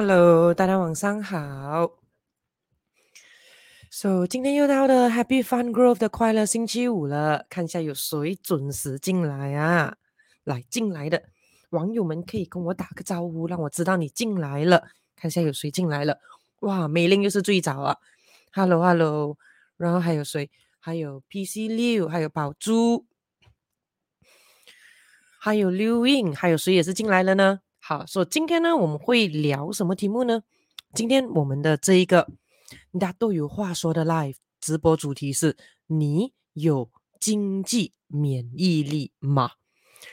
[0.00, 1.98] Hello，大家晚上好。
[3.90, 9.96] So，今天又到了 Happy Fun Growth 的快乐星期五了，看一下有谁准时进来啊？
[10.44, 11.20] 来进来的
[11.70, 14.86] 网友们可以跟我打个招呼，让我知道你进来了。
[15.16, 16.20] 看一下有谁进来了。
[16.60, 17.96] 哇，美玲又是最早啊。
[18.52, 19.36] Hello，Hello，
[19.76, 20.48] 然后还有谁？
[20.78, 23.04] 还有 PC 六，还有宝珠，
[25.40, 27.62] 还有刘英，还有谁也是进来了呢？
[27.88, 30.42] 好，所以今天呢，我们会聊什么题目呢？
[30.92, 32.28] 今天我们的这一个
[33.00, 39.52] 大家都有话说的 live 直播主题是：你有经济免疫力吗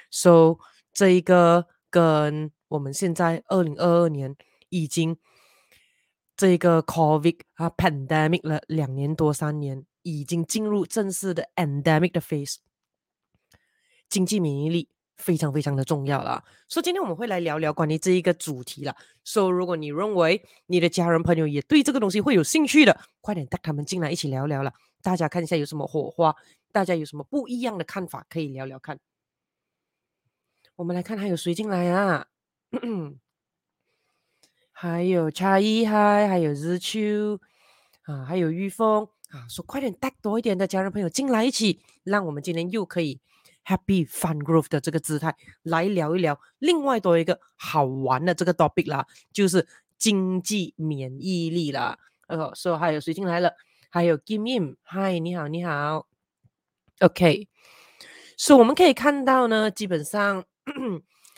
[0.10, 0.60] ？So
[0.94, 4.38] 这一个跟我们现在二零二二年
[4.70, 5.17] 已经
[6.38, 9.86] 这个 COVID 啊 pandemic 了两年多三年。
[10.04, 12.58] 已经进入正式的 endemic 的 phase，
[14.08, 16.44] 经济免疫力非常非常的重要了。
[16.67, 18.95] 所以今天我们会来聊聊关于这一个主题了。
[19.23, 24.73] 所以如果你认为你的家人朋友也对这个东西会有兴趣的，快点带他们进来一起聊聊了。
[25.02, 26.36] 大家看一下有什么火花，
[26.71, 28.99] 大家有什么不一样的看法，可以聊聊看。
[30.75, 32.27] 我们来看还有谁进来啊？
[34.71, 37.39] 还有差异嗨，还有日秋
[38.03, 39.08] 啊，还有玉峰。
[39.31, 43.19] 啊，说快点带多一点的家人朋友进来一起，让我们今天又可以
[43.66, 51.97] happy fun groove 的这个姿态来聊一聊另外多一个好玩的这个 topic 啦，就是经济免疫力啦。
[52.27, 53.52] 呃，说、so, 还有谁进来了？
[53.89, 56.08] 还有 Kim Im，嗨，你好，你好。
[56.99, 57.47] OK，
[58.38, 60.43] 所以我们可以看到呢，基本上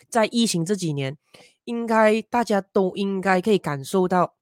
[0.09, 1.17] 在疫情这几年，
[1.65, 4.35] 应该大家都应该可以感受到。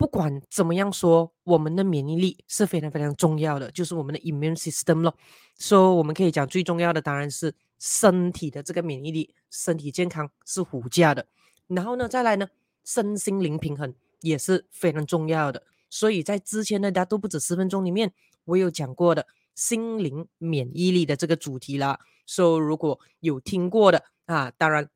[0.00, 5.14] 不管怎么样说，我们的免疫力是非常非常重要的，就是我们的 immune system 咯。
[5.56, 11.26] 所以我们可以讲最重要的当然是身体的这个免疫力，身体健康是无价的。
[11.66, 12.48] 然后呢，再来呢，
[12.82, 15.62] 身心灵平衡也是非常重要的。
[15.90, 18.10] 所以在之前的大家都不止十分钟里面，
[18.46, 22.00] 我有讲过的心灵免疫力的这个主题啦。
[22.24, 24.88] 所以如果有听过的啊，当然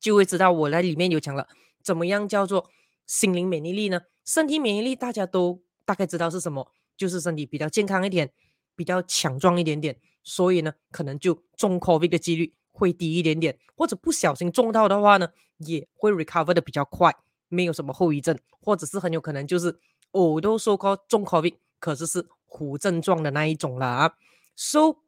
[0.00, 1.46] 就会知道我在里面有讲了，
[1.82, 2.70] 怎么样叫做
[3.10, 4.00] 心灵免疫力呢？
[4.24, 8.30] 身体免疫力大家都大概知道是什么，就是身体比较健康一点，
[8.76, 17.12] 比较强壮一点点，所以呢，可能就中 COVID 的几率会低一点点，或者不小心中到的话呢，也会 recover 的比较快，
[17.48, 19.76] 没有什么后遗症，或者是很有可能就是
[20.12, 22.24] 我都说过中 COVID，可是是
[22.60, 24.14] 无症状的那一种了啊。
[24.54, 24.98] So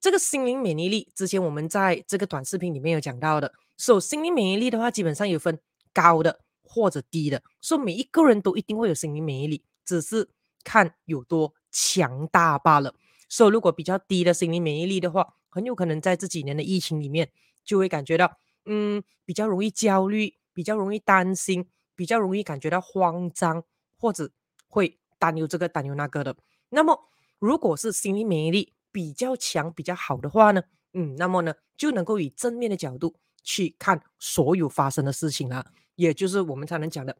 [0.00, 5.60] 这个心灵免疫力，之前我们在这个短视频里面有讲到的，So 心灵免疫力的话，基本上有分
[5.92, 6.40] 高的。
[6.66, 10.28] 或者低的，所以每一个人都一定会有心理免疫力，只是
[10.64, 12.94] 看有多强大罢了。
[13.28, 17.30] 所以如果比较低的心理免疫力的话，很有可能在这几年的疫情里面，
[17.64, 23.64] 就会感觉到，嗯，比较容易焦虑，比较容易担心，比较容易感觉到慌张，
[23.98, 24.30] 或者
[24.68, 26.36] 会担忧这个担忧那个的。
[26.68, 30.62] 那么，如果是心理免疫力比较强、比较好的话呢，
[30.92, 35.72] 嗯，那么呢，就能够以正面的角度去看所有发生的事情了。
[35.96, 37.16] 也就是我们才能讲的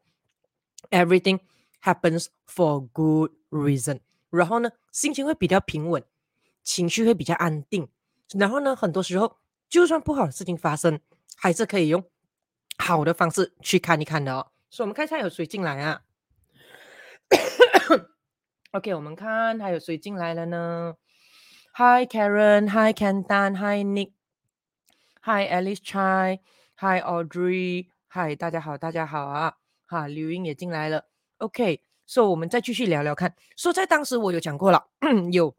[0.89, 1.39] ，everything
[1.83, 3.99] happens for good reason。
[4.29, 6.03] 然后呢，心情会比较平稳，
[6.63, 7.87] 情绪会比较安定。
[8.33, 9.37] 然后呢，很多时候
[9.69, 10.99] 就算不好的事情发生，
[11.35, 12.03] 还是可以用
[12.77, 14.51] 好的方式去看一看的哦。
[14.69, 16.01] 所以，我们看一下有谁进来啊
[18.71, 20.95] ？OK，我们看还有谁进来了呢
[21.75, 27.87] ？Hi Karen，Hi Kentan，Hi Nick，Hi Alice Chai，Hi Audrey。
[28.17, 29.53] 嗨，大家好，大家好啊！
[29.85, 31.05] 哈，刘英也进来了。
[31.37, 33.35] OK，所以我们再继续聊聊看。
[33.55, 34.87] 说在当时我有讲过了，
[35.31, 35.55] 有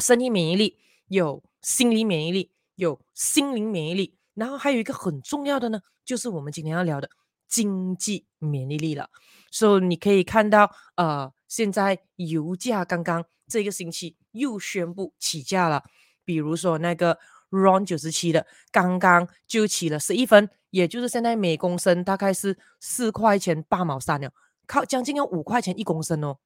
[0.00, 0.78] 身体免疫力，
[1.08, 7.10] 有心理免疫力，有心灵免疫力，然后还有一个很重要的呢，就是我们今天要聊的
[7.48, 9.10] 经济免疫力了。
[9.50, 15.82] 所以你可以看到，呃，现在油价刚刚这个星期又宣布起价了，
[16.24, 17.18] 比如说那个
[17.50, 20.48] RON 九十七的，刚刚就起了十一分。
[20.70, 24.30] 也就是现在每公升大概是四块钱八毛三了，
[24.66, 26.38] 靠将近要五块钱一公升哦。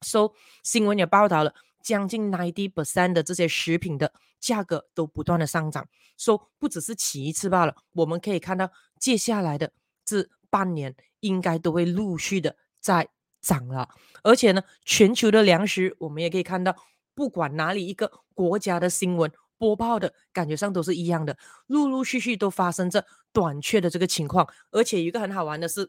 [0.00, 0.32] So
[0.62, 5.86] 新闻也报道了，将近 ninety percent 的这些食品的价格都不断的上涨。
[6.16, 9.72] So 不只是起一次罢了，我们可以看到接下来的
[10.04, 13.08] 这半年应该都会陆续的在
[13.40, 13.88] 涨了。
[14.24, 16.74] 而且呢，全球的粮食我们也可以看到，
[17.14, 19.32] 不管哪里一个国家的新闻。
[19.62, 21.38] 播报的感觉上都是一样的，
[21.68, 25.88] 陆陆续续都发生着短缺的这个情况，而且一个很好玩的是，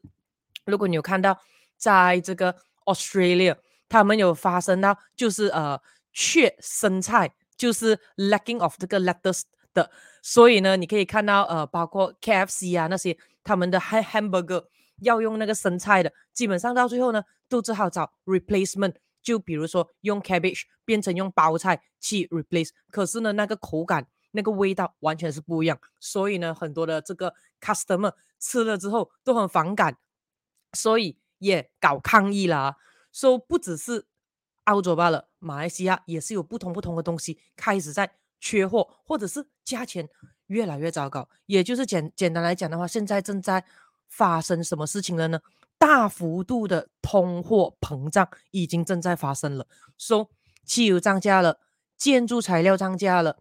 [0.67, 1.35] 如果你有看到，
[1.75, 2.55] 在这个
[2.85, 3.57] Australia，
[3.89, 5.81] 他们有发生到就是呃
[6.11, 9.41] 缺生菜，就是 lacking of 这个 lettuce
[9.73, 9.89] 的。
[10.21, 14.65] 所以呢，你可以看到呃，包括 KFC 啊那些他们的 hamburger
[15.01, 18.93] 要用那个生菜的，基本上到最后呢，都只好找 replacement。
[19.23, 29.97] 就比如说用 cabbage 变成用包菜去 replace，可是呢，那个口感、那个味道完全是不一样，所以呢，很多的这个 customer 吃了之后都很反感，
[30.73, 32.75] 所以也搞抗议啦。
[33.11, 34.05] 说不只是
[34.65, 40.09] 澳洲罢了，马来西亚也是有不同不同的东西开始在缺货，或者是价钱
[40.47, 41.29] 越来越糟糕。
[41.45, 43.63] 也就是简简单来讲的话，现在正在
[44.07, 45.39] 发生什么事情了呢？
[45.83, 50.29] 大幅度的通货膨胀已经正在发生了，说、
[50.65, 51.59] 汽油涨价了，
[51.97, 53.39] 建筑材料涨价了，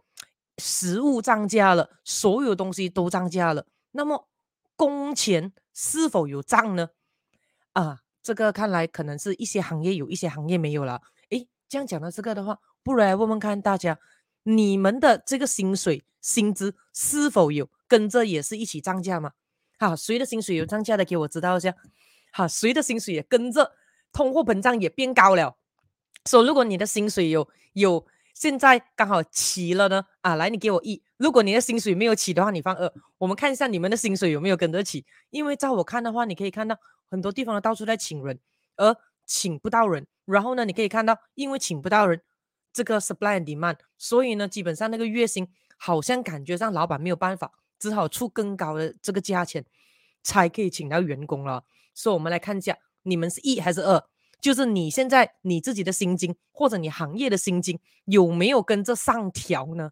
[0.57, 3.65] 食物涨价了，所有东西都涨价了。
[3.91, 4.27] 那么
[4.75, 6.89] 工钱是否有涨呢？
[7.71, 11.01] 啊，这个看来可能是一些行业有一些行业没有了。
[11.29, 13.97] 诶，这样讲到这个的话，不如来问问看大家，
[14.43, 19.31] 你们的这个薪水薪资是否有跟着也是一起涨价吗？
[19.79, 21.73] 好，谁的薪水有涨价的，给我知道一下。
[22.33, 23.71] 哈，谁的薪水也跟着
[24.11, 25.55] 通货膨胀也变高了。
[26.25, 30.03] 说、so, 如果你的薪水有有现在刚好起了呢？
[30.21, 31.01] 啊，来，你给我一。
[31.17, 32.91] 如果你的薪水没有起的话，你放二。
[33.19, 35.05] 我们看一下你们的薪水有没有跟着起。
[35.29, 36.75] 因为照我看的话，你可以看到
[37.09, 38.39] 很多地方到处在请人，
[38.77, 38.95] 而
[39.25, 40.07] 请不到人。
[40.25, 42.21] 然后呢，你可以看到，因为请不到人，
[42.71, 45.47] 这个 supply and demand，所以呢，基本上那个月薪
[45.77, 49.63] 好像感觉上老板没有办法，只好出更高的这个价钱，
[50.23, 51.63] 才可以请到员工了。
[51.93, 54.03] 所以我们来看一下，你们是一还是二？
[54.41, 59.91] 就是你现在你自己的薪金或者你行业的薪金有没有跟着上调呢？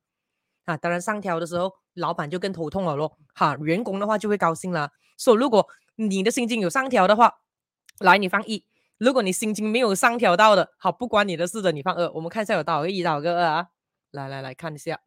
[0.65, 3.17] 啊，当然上调的时候，老板就更头痛了咯。
[3.33, 4.91] 哈，员工的话就会高兴了。
[5.17, 7.33] 说，如果你的薪金有上调的话，
[7.99, 8.65] 来，你放一；
[8.97, 12.11] 如果你薪金没有上调到的，好，不关你的事的，你放二。
[12.11, 13.67] 我们看一下有多少个一，多少个二啊？
[14.11, 14.99] 来来来看一下。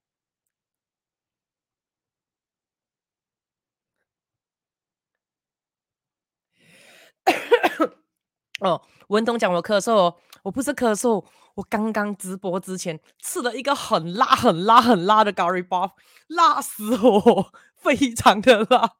[8.60, 11.24] 哦，文东讲我咳嗽哦，我不是咳嗽，
[11.56, 15.92] 我刚刚直播之前吃了一个很辣、很辣、很辣的 curry puff，
[16.28, 18.94] 辣死我，非常的辣，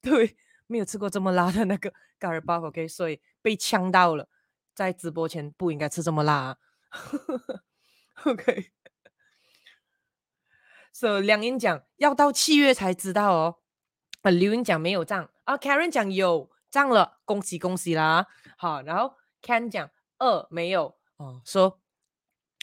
[0.00, 0.36] 对，
[0.68, 4.28] 没有吃过这么辣的那个 curry puff，OK，所以被呛到了，
[4.74, 6.56] 在直播前不应该吃这么辣啊
[8.24, 8.70] ，OK，
[10.92, 13.56] 所以梁英讲要到七月才知道哦，
[14.22, 16.53] 啊，刘英讲没有账，啊，Karen 讲有。
[16.74, 18.26] 涨了，恭喜恭喜啦！
[18.58, 19.88] 好，然后 Ken 讲
[20.18, 21.78] 二没有哦，说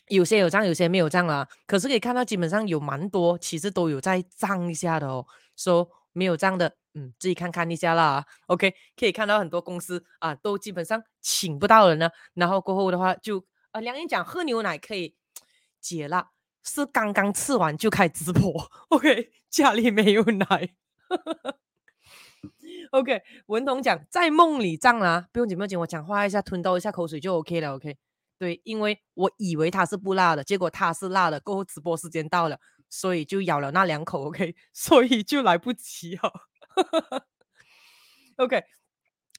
[0.09, 1.47] 有些有涨，有些没有涨啦。
[1.65, 5.25] 可是可以看到，基本上有蛮多，其实都有在涨一下的哦。
[5.55, 8.25] 说没有涨的，嗯，自己看看一下啦。
[8.47, 12.11] OK，可以看到很多公司啊，都基本上请不到人了。
[12.33, 15.15] 然后过后的话就，就啊，梁英讲喝牛奶可以
[15.79, 16.31] 解辣，
[16.61, 18.69] 是刚刚吃完就开直播。
[18.91, 20.75] OK，家里没有奶。
[22.99, 27.75] OK，文彤讲在梦里涨啦，不用紧不用紧，我讲话一下，吞到一下口水就 OK 了。
[27.75, 27.97] OK，
[28.37, 31.39] 对，因为我以为它是不辣的，结果它是辣的。
[31.39, 32.59] 过后直播时间到了，
[32.89, 34.27] 所以就咬了那两口。
[34.27, 36.33] OK，所以就来不及了。
[38.35, 38.61] OK，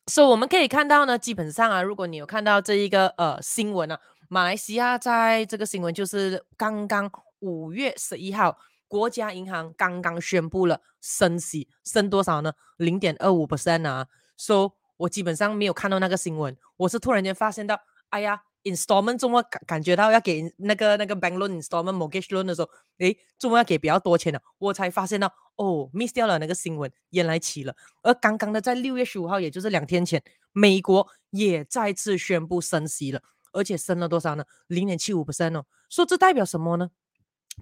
[0.06, 4.00] 所以我们可以看到呢，基本上啊，如果你有看到这一个呃新闻啊，
[4.30, 7.10] 马来西亚在这个新闻就是刚刚
[7.40, 8.56] 五月十一号。
[8.92, 12.52] 国家银行刚刚宣布了升息，升多少呢？
[12.76, 14.06] 零点二五 percent 啊！
[14.36, 17.80] 说、so, 我基本上没有看到那个新闻，我是突然间发现到，
[18.10, 22.68] 哎呀，installment 怎么感感觉到要给那个那个 bank loan installment mortgage loan 的时候，
[22.98, 24.38] 诶，怎么要给比较多钱呢？
[24.58, 27.74] 我才发现到，哦，miss 掉了那个新闻，原来起了。
[28.02, 30.22] 而刚刚的在六月十五号，也就是两天前，
[30.52, 33.22] 美国也再次宣布升息了，
[33.54, 34.44] 而且升了多少呢？
[34.66, 35.64] 零点七五 percent 哦。
[35.88, 36.90] 说、这代表什么呢？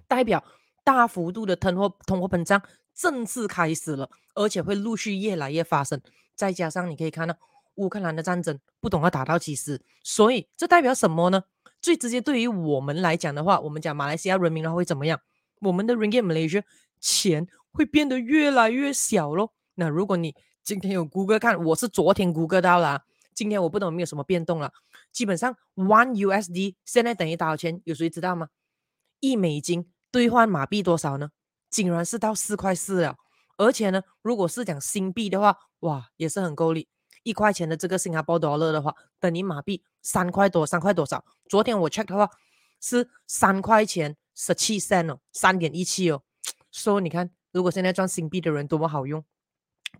[0.09, 0.43] 代表。
[0.83, 2.61] 大幅度的通货通货膨胀
[2.93, 6.01] 正式开始了，而且会陆续越来越发生。
[6.35, 7.35] 再加上你可以看到
[7.75, 11.43] 乌克兰的战争不懂要打到几时，所以这代表什么呢？
[11.79, 15.19] 最直接对于我们来讲的话，我们讲马来西亚人民的话会怎么样？
[15.61, 16.63] 我们的 Ringgit Malaysia
[16.99, 19.53] 钱会变得越来越小咯。
[19.75, 24.73] 那如果你今天有谷歌看，我是昨天谷歌到了，今天我不懂没有什么变动了。
[25.11, 27.81] 基本上 One USD 现在等于多少钱？
[27.85, 28.49] 有谁知道吗？
[29.19, 29.91] 一美金。
[30.11, 31.29] 兑换马币多少呢？
[31.69, 33.15] 竟然是到四块四了，
[33.57, 36.89] 而且呢，如果是讲新币的话，哇，也是很够力。
[37.23, 41.23] 一块钱的这个新加坡多乐的话，等于马币三块多，三块多少？
[41.47, 42.29] 昨天我 check 的话
[42.81, 46.21] 是三块钱十七 cent 哦，三点一七哦。
[46.71, 49.23] 说、你看，如果现在赚新币的人多么好用，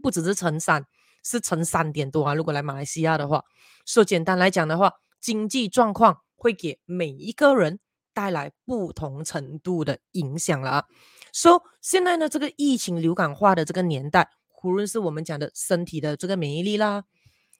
[0.02, 0.86] 不只是乘三，
[1.24, 2.34] 是乘三点多啊。
[2.34, 3.46] 如果来马来西亚的话，
[3.86, 4.92] 说、简单来讲的话，
[5.22, 7.80] 经济状况会给每一个人。
[8.14, 10.86] 带来不同程度的影响了啊，
[11.32, 14.30] 所以、so, 现在呢，这个疫情流感化的这个年代，
[14.64, 17.06] 无论是我们讲的身体的这个免疫力啦，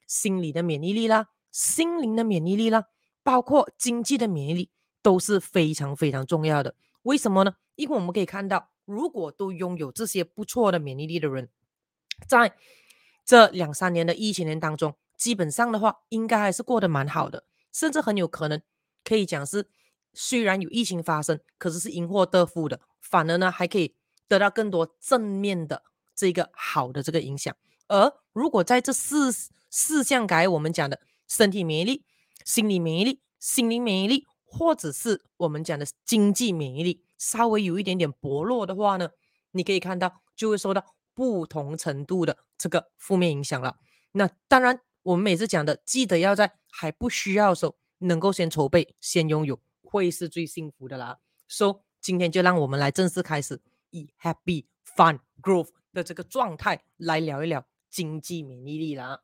[0.08, 2.86] 心理的免疫力啦，心灵的免疫力啦，
[3.24, 4.70] 包括经济的免疫力，
[5.02, 6.76] 都是非常非常重要的。
[7.04, 7.56] 为什么呢？
[7.76, 11.50] 因为我们可以看到，如果都拥有这些不错的免疫力的人，
[12.28, 12.54] 在
[13.26, 18.62] 这两三年的疫情年当中，基本上的话，应该还是过得蛮好的，甚至很有可能
[19.04, 19.68] 可以讲是，
[20.14, 23.96] 虽然有疫情发生，可是是因祸得福的，反而呢还可以
[24.28, 25.84] 得到更多正面的
[26.16, 27.56] 这个好的这个影响。
[27.88, 29.32] 而如果在这四
[29.70, 32.04] 四项改我们讲的身体免疫力、
[32.46, 39.10] 心理免疫力、心灵免疫力，或者是我们讲的经济免疫力稍微有一点点薄弱的话呢，
[39.52, 43.78] 你可以看到就会受到不同程度的这个负面影响了。
[44.14, 49.60] 那当然，我们每次讲的，记得要在还不需要的时候，能够先筹备、先拥有，
[49.92, 51.20] 会是最幸福的啦。
[51.50, 59.22] So，今天就让我们来正式开始，以 Happy Fun Growth 的这个状态来聊一聊经济免疫力啦。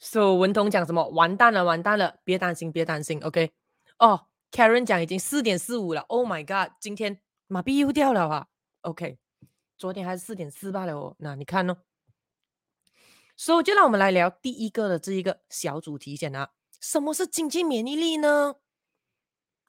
[0.00, 1.08] So 文彤讲什么？
[1.10, 2.18] 完蛋了，完蛋了！
[2.24, 3.20] 别担心，别担心。
[3.22, 3.52] OK，
[4.00, 6.00] 哦、oh,，Karen 讲已经四点四五了。
[6.02, 8.48] Oh my God，今天马币又掉了啊。
[8.80, 9.20] OK，
[9.78, 11.14] 昨天还是四点四八了哦。
[11.20, 11.76] 那你看呢
[13.36, 16.50] ？？So，就让我们来聊第一个的这一个小主题先啊。
[16.82, 18.56] 什么是经济免疫力呢？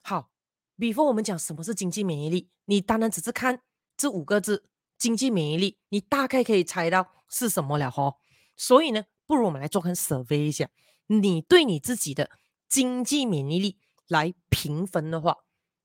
[0.02, 0.32] 好
[0.76, 3.62] ，before 我们讲什么是经济免疫力，你当然只是看
[3.96, 4.68] 这五个字
[4.98, 8.16] “经济免疫力”，你大概可以猜到是什么了哈。
[8.56, 10.68] 所以呢，不如我们来做个 survey 一下，
[11.06, 12.32] 你对你自己的
[12.68, 13.78] 经济免疫力
[14.08, 15.44] 来评分的话，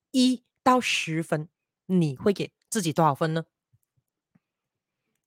[0.09, 1.48] 一到十分，
[1.86, 3.45] 你会给自己多少分呢？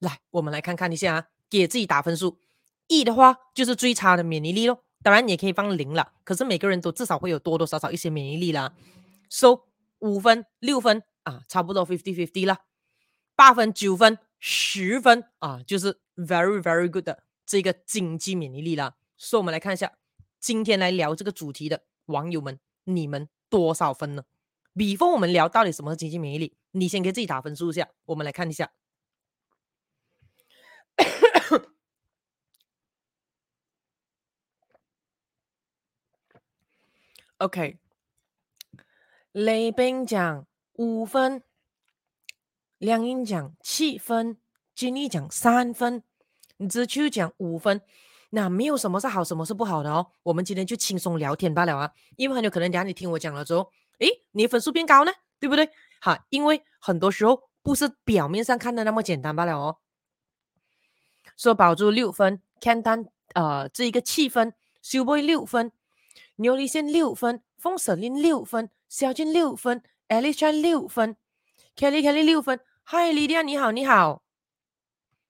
[0.01, 2.41] 来，我们来看看一下啊，给自己打分数，
[2.89, 4.85] 一的话就是最差的免疫力咯。
[5.03, 6.13] 当然，你也可以放零了。
[6.25, 8.73] 可是每个人都至少会有多多少少一些免疫力啦。
[9.29, 9.63] So
[9.99, 12.61] 五分、六分啊，差不多 fifty fifty 啦。
[13.35, 18.95] 八分、九分、十分啊，就是 very very good 的这个经济免疫力啦。
[19.17, 19.93] 所以我们来看一下，
[20.39, 24.25] 今天来聊这个主题的网友们，你们多少分呢
[24.75, 27.89] 比方我们聊到底什么是经济免疫力，你先给自己打分数一下。
[28.07, 28.71] 我们来看一下。
[37.43, 37.77] OK，
[39.33, 41.43] 雷兵讲五分，
[42.79, 44.37] 梁英讲七分，
[44.77, 46.05] 金丽讲三分，
[46.71, 47.83] 子秋讲五分。
[48.31, 50.07] 那没有什么是好，什么是不好的哦。
[50.23, 51.93] 我们今天就轻松聊天罢了啊。
[52.15, 55.69] 因为很有可能等下你听我讲了之后，诶，你分数变高呢，对不对？
[56.01, 59.79] 好，因为很多时候不是表面上看的那么简单罢了哦。
[61.37, 65.73] 说保住六分，Ken Tan 呃这一个七分，修 boy 六分。
[66.43, 71.17] 牛力线六分，风舍令六分，小俊六分，Alicia 六分
[71.77, 72.59] ，Kelly Kelly 六分。
[72.83, 74.25] 嗨，莉莉亚你好，你好。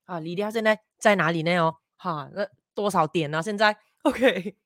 [0.05, 1.55] 啊，莉莉亚现在在哪里呢？
[1.59, 3.43] 哦，哈，那多少点呢？
[3.43, 3.77] 现在？
[4.01, 4.57] OK。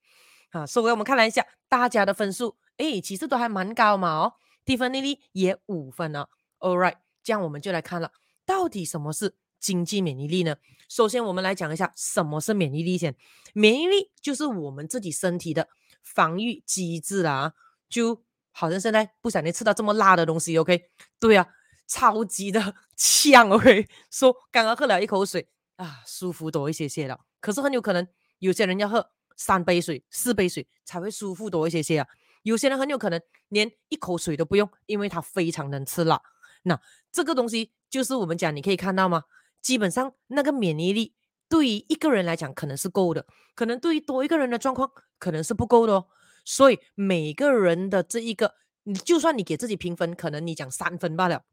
[0.52, 4.34] 啊，所以我们看了一下大家的分数，诶，其实都还蛮高嘛哦。
[4.66, 6.28] Tiffany 也五分呢。
[6.60, 8.14] All right，这样我们就来看了，
[8.46, 10.56] 到底什么是经济免疫力呢？
[10.88, 13.14] 首先，我们来讲一下什么是免疫力先。
[13.54, 15.68] 免疫力就是我们自己身体的。
[16.14, 17.54] 防御机制啦，
[17.90, 20.90] 就好像现在不小心吃到这么辣的东西，OK？
[21.20, 21.48] 对啊，
[21.88, 23.88] 超级的 呛，OK？
[24.10, 27.20] 说刚刚喝了一口水啊，舒服多一些些了。
[27.40, 28.08] 可是很有可能
[28.40, 32.08] 有些人要喝三杯水、四杯水才会舒服多一些些啊。
[32.44, 36.22] 有些人很有可能连一口水都不用，因为他非常能吃辣。
[36.64, 36.80] 那
[37.12, 39.24] 这个东西就是我们讲，你可以看到吗？
[39.62, 41.14] 基本上那个免疫力。
[41.50, 43.22] 对于一个人来讲，可能是够的；
[43.56, 46.08] 可能对于多一个人的状况，可能是不够的哦。
[46.46, 51.44] 所以每个人的这一个，你就算你给自己评分，可能你讲三分罢了，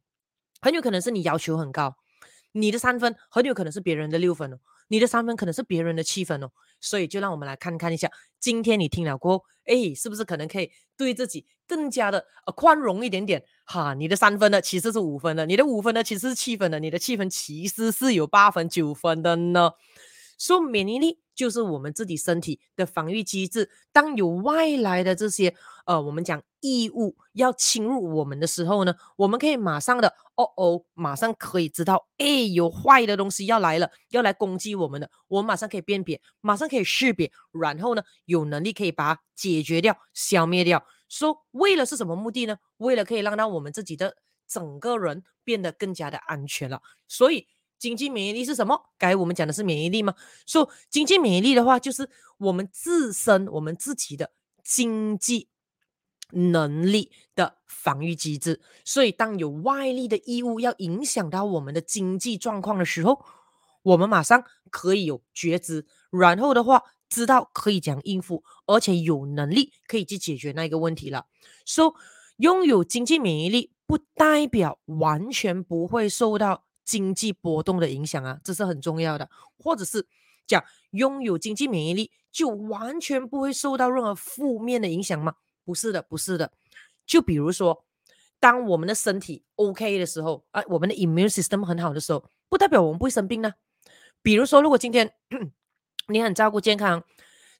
[0.60, 1.96] 很有可能是你要求很高。
[2.52, 4.58] 你的三分很有可能是别人的六分哦，
[4.88, 6.50] 你的三分可能是别人的七分哦。
[6.84, 13.42] 所以就让我们来看看一下，今天你听了过后，哎，是不是可能可以对自己更加的呃宽容一点点？
[13.64, 19.72] 哈，你的三分呢其实是五分的，你的五分呢其实是七分的，你的七分其实是有八分九分的呢。
[20.38, 25.54] 说免疫力就是我们自己身体的防御机制，当有外来的这些
[25.86, 40.86] 呃，我们讲异物要侵入我们的时候呢，我们可以马上的哦哦，马上可以知道，哎，有坏的东西要来了，要来攻击我们的，我们马上可以辨别，马上可以识别，然后呢，有能力可以把它解决掉、消灭掉。
[41.08, 42.56] 说为了是什么目的呢？
[42.78, 44.16] 为了可以让到我们自己的
[44.48, 47.48] 整个人变得更加的安全了，所以。
[47.84, 48.80] 经济免疫力是什么？
[48.96, 50.14] 刚才我们讲的是免疫力吗？
[50.46, 54.30] 说、so, 经济免疫力的话，就是我们自身我们自己的
[54.62, 55.50] 经济
[56.30, 58.62] 能力的防御机制。
[58.86, 63.22] 所以，当有外力的异物要影响到我们的经济状况的时候，
[63.82, 71.26] 我们马上可以有觉知，然后的话知道可以怎样应付，而且有能力可以去解决那个问题了。
[71.66, 71.92] 所以，
[72.44, 79.28] 拥有经济免疫力不代表完全不会受到经济波动的影响啊，这是很重要的。
[79.58, 80.06] 或者是
[80.46, 85.34] 讲拥有经济免疫力就完全不会受到任何负面的影响吗？
[85.64, 86.52] 不是的，不是的。
[87.06, 87.84] 就比如说，
[88.38, 93.54] 当我们的身体 OK 的时候，啊，我们的 immune system 很好的时候，不代表我们不会生病呢。
[94.22, 95.14] 比如说，如果今天
[96.08, 97.02] 你很照顾健康，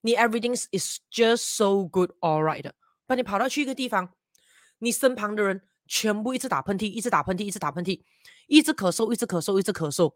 [0.02, 2.70] 你 everything is just so good all right，
[3.06, 4.12] 把你跑到去一个地方，
[4.78, 8.02] 你身旁的人全部一直打喷嚏，一直打喷嚏，一直打喷嚏，
[8.46, 10.14] 一直咳嗽，一直咳嗽，一直咳嗽，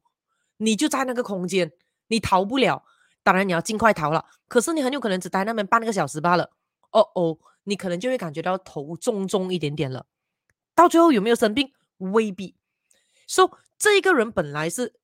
[0.59, 1.73] 你就在那个空间，
[2.09, 2.85] 你逃不了。
[3.23, 6.51] 当然你要尽快逃了，可是你很有可能只待那边半个小时罢了。
[6.93, 10.07] 哦哦，你可能就会感觉到头重重一点点了。
[10.75, 11.73] 到最后有没有生病？
[11.99, 12.57] 未必。
[13.27, 14.95] 说、这一个人本来是。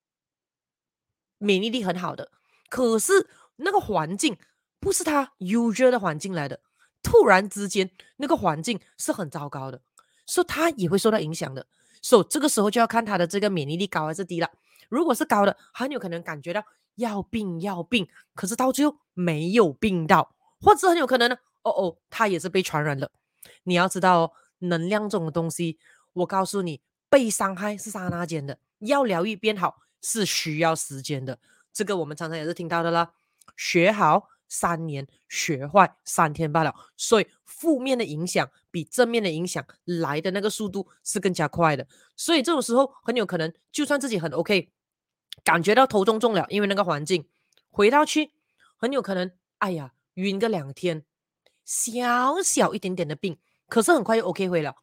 [1.38, 2.30] 免疫力很好的，
[2.70, 4.38] 可是那个环境
[4.80, 6.60] 不是他 usual 的环境来的，
[7.02, 9.82] 突然之间那个环境是很糟糕的，
[10.26, 11.66] 所以他也会受到影响的。
[12.02, 14.50] 所以这个时候就要看他的这个免疫力高还是低了。
[14.88, 16.62] 如果是高的，很有可能感觉到
[16.96, 23.10] 要病要病，可是到最后没有病到，或者很有可能呢，哦哦，他也是被传染了。
[23.64, 25.78] 你要知道哦，能量这种东西，
[26.12, 29.82] 我告诉你，被伤害是刹那间的，要疗愈变好。
[30.06, 31.38] 是需要时间的，
[31.72, 33.14] 这个我们常常也是听到的啦。
[33.56, 36.72] 学好三年，学坏三天罢了。
[36.96, 41.84] 所以负面的影响比正面的影响来的那个速度是更加快的。
[42.16, 44.70] 所以这种时候很有可能，就算自己很 OK，
[45.42, 47.26] 感觉到头重重了，因为那个环境
[47.68, 48.30] 回到去，
[48.76, 51.04] 很有可能，哎呀，晕个两天，
[51.64, 53.36] 小小一点点的病，
[53.68, 54.76] 可是很快又 OK 回了。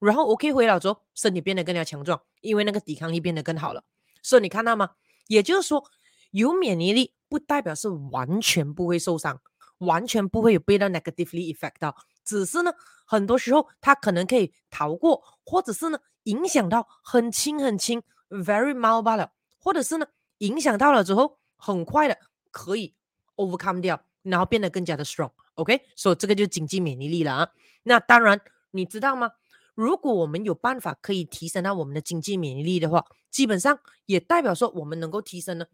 [0.00, 3.84] 然后 OK 回了之后，身体变得更加强壮，因为那个抵抗力变得更好了。
[4.20, 4.90] 所以你看到吗？
[5.28, 5.84] 也就是说，
[6.32, 9.40] 有免疫力不代表是完全不会受伤，
[9.78, 11.96] 完全不会有被到 negatively effect 到。
[12.22, 12.70] 只是呢，
[13.06, 20.06] 很多时候它可能可以逃过，或者是呢影响到很轻很轻，very mild 罢了，或者是呢
[20.38, 22.18] 影响到了之后，很快的
[22.50, 22.94] 可以
[23.36, 25.30] overcome 掉，然后变得更加的 strong。
[25.54, 27.48] OK，所以这个就是经济免疫力了啊。
[27.84, 28.38] 那当然，
[28.72, 29.30] 你知道吗？
[29.74, 35.64] 如果我们有办法可以提升到我们的经济免疫力的话，基本上也代表说我们能够提升呢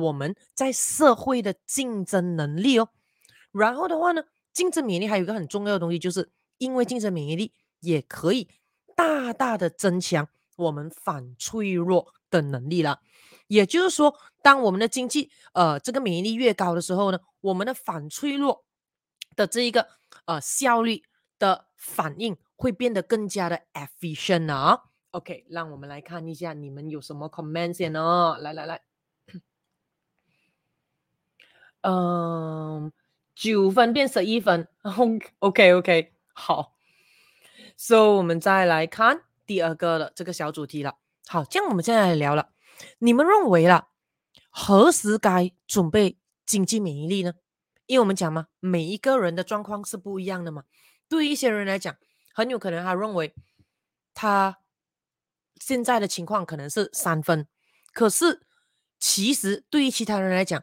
[0.00, 2.88] 我们在社会的竞争能力哦。
[3.52, 8.48] 然后的话呢，竞争免疫力还有一个很重要的东西，就是因为竞争免疫力也可以
[8.96, 13.00] 大大的增强我们反脆弱的能力了。
[13.48, 18.64] 也就是说，当我们的经济呃这个免疫力越高的时候呢，我们的反脆弱
[19.36, 19.86] 的这一个
[20.24, 21.02] 呃效率
[21.38, 22.36] 的反应。
[22.54, 24.78] 会变得更加的 efficient 啊
[25.10, 28.36] ！OK，让我们来看一下你们有什么 comment 先哦。
[28.38, 28.80] 来来来，
[31.82, 32.92] 嗯，
[33.34, 34.66] 九分变十一分，
[35.38, 36.74] OK OK，好。
[37.76, 40.96] So 我们再来看第二个的这个小主题了。
[41.26, 42.50] 好，这样我们现在来聊了。
[42.98, 43.88] 你们认为啦，
[44.50, 47.34] 何时该准备经济免疫力呢？
[47.86, 50.64] 因为我们讲嘛，每一个人的状况是不一样的嘛。
[51.08, 51.96] 对于一些人来讲，
[52.32, 53.34] 很有可能他认为
[54.14, 54.58] 他
[55.56, 57.46] 现在的情况可能是三分，
[57.92, 58.46] 可是
[58.98, 60.62] 其实对于其他人来讲，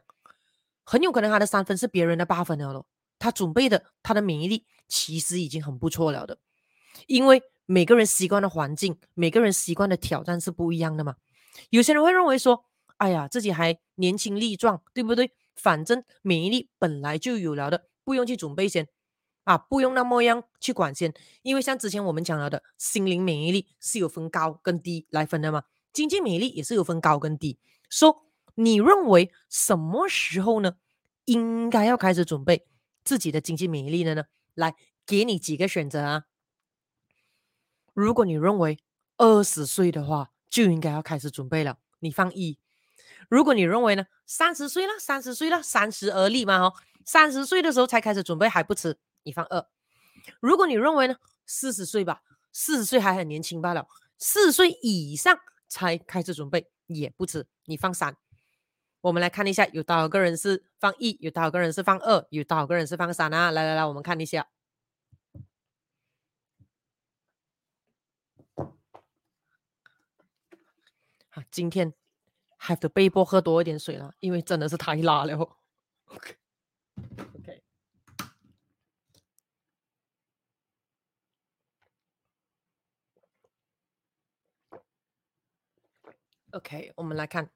[0.90, 2.88] 很有可能他的三分是别人的八分了咯。
[3.20, 6.40] 他准备的他的免疫力其实已经很不错了的，
[7.06, 11.18] 因为每个人习惯的环境，每个人习惯的挑战是不一样的嘛。
[11.70, 12.66] 有些人会认为说，
[12.98, 15.32] 哎呀，自己还年轻力壮，对不对？
[15.56, 18.88] 反正免疫力本来就有了的，不用去准备先。
[19.44, 27.60] 啊，不用那么样去管先，因为像之前我们讲了的，心灵免疫力是有分高跟低来分的嘛，经济免疫力也是有分高跟低。
[27.90, 28.26] 说、
[28.60, 30.76] 你认为什么时候呢，
[31.24, 32.68] 应该要开始准备
[33.06, 34.26] 自己的经济免疫力了呢？
[34.54, 36.26] 来，给你几个选择啊。
[37.94, 38.78] 如果你认为
[39.16, 42.58] 二十岁的话就应该要开始准备了，你放一；
[43.30, 46.74] 如果你认为呢，三十岁了，三十岁了，三十而立嘛，哦，
[47.06, 48.98] 三十岁的时候才开始准备还不迟。
[49.24, 49.66] 你放二，
[50.42, 57.48] 如果你认为呢，四十岁吧，四十岁还很年轻罢了，四十岁以上才开始准备也不迟。
[57.64, 58.18] 你放三，
[59.02, 61.18] 我们来看一下，有多少个人是放一？
[61.22, 62.26] 有多少个人是放二？
[62.32, 63.52] 有多少个人是放三呢？
[63.52, 64.50] 来来来，我们看一下。
[71.30, 71.94] 啊，今天
[72.60, 75.34] have to 被迫喝多一点水了，因为真的是太辣了。
[86.52, 87.50] OK，OK，OK， 我们来看。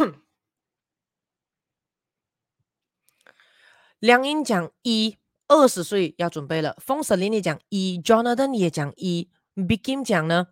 [4.00, 6.76] 梁英讲一，二十岁要准备了。
[6.80, 10.48] 风瑟琳也讲一，Jonathan 也讲一，Big Kim 讲呢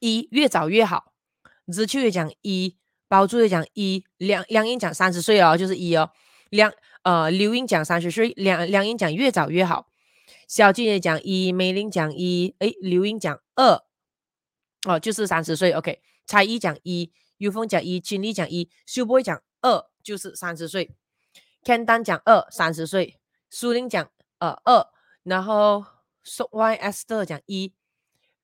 [0.00, 1.12] 一，越早越好。
[1.72, 2.76] 子秋也讲一，
[3.08, 6.10] 包珠也讲一，梁梁英讲三十岁哦，就是一哦。
[6.50, 9.88] 梁呃刘英讲三十岁，梁梁英讲越早越好。
[10.46, 13.82] 小静也讲一，美林讲一，诶，刘英讲二，
[14.86, 15.72] 哦，就是三十岁。
[15.72, 20.94] OK，才一讲一，有风讲一，金丽讲一，秀波讲二，就是三十岁。
[21.62, 23.18] Ken 丹讲二三十岁，
[23.50, 24.88] 苏玲讲呃二，
[25.24, 25.84] 然后
[26.22, 27.72] So Y Esther 讲一，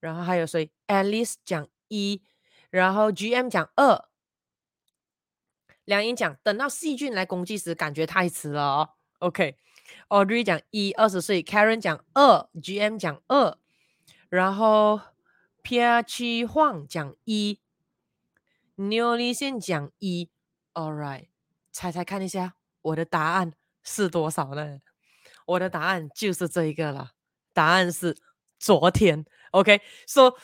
[0.00, 2.22] 然后还有谁？Alice 讲一，
[2.70, 4.06] 然后 GM 讲二，
[5.84, 8.90] 梁英讲等到细菌来攻击时，感觉太迟了哦。
[9.20, 13.56] OK，Audrey、讲一二十岁，Karen 讲二，GM 讲二，
[14.28, 15.00] 然后
[15.62, 17.60] Pierre Chi Huang 讲一
[18.82, 20.28] ，New Li 先讲一
[20.74, 21.28] ，All right，
[21.72, 22.54] 猜猜看一下。
[22.82, 24.80] 我的答案是多少呢？
[25.46, 27.10] 我的答案就是这一个了，
[27.52, 28.16] 答案是
[28.58, 29.24] 昨天。
[29.52, 30.36] OK，说、so,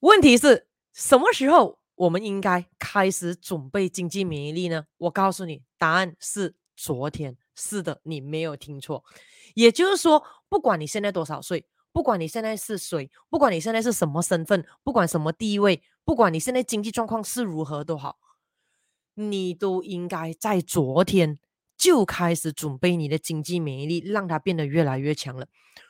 [0.00, 4.86] 问题是什么时候我们应该开始准备经济免疫力呢？
[4.96, 7.36] 我告诉你，答案是昨天。
[7.54, 9.04] 是的，你没有听错。
[9.54, 18.18] 也就是说，不管你现在多少岁，不管你现在是谁，不管你现在是什么身份，不管什么地位，不管你现在经济状况是如何都好，
[19.14, 21.38] 你都应该在昨天。
[21.76, 25.48] 就开始准备你的经济免疫力，让它变得越来越强了。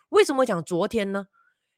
[0.09, 1.27] 为什么讲昨天呢？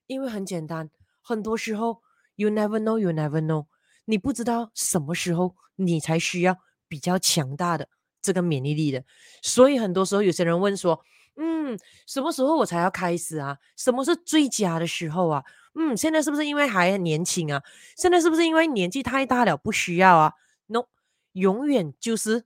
[0.07, 2.03] 因为很简单，很多时候
[2.37, 3.66] you never know, you never know，
[4.05, 7.88] 你不知道什么时候你才需要比较强大的
[8.22, 9.05] 这个免疫力的。
[9.42, 11.05] 所以很多时候有些人问说，
[11.37, 13.59] 嗯，什么时候我才要开始啊？
[13.77, 15.44] 什么是最佳的时候啊？
[15.75, 17.62] 嗯，现在是不是因为还很年轻啊？
[17.96, 20.33] 现在是不是因为年纪太大了不需要啊
[20.66, 20.85] ？No，
[21.33, 22.44] 永远就是。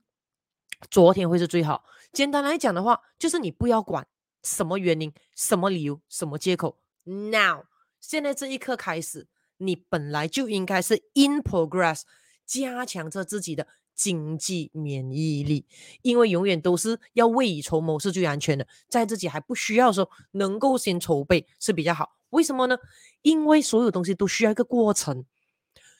[0.89, 1.85] 昨天会是最好。
[2.11, 4.07] 简单来讲的话，就是你不要管
[4.41, 6.79] 什么原因、什么理由、什么借口。
[7.03, 7.65] Now，
[7.99, 9.27] 现在这一刻开始，
[9.57, 12.01] 你本来就应该是 in progress，
[12.47, 15.65] 加强着自己的经济免疫力，
[16.01, 18.67] 因为永远都是要未雨绸缪是最安全的。
[18.89, 22.11] 在自己还不需要的时候，能够先筹备是比较好。
[22.29, 22.77] 为什么呢？
[23.21, 25.25] 因为所有东西都需要一个过程，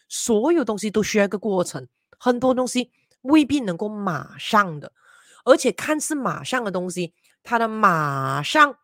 [0.07, 2.91] 所有东西都需要一个过程，很多东西。
[3.23, 4.91] 未必能够马上的，
[5.45, 8.75] 而且看似马上的东西，它的马上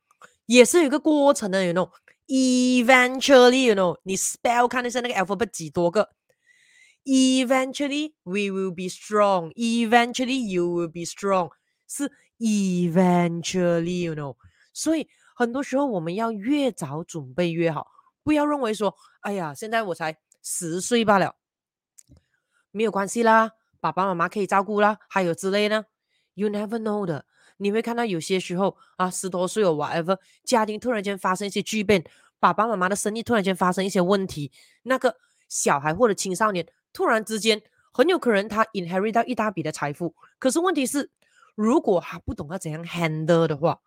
[0.46, 6.08] 也是有一个过程的，you know，eventually，you know，你 spell 看一下那个 alphabet 几多个
[7.08, 11.52] ，eventually we will be strong，eventually you will be strong，
[11.88, 14.36] 是 eventually，you know，
[14.74, 17.88] 所以很多时候我们要越早准备越好，
[18.24, 21.36] 不要认为说，哎呀，现在我才十岁罢了，
[22.72, 23.54] 没有关系啦。
[23.80, 25.86] 爸爸妈妈可以照顾啦，还有之类呢
[26.34, 27.26] ，You never know 的，
[27.58, 32.04] 你会看到有些时候啊，十多岁哦，whatever，家庭突然间发生一些巨变，
[32.40, 34.52] 爸爸妈妈的生意突然间发生一些问题，
[34.84, 35.16] 那个
[35.48, 36.68] 小孩或者青少年
[36.98, 41.12] 突然之间很有可能他 inherit 到一大笔的财富，可是问题是，
[41.54, 43.82] 如果他不懂得怎样 handle 的话，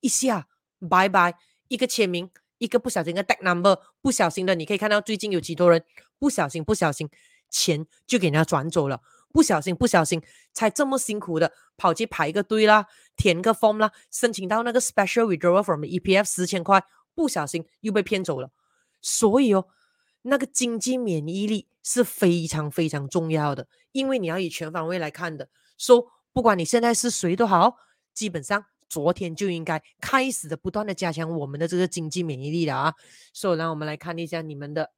[0.00, 0.48] 一下
[0.88, 1.34] 拜拜，
[1.68, 5.84] 一个签名，一个不小心的 deck number，不小心的，你可以看到最近有几多人
[6.18, 7.10] 不小心不小心
[7.50, 9.02] 钱就给人家转走了。
[9.34, 10.22] 不小心，不小心，
[10.54, 12.86] 才这么辛苦的跑去排一个队啦，
[13.18, 16.82] 填个 form 啦，申请到那个 special withdrawal from EPF 四千块，
[17.14, 18.48] 不小心又被骗走了。
[19.02, 19.66] 所以哦，
[20.28, 25.48] 那个经济免疫力是非常非常重要的，因为你要以全方位来看的。
[25.78, 27.76] 说、so, 不管你现在是谁都好，
[28.12, 32.94] 基本上昨天就应该开始的不断的加强我们的这个经济免疫力了啊。
[33.32, 34.90] 所以，让我们来看一下你们的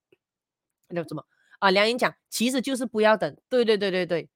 [0.89, 1.25] 那什么。
[1.59, 3.37] 啊，梁英讲，其实就是不要等。
[3.49, 4.29] 对对对对对。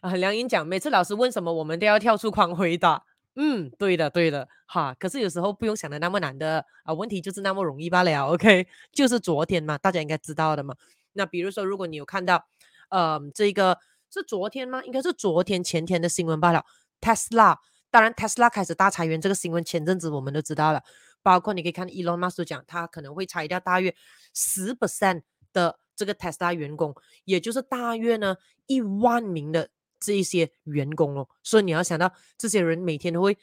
[0.00, 3.04] 啊，梁英讲，每次老师问什么，我们都要跳出框回答。
[3.36, 4.94] 嗯，对的对的，哈。
[4.98, 8.26] 可是有时候不用想的那么难的啊，问题就是那么容易罢了。
[8.32, 10.74] OK，就是昨天嘛，大家应该知道的嘛。
[11.14, 12.44] 那比如说，如果你有看到，
[12.90, 13.78] 呃，这个
[14.12, 14.82] 是昨天吗？
[14.84, 16.64] 应该是昨天前天的新闻罢了。
[17.00, 17.58] Tesla，
[17.90, 20.82] 当然 Tesla 开始大裁员这个新闻，前阵子我们都知道了。
[21.22, 23.94] 包括你可以看 Elon Musk 讲，他可能会裁掉大约
[24.34, 25.78] 十 percent 的。
[25.96, 26.92] 这个 Tesla 员工，
[27.24, 28.34] 也就是大约呢
[28.66, 29.68] 一万名的
[30.04, 33.36] 这一些员工哦，所以你要想到这些人每天都会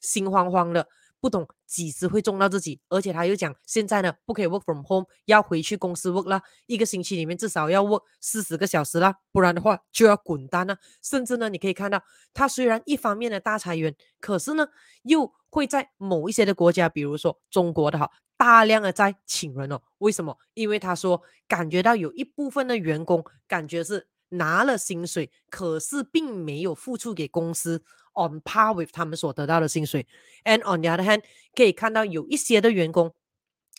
[0.00, 0.86] 心慌慌的，
[1.20, 10.76] 不懂几时会中到自己，而且他又讲现在呢不可以 work from home，要回去公司 work 啦，一个星期里面至少要 work 四十个小时啦，不然的话就要滚蛋了。
[11.02, 14.68] 甚至呢，你可以看到他虽然一方面的大裁员，可是呢
[15.02, 19.80] 又会在某一些的国家，比如说中国的哈，大量的在请人哦。
[19.98, 20.36] 为什么？
[20.52, 27.82] 因为他说感觉到有一部分的员工感觉是拿了薪水，可是并没有付出给公司。
[28.16, 30.06] On par with 他们所得到的薪水
[30.44, 33.12] ，and on the other hand，可以看到有一些的员工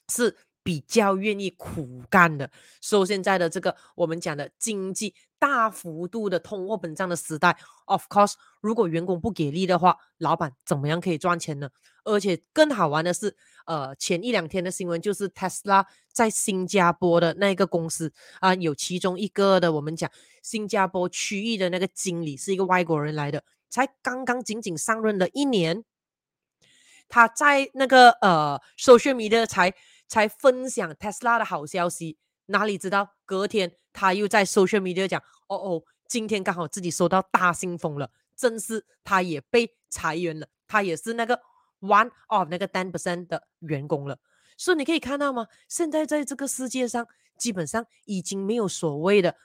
[0.09, 2.51] 是比较愿意苦干的。
[2.81, 11.69] 所以现在的这个我们讲的经济大幅度的通货膨胀的时代，of course，如果员工不给力的话，老板怎么样可以赚钱呢？
[12.03, 20.09] 而且更好玩的是，呃，前一两天的新闻就是 Tesla 在新加坡的那个公司啊，有其中一个的我们讲
[20.41, 23.43] 新加坡区域的那个经理是一个外国人来的。
[23.69, 25.83] 才刚刚仅仅上任的一年，
[27.09, 29.73] 他在那个呃 social media 才
[30.07, 41.41] 才分享 Tesla 的好消息，哪里知道隔天他又在 social media 讲，哦哦，今天刚好自己收到大信封了，正是他也被裁员了，他也是那个
[41.81, 44.17] one of 那个 ten percent 的员工了，
[44.57, 45.47] 所以你可以看到吗？
[45.67, 47.07] 现在在这个世界上，
[47.37, 49.35] 基本上已经没有所谓的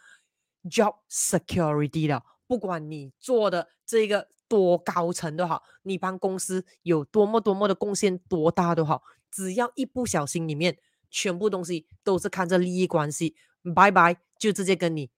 [0.65, 2.23] job security 了。
[2.47, 10.77] 不管你做的这个多高层都好，你帮公司有多么多么的贡献多大都好，只要一不小心，里面
[11.11, 13.37] 全部东西都是看着利益关系，
[13.75, 15.11] 拜拜就直接跟你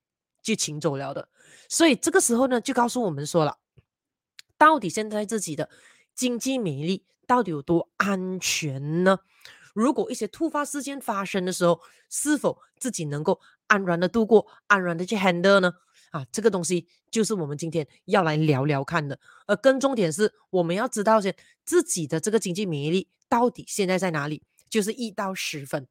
[0.42, 1.28] 就请走了的。
[1.68, 3.58] 所以这个时候呢，就告诉我们说了，
[4.58, 5.70] 到底现在自己的
[6.14, 9.18] 经济免疫力到底有多安全呢？
[9.74, 15.72] 如果一些突发事件发生的时候，是否自己能够安然的度过，安然的去 handle 呢？
[16.10, 25.88] 啊，这个东西就是我们今天要来聊聊看的，而更重点是，我们要知道先自己的这个经济免疫力到底现在在哪里，就是一到十分。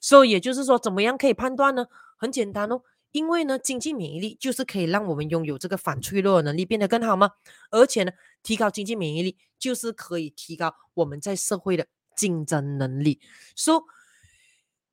[0.00, 1.86] 所以也就是说，怎么样可以判断呢？
[2.16, 7.30] 很简单哦，因为呢，经济免疫力就是可以让我们拥有这个反脆弱能力变得更好吗？
[7.70, 8.10] 而且呢，
[8.44, 13.18] 提高经济免疫力就是可以提高我们在社会的竞争能力。
[13.56, 13.80] 所以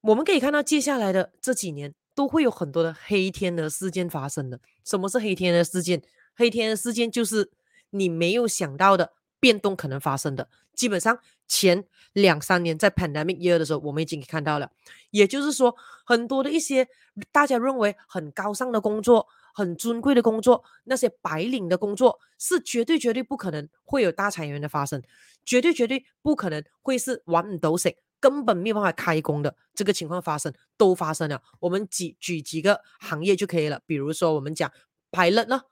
[0.02, 1.94] 我们可以看到接下来的这几年。
[2.14, 4.60] 都会有很多的黑天鹅事件发生的。
[4.84, 6.04] 什么是黑天鹅事件？
[6.36, 7.50] 黑天鹅事件就是
[7.92, 10.50] 你没有想到的变动可能发生的。
[10.74, 14.70] 基本上前两三年在 pandemic year 的时候，我们已经看到了。
[15.12, 16.86] 也就是说，很多的一些
[17.32, 25.02] 大家认为很高尚的工作、很尊贵的工作，那些白领的工作，是绝对绝对不可能会有大裁员的发生，
[25.46, 27.96] 绝对绝对不可能会是完唔到食。
[28.20, 31.42] 根本没有办法开工的这个情况发生，都发生了。
[31.60, 34.72] 我们举举几个行业就可以了，比如说我们讲
[35.10, 35.64] pilot 呢，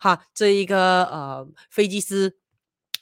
[0.00, 2.36] 哈，这一个呃飞机师、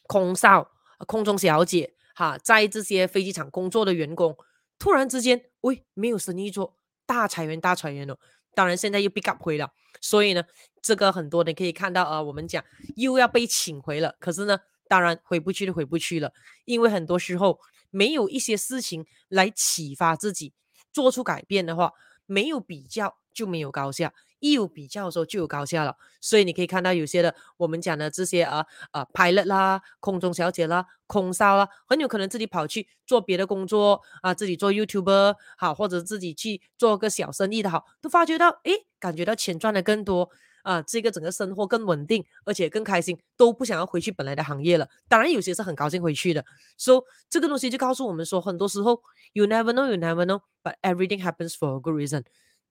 [0.03, 0.73] 空少、
[1.07, 4.37] 空中小姐，哈，在这些飞机场工作的员工，
[4.79, 8.19] 突然之间，喂，没有生意做，大裁员，大裁员了。
[8.55, 10.43] 当然现在又 pick up 回了，所以呢，
[10.83, 12.65] 这个很多你可以看到啊、呃，我们讲
[12.97, 14.17] 又要被请回了。
[14.19, 14.59] 可是呢，
[14.89, 16.33] 当然回不去就回不去了，
[16.65, 17.59] 因为很多时候。
[17.93, 20.53] 没有一些事情来启发自己
[20.93, 21.93] 做出改变的话，
[22.25, 25.97] 没有比较就没有高下，一有比较的时候就有高下了。
[26.21, 40.31] 所以你可以看到有些的我们讲的这些啊啊 pilot 啦、空中小姐啦、空少啦，很有可能自己跑去做别的工作啊，自己做 YouTuber 好，或者自己去做个小生意的好，都发觉到诶，感觉到钱赚的更多。
[40.63, 44.87] 啊，这个整个生活更稳定，而且更开心，都不想要回去本来的行业了。
[45.09, 46.45] 当然，有些是很高兴回去的。
[46.77, 47.01] 所以
[47.31, 49.01] 这个东西就告诉我们说，很多时候
[49.33, 52.25] ，you never know, you never know, but everything happens for a good reason。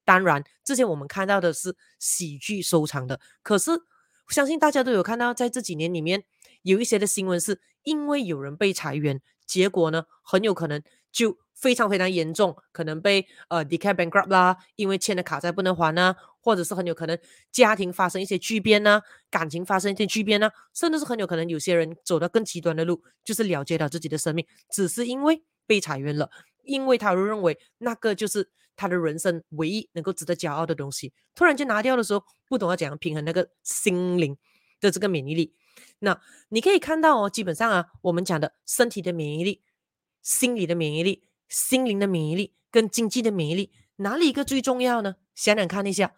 [0.09, 3.69] 当然，之前我们看到的是喜剧收场的，可是
[4.29, 6.23] 相信大家都有看到，在这几年里面，
[6.63, 11.37] 有一些的新闻是因为有人被裁员，结果呢，很有可能就。
[11.59, 17.19] 非常非常严重，可能被呃 d e c a bankrupt 啦，因为欠的卡债不能还啊，或者是很有可能
[17.51, 26.29] 家庭发生一些巨变呐，感情发生一些巨变呐，甚至是很有可能有些人走到更极端的路，就是了结了自己的生命，只是因为被裁员了，
[26.63, 34.37] 因为他认为那个就是他的人生唯一能够值得骄傲的东西，突然间拿掉的时候，不懂要怎样平衡那个心灵
[34.79, 35.53] 的这个免疫力。
[35.99, 39.61] 那你可以看到哦，基本上啊，我们讲的身体的免疫力，
[40.21, 41.25] 心理的免疫力。
[41.49, 45.15] 心灵的免疫力跟经济的免疫力，哪里一个最重要呢？
[45.33, 46.13] 想想看一下。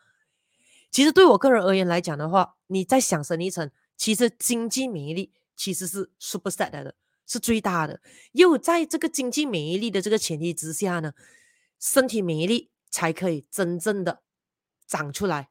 [0.92, 6.96] 其实对我个人而言来讲的话，你再想深一层，其实经济免疫力其实是 superset 的，
[7.26, 8.02] 是最大的。
[8.34, 11.14] 又在这个经济免疫力的这个前提之下呢，
[11.82, 14.22] 身体免疫力才可以真正的
[14.88, 15.50] 长出来，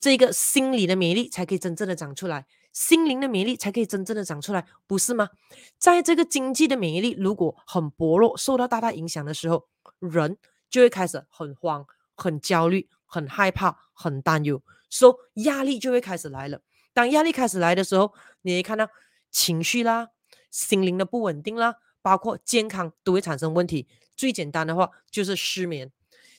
[0.00, 2.46] 这个心理的免疫力才可以真正的长出来。
[2.72, 5.30] 心灵的免疫力才可以真正的长出来，不是吗？
[5.78, 9.66] 在这个经济的免疫力如果很薄弱，受到大大影响的时候，
[9.98, 10.38] 人
[10.70, 16.60] 就会开始很慌、很焦虑、很害怕、很担忧，所以压力就会开始来了。
[16.92, 18.88] 当压力开始来的时候，你会看到
[19.32, 20.10] 情绪啦、
[20.52, 23.88] 心灵的不稳定啦，包括健康都会产生问题。
[24.18, 25.92] 最简单的话就是失眠，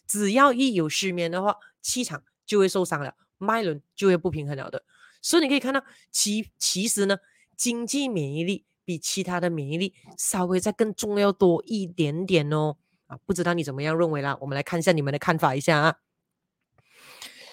[0.06, 4.84] 只要一有失眠的话，气场就会受伤了，脉轮就会不平衡了的。
[5.22, 7.18] 所以你可以看到，其其实呢，
[7.56, 12.76] 经济免疫力比其他的免疫力稍微再更重要多一点点哦。
[13.08, 14.38] 啊，不知道你怎么样认为啦？
[14.42, 15.96] 我们来看一下你们的看法一下啊。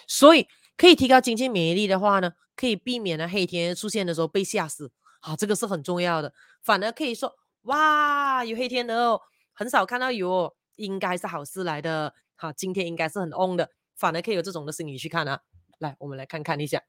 [0.09, 6.35] 所以可以提高经济免疫力的话呢，可以避免呢黑天出现的时候被吓死啊，这个是很重要的。
[6.63, 9.21] 反而可以说，哇，有黑天鹅哦，
[9.57, 12.15] 很少看到有，应该是好事来的。
[12.37, 15.41] 好，今天应该是很 on 的，反而可以有这种的心理去看啊。
[15.79, 16.83] 来，我们来看看一下。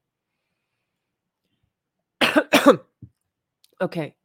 [3.80, 4.16] OK，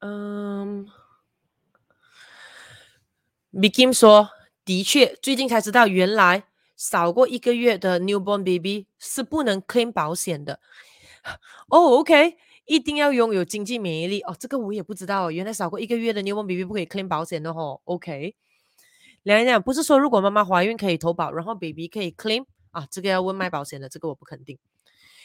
[0.00, 0.86] 嗯、
[3.52, 4.30] um,，Bikim 说，
[4.64, 6.44] 的确，最近才知道，原来
[6.76, 10.60] 少过一个月的 newborn baby 是不能 claim 保险的。
[11.70, 12.36] 哦、oh,，OK，
[12.68, 17.80] 一定要拥有经济免疫力哦，这个我也不知道，原来少过一个月的 newborn baby 不可以 claim 保险的哦。
[17.84, 18.36] OK，
[19.24, 24.56] 两样不是说如果妈妈怀孕可以投保，然后 baby 可以 claim 啊，这个要问卖保险的，这个我不肯定。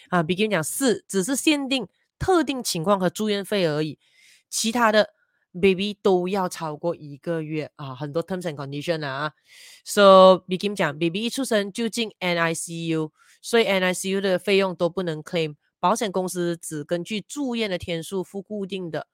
[0.10, 1.88] 啊，Bikim 讲是，只是限定。
[2.19, 3.99] 特定情况和住院费而已，
[4.49, 5.10] 其他的
[5.51, 9.34] baby 都要超过一个月啊，很多 terms and condition 啊。
[9.84, 19.06] So Bikim 讲，baby 一出生就进 NICU，所以 NICU 的费用都不能 claim，保险公司只根据住院的天数付固定的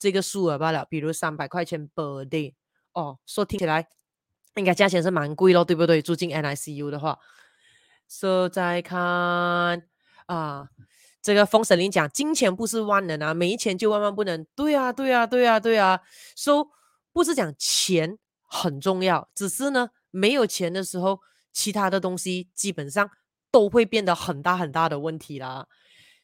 [0.00, 2.54] 这个数额罢了，比如三百块钱 per day。
[2.92, 3.86] 哦，说听起来
[4.56, 6.02] 应该价钱是蛮贵咯，对不对？
[6.02, 7.20] 住进 NICU 的话
[8.08, 8.98] ，So 再看
[10.26, 10.70] 啊。
[11.22, 14.44] 这个风神林讲，金钱不是万能啊，没钱就万万不能。
[14.56, 16.00] 对啊，对啊，对啊，对啊。
[16.34, 16.70] 说、so,
[17.12, 21.20] 不是讲钱很重要，只是呢，没有钱的时候，
[21.52, 23.08] 其他的东西基本上
[23.52, 25.68] 都会变得很大很大的问题啦。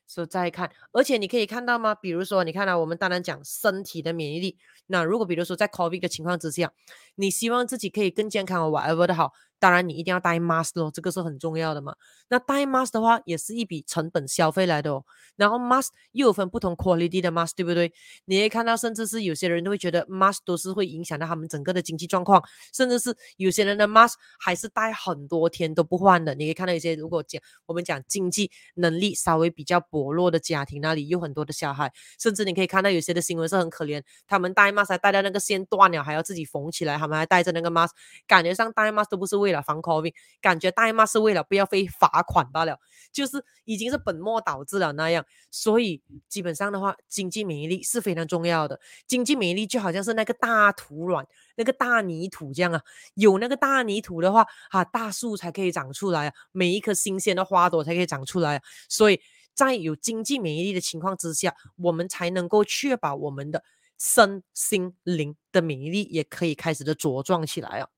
[0.07, 1.95] 所、以再看，而且你可以看到吗？
[1.95, 4.59] 比如说，你看到、我们当然讲身体的免疫力。
[4.87, 6.73] 那如果比如说在 COVID 的情况之下，
[7.15, 9.33] 你希望自己可以更健康，whatever 的好。
[9.59, 11.95] 当然，你一定要戴 mask 咯，这个是很重要的嘛。
[12.29, 15.05] 那戴 mask 的话，也是一笔成本消费来的哦。
[15.37, 17.93] 然后 mask 又有分不同 quality 的 mask，对不对？
[18.27, 22.43] 你会看到，甚至是有些人都会觉得 mask 都是会影响到他们整个的经济状况，
[22.75, 26.35] 甚至是有些人的 mask 还是戴很多天都不换的。
[26.35, 37.91] 你可以看到一些，如果讲我们讲经济能力稍微比较薄弱的家庭，那里有很多的小孩，甚至你可以看到有些的新闻是很可怜，他们戴 mask 还戴到那个线断了，还要自己缝起来，他们还戴着那个 mask，
[38.27, 42.79] 感觉上戴 mask 都不是为了防 COVID，感觉戴 mask 是为了不要被罚款罢了，
[43.13, 45.25] 就是已经是本末倒置了那样。
[45.51, 48.81] 所以基本上的话，经济免疫力是非常重要的。
[49.07, 51.27] 经济免疫力就好像是那个大土壤、
[51.57, 52.81] 那个大泥土这样啊，
[53.15, 58.63] 有那个大泥土的话，啊，大树才可以长出来啊，每一颗新鲜的花朵才可以长出来啊。
[58.89, 59.21] 所以
[59.53, 63.63] 在有经济免疫力的情况之下，我们才能够确保我们的
[63.99, 67.89] 身心灵的免疫力也可以开始的茁壮起来啊。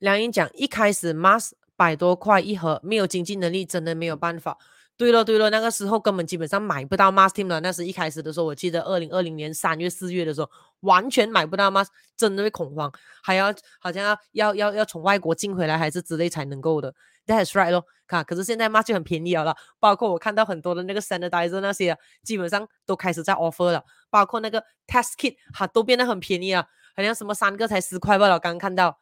[0.00, 4.56] 梁英讲，一开始 mask 百多块一盒，没有经济能力，真的没有办法。
[4.96, 7.60] 对了对了，那个时候根本基本上买不到 mask team 了。
[7.60, 12.90] 那是一开始的时候，我记得二零二零年三月四月的时候，完全买不到 mask，真的会恐慌，
[13.22, 16.94] 还要好像要要要要从外国进回来还是之类才能够的。
[17.26, 28.98] That's right 咯，看，可是现在 mask 就很便宜了啦，包括我看到很多的那个 sanitizer 那些，基本上都开始在 offer 了，包括那个 test kit 哈，都变得很便宜了，好像什么三个才十块吧了，刚刚看到。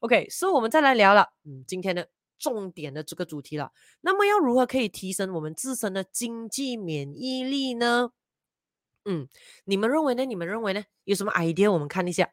[0.00, 2.08] OK，所以我们再来聊了，嗯，今天的
[2.38, 3.70] 重点的这个主题了。
[4.00, 8.10] 那么要如何可以提升我们自身的经济免疫力呢？
[9.04, 9.28] 嗯，
[9.64, 10.24] 你们认为呢？
[10.24, 10.84] 你们认为呢？
[11.04, 11.70] 有什么 idea？
[11.70, 12.30] 我们看一下。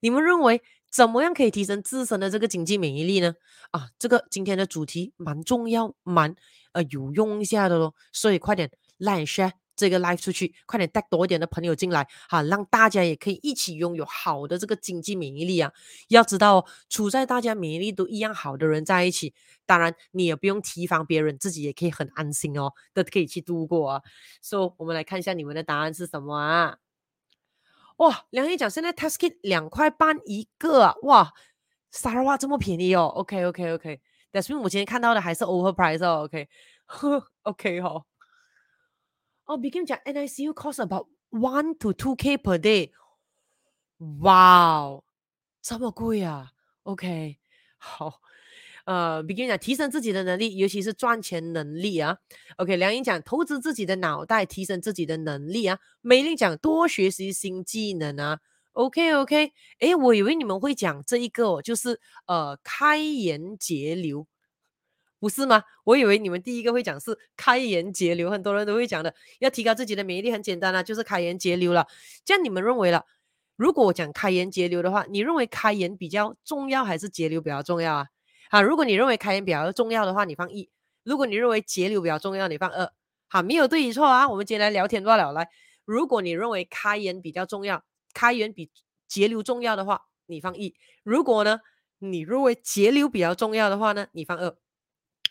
[0.00, 3.34] 你们认为怎么样可以提升自身的这个经济免疫力呢？
[3.70, 6.34] 啊，这个今天的主题蛮重要，蛮
[6.72, 7.94] 呃有用一下的咯。
[8.12, 9.52] 所以快点 like share。
[9.78, 15.72] 这个 live 出去，快点带多一点的朋友进来，哈，让大家也可以一起拥有好的这个经济免疫力啊！
[16.08, 19.32] 要知道哦，处在大家免疫力都一样好的人在一起，
[19.64, 24.02] 当然你也不用提防别人，自己也可以很安心哦，都可以去度过啊。
[24.42, 26.78] 所以，我们来看一下你们的答案是什么啊？
[27.98, 30.98] 哇，梁毅讲现在 test kit 两块半一个！
[31.02, 31.32] 哇
[31.90, 34.00] 啥哇这么便宜哦？OK OK OK，
[34.30, 36.24] 但是我今天看到的还是 overprice 哦。
[36.24, 36.48] OK，
[36.84, 38.04] 呵，OK 好。
[39.48, 42.90] 哦，Bikim 讲 NICU cost about one to two k per day，
[44.20, 45.04] 哇哦，
[45.62, 47.38] 这么贵啊？OK，
[47.78, 48.20] 好，
[48.84, 52.18] 呃，Begin 讲提升自己的能力，尤其是赚钱能力啊。
[52.58, 55.78] OK，梁英讲投资自己的脑袋，提升自己的能力啊。
[56.02, 58.40] 美玲讲多学习新技能啊。
[58.72, 64.26] OK OK，诶，我以为你们会讲这一个哦，就是呃开源节流，
[65.20, 65.62] 不是吗？
[65.84, 71.86] 我以为你们第一个会讲是开源节流，很多人都会讲的，要提高自己的免疫力，很简单啊，就是开源节流了。
[72.24, 73.04] 这样你们认为了？
[73.56, 78.06] 如果我讲开源节流的话，你认为开源比较重要还是节流比较重要啊？
[78.50, 80.68] 好，如果你认为开源比较重要的话，你放一；
[81.02, 82.92] 如果你认为节流比较重要，你放二。
[83.28, 85.32] 好，没有对与错啊，我们今天来聊天罢了。
[85.32, 85.48] 来，
[85.84, 87.82] 如果你认为开源比较重要。
[88.14, 88.70] 开源比
[89.06, 91.60] 节流重要的话，你放一；如果呢，
[91.98, 94.56] 你认为节流比较重要的话呢，你放二。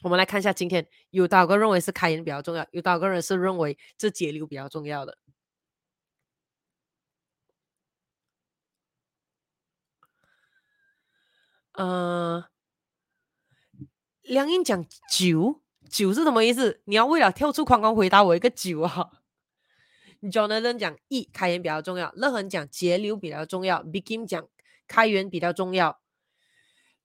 [0.02, 5.18] 我们来看一下，今天有多少个认为是开源比较重要，有多少个人是认为这节流比较重要的？
[11.74, 12.46] 呃，
[14.24, 16.82] 梁英讲九九是什么意思？
[16.86, 19.12] 你要为了跳出框框回答我一个九啊
[20.22, 24.48] ？Jonathan 讲一开源比较重要，乐恒讲节流比较重要，Begin 讲
[24.88, 26.00] 开源比较重要，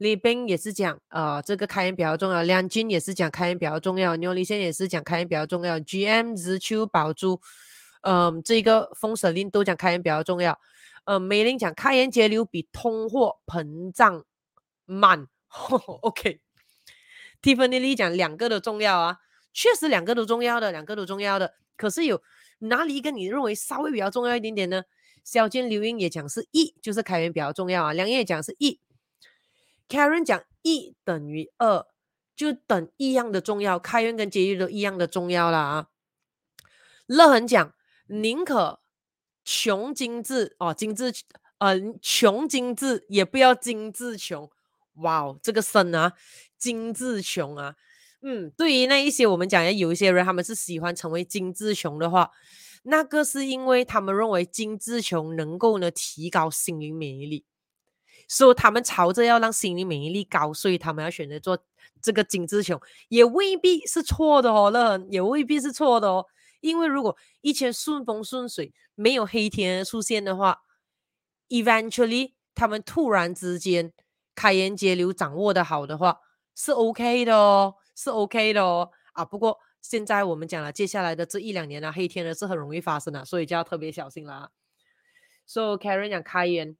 [0.03, 7.41] 李斌也是讲呃这个开源比较重要，梁军也是讲开源比较重要，牛李先也是讲开源比较重要，GM 日秋宝珠，
[8.03, 10.59] 嗯、呃、这个风蛇令都讲开源比较重要，
[11.05, 14.25] 呃美林讲开源节流比通货膨胀
[14.85, 15.29] 慢，
[16.03, 19.19] OK，Tiffany 讲两个都重要啊，
[19.53, 22.21] 确实两个都重要的，两个都重要的，可是有。
[22.65, 24.85] 哪里一个你认为稍微比较重要一点点呢？
[25.25, 27.93] 小建刘英也讲是一，就是开源比较重要啊。
[27.93, 28.79] 梁叶讲是一
[29.93, 31.87] ，Karen 讲一等于二，
[32.35, 35.89] 就等一样的重要，开源跟节约都一样的重要啦啊。
[37.07, 37.75] 乐恒讲
[38.07, 38.81] 宁可
[39.45, 41.13] 穷精致哦，精致
[41.59, 44.51] 呃穷精致也不要精致穷，
[44.95, 46.15] 哇哦，这个深啊，
[46.57, 47.77] 精致穷啊。
[48.23, 52.31] 嗯，对于那一些我们讲的有一些人，他们是喜欢成为精致穷的话，
[52.85, 57.45] 那个是因为他们认为精致穷能够呢提高心灵免疫力，
[58.33, 61.59] 所以他们朝着要让心灵免疫力高，所以他们要选择做
[62.01, 66.25] 这个精致穷，也未必是错的哦，那也未必是错的哦，
[66.61, 70.63] 因为如果一切顺风顺水，没有黑天出现的话
[71.51, 73.93] ，eventually 他们突然之间
[74.35, 76.21] 开源节流掌握的好的话，
[76.55, 77.75] 是 OK 的哦。
[77.95, 84.49] 是 OK 的哦，啊，不过现在我们讲了，接下来的这一两年呢、黑天鹅是很容易发生的，所以就要特别小心啦。
[85.45, 86.75] So Karen 讲开源，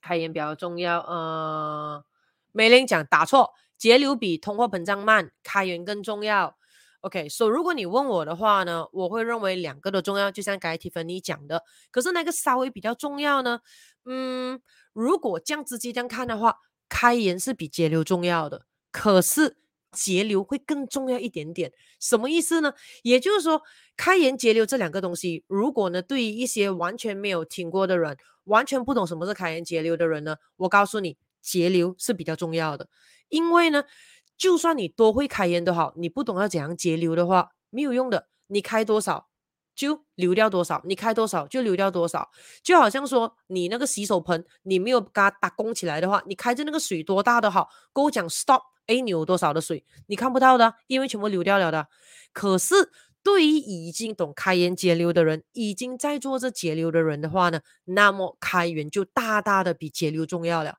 [0.00, 1.00] 开源比较重要。
[1.00, 2.04] 呃，
[2.52, 6.56] 美玲讲打错，节流比通货膨胀慢，开源更重要。
[7.00, 11.62] OK，So、如果你问我的话呢，我会认为两个都重要，就像刚才 Tiffany 讲的。
[11.90, 13.60] 可是那个稍微比较重要呢？
[14.04, 14.60] 嗯，
[14.92, 18.66] 如果这样直接这样看的话，开源是比节流重要的。
[18.90, 19.58] 可是。
[19.98, 22.72] 节流会更重要一点点，什么意思呢？
[23.02, 23.60] 也就是说，
[23.96, 32.88] 开源节流这两个东西，如果呢，对于一些完全没有听过的人，完全不懂什么是开源节流的人呢，我告诉你，节流是比较重要的。
[33.28, 33.82] 因为呢，
[34.36, 38.28] 就算你多会开源都好，你不懂要怎样节流的话，没有用的。
[38.46, 39.28] 你开多少
[39.74, 42.30] 就流掉多少，你开多少就流掉多少。
[42.62, 48.62] 就好像说，你那个洗手盆，你没有给它打工起来的话，你开着那个水多大的好，跟我讲 stop。
[48.88, 49.84] 哎，你有多少的水？
[50.06, 51.88] 你看不到的，因为全部流掉了的。
[52.32, 52.74] 可是，
[53.22, 60.78] 对于已经懂开源节流的人，已经在做这节流的人的话呢，那么开源就大大的比节流重要了。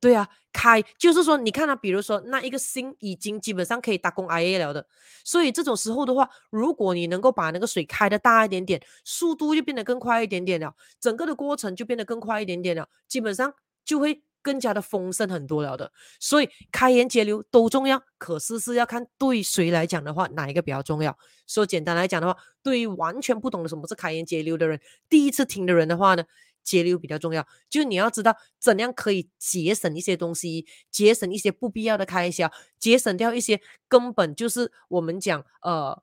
[0.00, 4.86] 对啊，开就是说，你看他、啊，比如说那一个星已经基本上可以打工 IA 了的，
[5.24, 13.52] 所以这种时候的话，如果你能够把那个水开的大一点点，速度就变得更快一点点了，整个的过程就变得更快一点点了，基本上
[13.84, 14.22] 就会。
[14.48, 21.18] 更加的丰盛很多了的，所以开源节流都重要，可是是要看对谁来讲的话，哪一个比较重要。
[21.46, 24.80] 说简单来讲的话，对于完全不懂的什么是开源节流的人，
[25.10, 26.24] 第一次听的人的话呢，
[26.64, 27.46] 节流比较重要。
[27.68, 36.02] 就你要知道怎样可以节省一些东西，节省一些不必要的开销，节省掉一些根本就是我们讲呃。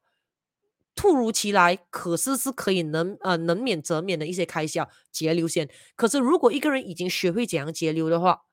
[0.96, 5.70] 突如其来，可是是可以能呃能免则免的一些开销，节流先。
[5.98, 8.43] 可是如果一个人已经学会怎样节流的话，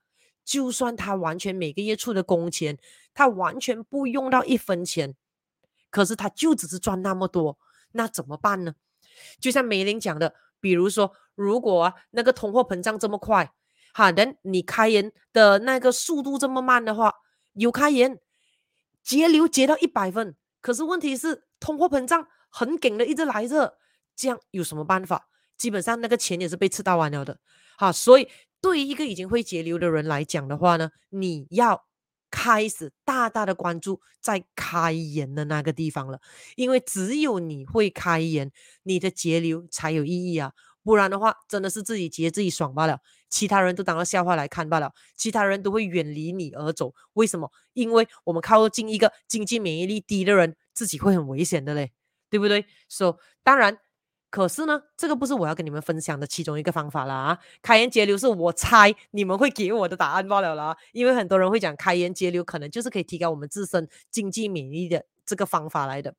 [0.43, 2.77] 就算他完全每个月出的工钱，
[3.13, 5.15] 他完全不用到一分钱，
[5.89, 7.57] 可是他就只是赚那么多，
[7.93, 8.75] 那怎么办呢？
[9.39, 13.53] 就像美玲讲的，比如说，如果、那个通货膨胀这么快，
[13.93, 17.13] 好的，你开源的那个速度这么慢的话，
[17.53, 18.19] 有开源
[19.01, 21.45] 节流节到一百分，可是问题是。
[21.63, 23.77] 通货膨胀很紧的一直来着，
[24.17, 25.29] 这样有什么办法？
[25.57, 27.39] 基本上那个钱也是被吃到完了的，
[27.77, 28.27] 好，所以
[28.59, 31.85] 对于一个已经会节流的人来讲的话呢，你要
[32.29, 36.19] 开始大大的关注在开源的那个地方了，
[36.57, 38.51] 因为只有你会开源，
[38.83, 40.51] 你的节流才有意义啊，
[40.83, 42.99] 不然的话，真的是自己节自己爽罢了，
[43.29, 46.93] 其他人都当个笑话来看罢了，其他人都会远离你而走。
[47.13, 47.49] 为什么？
[47.71, 51.91] 因为我们靠近一个经济免疫力低的人，自己会很危险的嘞，
[52.29, 52.65] 对不对？
[52.89, 53.77] 所以当然。
[54.29, 57.13] 可是呢，这个不是我要跟你们分享的其中一个方法啦。
[57.13, 57.39] 啊！
[57.61, 60.75] 开源节流是我猜你们会给我的答案罢了啦。
[60.91, 66.15] 因为很多人会讲开源节流可能就是可以提高我们自身经济免疫力的这个方法来的。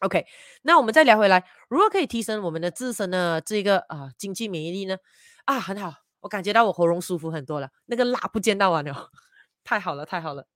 [0.00, 0.26] OK，
[0.60, 4.98] 那我们再聊回来，如何可以提升我们的自身的这个啊、经济免疫力呢？
[5.46, 9.08] 啊，很好，我感觉到我喉咙舒服很多了，那个辣不见到完了，
[9.64, 10.46] 太好了，太好了。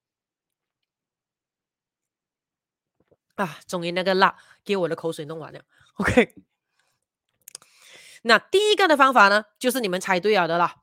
[3.37, 5.61] 啊，终于那个辣给我的口水弄完了。
[5.95, 6.35] OK。
[8.25, 10.77] 那第一个的方法呢，就是你们猜对了的啦，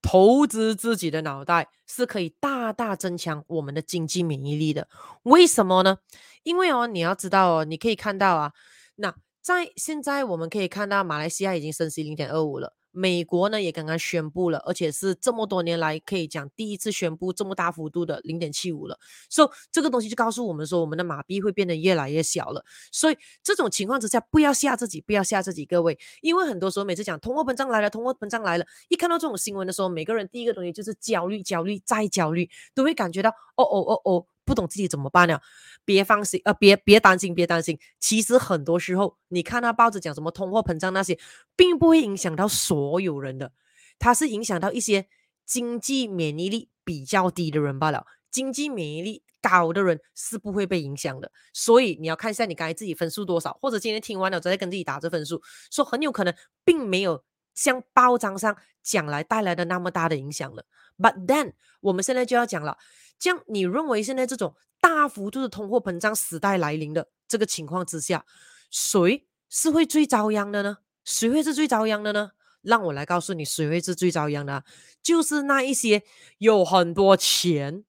[0.00, 4.88] 投资自己的脑袋是可以大大增强我们的经济免疫力的。
[5.22, 5.98] 为什么呢？
[6.42, 8.52] 因为哦，你要知道哦，你可以看到啊，
[8.96, 12.74] 那在现在我们可以看到马来西亚已经升息零点二五了。
[12.92, 18.98] 美国呢也刚刚宣布了，而且是这么多年来可以讲第一次宣布这么大幅度的零点七五了。
[19.28, 22.64] 所以这个东西就告诉我们说，我们的马币会变得越来越小了。
[22.92, 34.26] 所以这种情况之下，不要吓自己，不要吓自己，各位，因为很多时候每次讲通货膨胀来了，通货膨胀来了，一看到这种新闻的时候，每个人第一个东西就是焦虑，焦虑再焦虑，都会感觉到哦哦哦哦。
[34.44, 35.40] 不懂自己怎么办呢？
[35.84, 37.78] 别放心，呃，别别担心，别担心。
[37.98, 41.18] 其实很多时候，你看到报纸讲什么通货膨胀那些，
[41.56, 43.52] 并不会影响到所有人的，
[43.98, 45.06] 它是影响到一些
[45.44, 48.06] 经济免疫力比较低的人罢了。
[48.30, 51.30] 经济免疫力高的人是不会被影响的。
[51.52, 56.34] 所以你要看一下你刚才自己分数多少，或者今天听完了再跟自己打这分数，说很有可能
[56.64, 57.22] 并没有
[57.54, 60.64] 像报章上讲来带来的那么大的影响了。
[61.02, 62.78] But then，我们现在就要讲了。
[63.18, 68.24] 这样，你认为现在这种大幅度的通货膨胀时代来临的这个情况之下，
[68.70, 70.78] 谁是会最遭殃的呢？
[71.04, 72.30] 谁会是最遭殃的呢？
[72.62, 74.64] 让我来告诉你，谁会是最遭殃的？
[75.02, 76.04] 就是那一些
[76.38, 77.84] 有很多钱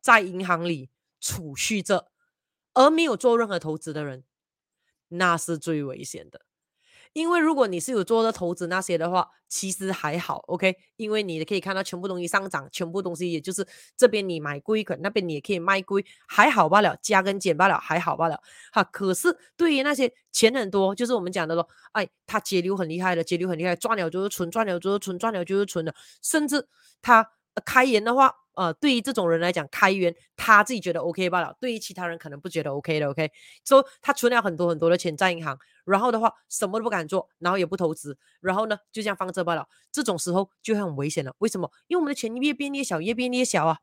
[0.00, 0.88] 在银行里
[1.20, 2.10] 储蓄着，
[2.72, 4.24] 而没有做任何投资的人，
[5.08, 6.43] 那是最危险的。
[7.14, 10.76] 因为如果你是有做的投资那些的话，其实还好，OK。
[10.96, 18.38] 因为你可以看到全部东西上涨，全部东西也就是这边你买贵，可那边你也可以卖贵，还好罢了，加跟减罢了，还好罢了。
[18.72, 26.68] 哈，可是对于那些钱很多，就是我们讲的咯，哎，他节流很厉害的，节流很厉害，赚了就是存，赚了就是存，赚了就是存的，甚至
[27.00, 27.30] 他
[27.64, 28.43] 开源的话。
[28.54, 33.30] 呃，对于这种人来讲，开源他自己觉得 OK 罢了，对于其他人可能不觉得 OK 的，OK。
[33.64, 39.68] 所以他存了很多很多的钱在银行，然后的话什么都不敢做，然后也不投资，然后呢就这样放着罢了。
[39.90, 41.34] 这种时候就很危险了。
[41.38, 41.70] 为什么？
[41.86, 43.78] 因为我们的钱越变越小，越变越小啊。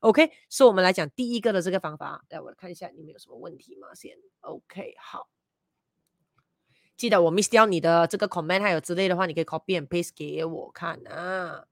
[0.00, 2.22] OK，所以我们来讲第一个的这个方法。
[2.28, 3.94] 来，我来看一下你们有什么问题吗？
[3.94, 5.28] 先 OK，好。
[6.96, 11.66] 记得我 miss 掉你的这个 comment 还有之类的话，你可以 copy and paste 给我看啊。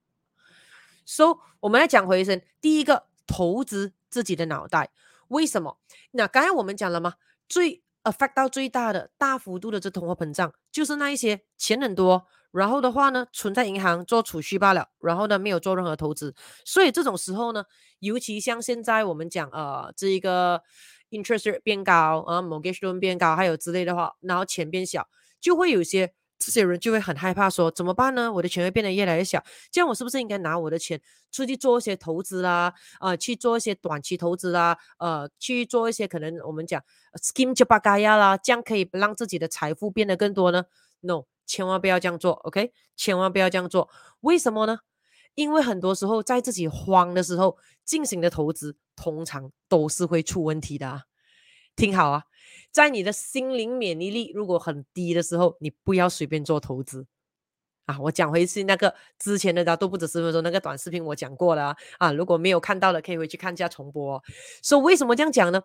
[1.07, 4.90] So，我们来讲回一声，第一个投资自己的脑袋，
[5.28, 5.78] 为什么？
[6.12, 7.14] 那刚才我们讲了吗？
[7.48, 16.34] 最 affect 到最大的大幅度的这通货膨胀，就是那一些钱很多，然后的话呢，存在银行做储蓄罢了，然后呢，没有做任何投资。
[16.64, 17.64] 所以这种时候呢，
[17.98, 20.62] 尤其像现在我们讲呃，这一个
[21.11, 25.09] interest rate 变高啊，mortgage loan 变高，还有之类的话，然后钱变小，
[25.40, 26.14] 就会有些。
[26.39, 28.30] 这些人就会很害怕，说怎么办呢？
[28.32, 32.74] 我的钱会变得越来越小，这样我是不是应该拿我的钱出去做一些投资啦？
[32.99, 34.76] 啊、呃，去做一些短期投资啦？
[34.99, 36.82] 呃，去做一些可能我们讲
[37.14, 40.64] scheme jabagaya 啦，这样可以让自己的财富变得更多呢
[41.01, 42.72] ？No，千万不要这样做，OK？
[42.97, 43.89] 千万不要这样做，
[44.20, 44.80] 为什么呢？
[45.35, 51.03] 因为很多时候在自己慌的时候进行的投资，通常都是会出问题的啊。
[51.74, 52.22] 听好啊！
[52.74, 57.06] 在你的心灵免疫力如果很低的时候，你不要随便做投资
[57.86, 57.96] 啊！
[58.00, 62.10] 我讲回去那个之前的都不止十分钟那个短视频，我讲过了啊！
[62.10, 64.16] 如果没有看到的，可以回去看一下重播。
[64.16, 64.22] 哦
[64.60, 65.62] 所以为什么这样讲呢？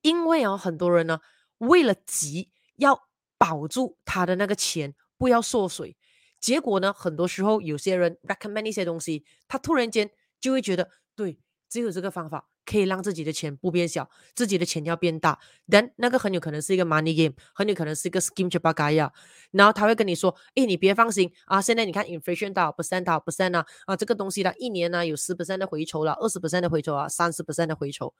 [0.00, 1.20] 因为啊，很多人呢
[1.58, 3.06] 为了急要
[3.36, 5.94] 保住他的那个钱不要缩水，
[6.40, 10.10] 结果呢，很多时候有些人 recommend 一些东西，他突然间
[10.40, 12.48] 就会觉得对，只有这个方法。
[12.64, 15.38] 可以让自己的钱不变小，自己的钱要变大。
[15.70, 19.10] 但那个很有可能是一个 money game，很有可能是一个 scheme jabagaya。
[19.50, 28.14] 然后他会跟你说：“诶，你别放心啊，现在你看 inflation 多少 percent 多少 percent 啊，啊这个东西呢，一年呢有十 percent 的回酬了，二十 percent 的回酬啊，三十 percent 的回酬。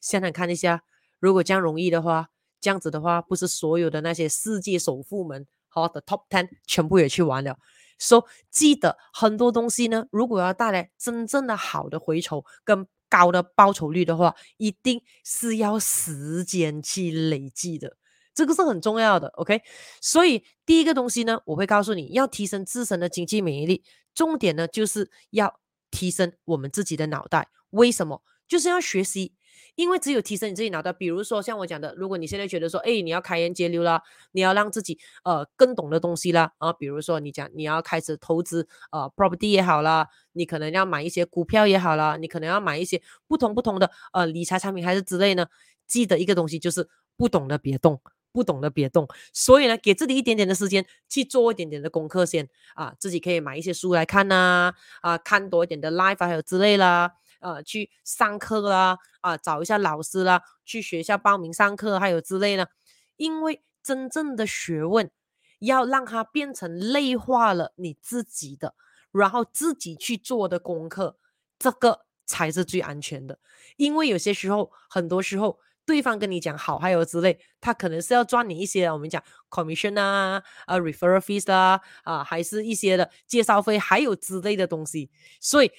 [0.00, 0.82] 想想看一下，
[1.20, 2.28] 如果这样容易的话，
[2.60, 7.58] 这样子的话，不是所有的那些世界首富们，好的 top ten 全部也去玩了。
[7.96, 17.96] 所以、so, 记得很多东西呢，如果要带来真正的好的回酬跟高的报酬率的话，一定是要时间去累积的，
[18.34, 19.28] 这个是很重要的。
[19.28, 19.62] OK，
[20.00, 23.84] 所以第一个东西呢，我会告诉你要提升自身的经济免疫力，
[24.14, 27.48] 重点呢就是要提升我们自己的脑袋。
[27.70, 28.22] 为什么？
[28.46, 29.34] 就是要学习。
[29.74, 34.02] 因为只有提升你自己脑袋，比如说像我讲的，如果你现在觉得说，哎，你要开源节流啦，
[34.32, 45.46] 你要让自己呃更懂的东西啦，啊，比如说你讲你要开始投资呃 property 也好啦，你可能要买一些股票也好啦，你可能要买一些不同不同的呃理财产品还是之类呢，
[45.86, 48.00] 记得一个东西就是不懂的别动，
[48.32, 49.08] 不懂的别动。
[49.32, 57.12] 所以呢，给自己一点点的时间去做一点点的功课先啊，自己可以买一些书来看呐，啊，看多一点的 live 还有之类啦。
[57.44, 62.70] 呃，去上课啦，啊、找一下老师啦，去学校报名上课，还有之类的。
[63.16, 65.10] 因为真正的学问
[65.58, 68.74] 要让它变成内化了你自己的，
[69.12, 71.18] 然后自己去做的功课，
[71.58, 73.38] 这个才是最安全的。
[73.76, 85.10] 因为有些时候，很多时候对方跟你讲好，还有之类，他可能是要赚你一些我们讲 commission 啊，啊 referral fees 啊，啊，还是一些的介绍费，还有之类的东西。
[85.42, 85.70] 所以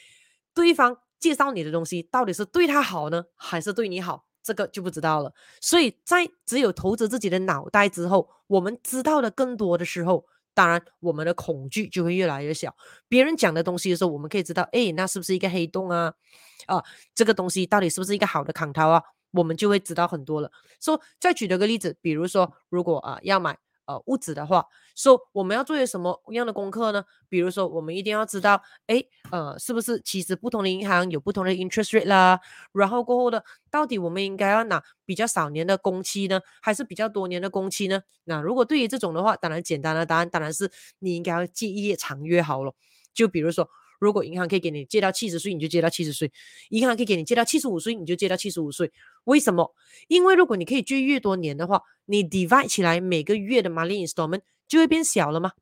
[0.54, 1.00] 对方。
[1.20, 4.26] 介绍你的东西到底是对他好呢，还是对你好？
[4.44, 5.34] 这个就不知道了。
[5.60, 12.76] 所以在只有投资自己的脑袋之后，我们知道的更多的时候，当然我们的恐惧就会越来越小。
[13.08, 16.14] 别人讲的东西的时候，我们可以知道，哎，那是不是一个黑洞啊？
[16.68, 16.84] 啊，
[17.16, 19.02] 这个东西到底是不是一个好的康套啊？
[19.32, 20.52] 我们就会知道很多了。
[20.80, 23.58] 说，再举了个例子，比如说，如果啊要买。
[23.86, 24.66] 呃，物质的话，
[24.96, 27.04] 说、so, 我们要做些什么样的功课呢？
[27.30, 32.40] 比如说，我们一定要知道，哎，呃，是不是其实不同的银行有不同的 interest rate 啦？
[32.74, 38.02] 然后过后的，到底我们应该要拿比较少年的工期呢，还是比较多年的工期呢？
[38.24, 42.74] 那如果对于这种的话，当然简单的答案当然是你应该要借越长越好了。
[43.14, 43.70] 就比如说。
[44.06, 46.30] 如果银行可以给你借到七十岁，你就借到七十岁；
[46.70, 48.92] 银行可以给你借到七十五岁，你就借到七十五岁。
[49.24, 49.74] 为什么？
[50.08, 55.54] 因为如果你可以借越多年的话，你 divide 起来每个月的 money installment 就会变小了嘛，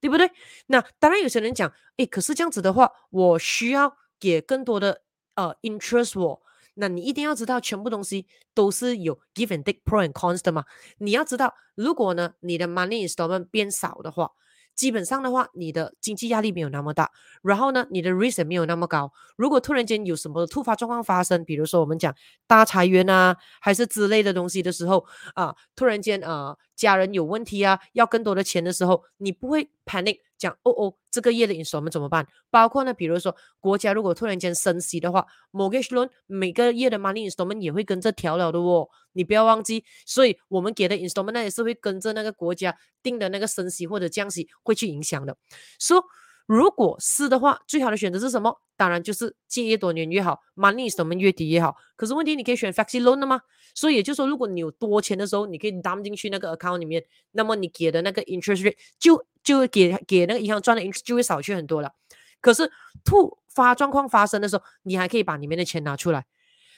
[0.00, 0.30] 对不对？
[0.68, 5.02] 那当然有些人讲，诶，可是这样子的话，我需要给更多的
[5.34, 6.42] 呃 interest 我。
[6.76, 10.64] 那你一定要知道，全部东西都是有 give and take pro and cons 的嘛。
[10.98, 14.32] 你要知道，如果呢你的 money installment 变少的话。
[14.74, 17.10] 基本上的话，你的经济压力没有那么大，
[17.42, 19.12] 然后呢，你的 risk 没有那么高。
[19.36, 22.14] 如果突然间有什么突发状况发生，比如说我们讲
[22.46, 30.18] 大裁员啊，还是之类的东西的时候啊，突然间啊，家人有问题啊，要更多的钱的时候，你不会 panic。
[30.36, 32.26] 讲哦哦，这个月的 installment 怎么办？
[32.50, 39.84] 包括呢，比如说国家如果突然间升息的话某个 shloan 每个月的 money installment 也会跟着调了的哦，你不要忘记。
[40.04, 45.36] 所以我们给的 installment 那也是会跟着那个国家定的那个升息或者降息会去影响的。
[45.78, 46.06] 说、so,
[46.46, 48.60] 如果是的话，最好的选择是什么？
[48.76, 51.76] 当然就是借越多年越好，money 什么越低越好。
[51.96, 53.40] 可是问题你可以选 flexi loan 的吗？
[53.74, 59.24] 所以也就是说，如果你有多钱的时候，你可以 dump 进去那个 account 里面，那么你给的那个 interest rate 就。
[59.44, 61.92] 就给给那个银行赚的 interest 就会少去很多了。
[62.40, 62.72] 可是
[63.04, 66.24] 突发状况发生的时候，你还可以把里面的钱拿出来。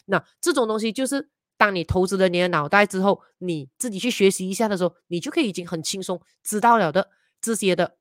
[0.07, 7.09] 那这种东西就是当你投资了你的脑袋之后，你自己去学习一下的时候，你就可以已经很轻松知道了的
[7.41, 7.95] 这些的，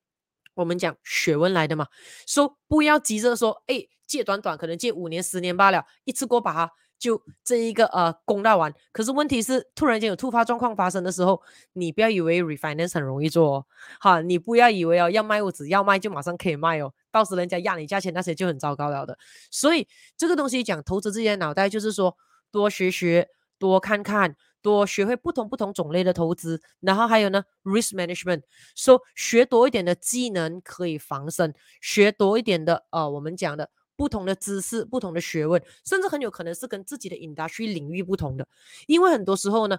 [0.56, 1.88] 我们讲学问来的嘛。
[2.26, 6.72] 说、不要急着说，哎，借短短可能借五年十年罢了，一次过把它。
[6.98, 8.74] 就这一个呃，供到完。
[8.94, 11.40] 可是问题是，突然间有突发状况发生的时候，
[11.74, 13.66] 你不要以为 refinance 很容易做哦，
[14.00, 19.16] 哈，你不要以为哦，要卖屋子要卖就马上可以卖哦，到时人家压你价钱那些就很糟糕了的。
[19.52, 19.86] 所以
[20.16, 22.16] 这个东西讲投资自己的脑袋，就是说
[22.50, 23.28] 多学学，
[23.60, 24.34] 多看看，
[24.66, 28.42] 多学会不同不同种类的投资，然后还有呢，risk management，
[28.76, 33.70] 说、学多一点的技能可以防身，学多一点的呃，我们讲的。
[33.98, 38.46] 不同的知识，不同的学问，甚至很有可能是跟自己的 industry 领域不同的。
[38.88, 39.78] 因为很多时候呢，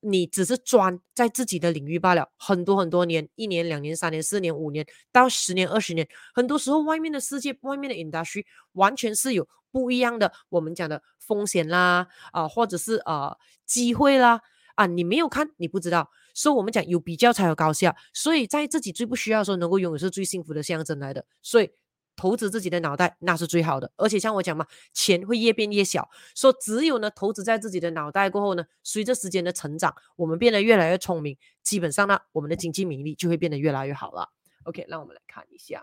[0.00, 10.32] 你只是专在自己的领域罢了，很多很多年，一年、两年、三年、四年、五年到十年、二十年，很多时候外面的世界，外面的 industry 完全是有不一样的。
[10.50, 14.40] 我们讲的风险啦，啊、或者是呃机会啦，
[14.76, 16.10] 啊，你没有看，你不知道。
[16.34, 21.24] 所以我们讲有比较才有高下，所以在自己最不需要的时候，能够拥有是最幸福的象征来的。
[21.42, 21.70] 所以。
[22.14, 26.10] 投资自己的脑袋那是最好的，而且像我讲嘛，钱会越变越小。
[26.36, 34.28] 说只有呢，投资在自己的脑袋过后呢，随着时间的成长，我们变得越来越聪明，基本上呢，我们的经济免疫力就会变得越来越好了。
[34.64, 35.82] OK，那我们来看一下，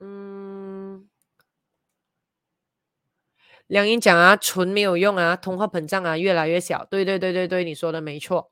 [0.00, 1.08] 嗯，
[3.66, 6.86] 梁英讲啊，存没有用啊，通货膨胀啊，越来越小。
[6.86, 8.50] 对对对对对，你说的没错。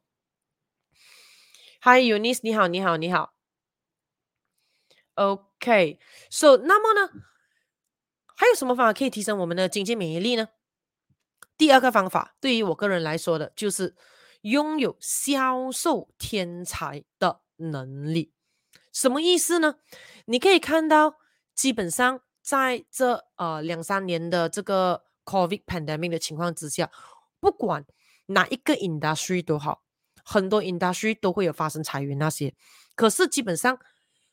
[1.81, 3.35] Hi Eunice，你好，你好，你好。
[5.15, 7.11] OK，So，、那么呢，
[8.37, 10.49] 还有什么方法可以提升我们的经济免疫力呢？
[11.57, 13.97] 第二个方法，对于我个人来说的，就是
[14.43, 18.33] 拥有销售天才的能力。
[18.93, 19.77] 什么意思呢？
[20.27, 21.19] 你可以看到，
[21.59, 26.89] 基本上在这呃两三年的这个 COVID pandemic 的情况之下，
[27.41, 27.85] 不管
[28.27, 29.83] 哪一个 industry 都好。
[30.25, 32.55] 很多 industry 都会有发生裁员那些，
[32.95, 33.79] 可是基本上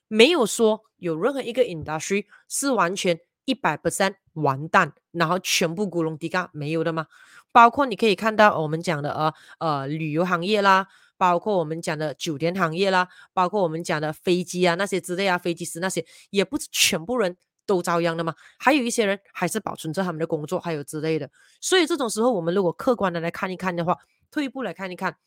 [0.10, 7.08] 没有说有任何一个 industry 是完全一百 percent 完蛋，然后全部咕隆迪嘎没有的吗？
[7.54, 10.88] 包括你可以看到我们讲的呃呃旅游行业啦，
[11.18, 17.36] 包括我们讲的酒店行业啦，包括我们讲的飞机啊那些之类啊，飞机师那些也不是全部人
[17.66, 18.36] 都遭殃的吗？
[18.60, 21.30] 还有一些人还是保存着他们的工作，还有之类的。
[21.60, 23.98] 所以这种时候，我们如果客观的来看一看的话，
[24.30, 25.18] 退一步来看一看。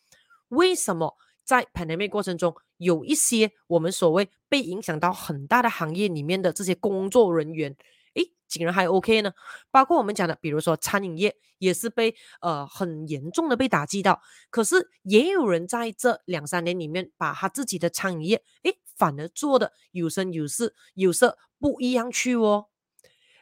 [0.48, 7.76] 为什么在 pandemic 过程中，有一些我们所谓被影响到很大的行业里面的这些工作人员，
[8.18, 9.32] 诶，竟然还 OK 呢？
[9.70, 14.20] 包括我们讲的，比如说餐饮业，也是被呃很严重的被打击到。
[14.50, 22.66] 可是也有人在这两三年里面，把他自己的餐饮业，诶，反而做的有声有色，有色不一样去哦，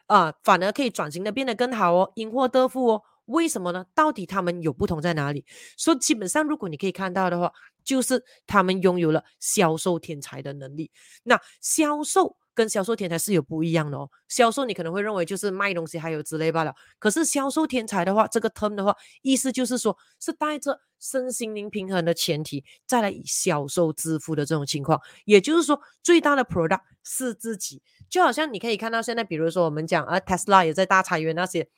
[0.05, 3.03] 啊、反而可以转型的变得更好哦，因祸得福哦。
[3.25, 3.85] 为什么呢？
[3.93, 5.45] 到底他们有不同在哪里？
[5.75, 7.51] 所以基本上，如果你可以看到的话，
[7.83, 10.91] 就是他们拥有了销售天才的能力。
[11.23, 14.09] 那销售跟销售天才是有不一样的哦。
[14.27, 16.73] 销售你可能会认为就是卖东西还有之类罢了。
[16.97, 24.99] 可是销售天才的话，这个 term 的话，意思就是说是带着身心灵平衡的前提，再来以销售致富的这种情况。
[25.25, 27.83] 也就是说，最大的 product 是自己。
[28.09, 31.69] 就好像你可以看到现在，比如说我们讲啊，Tesla 也在大裁员那些。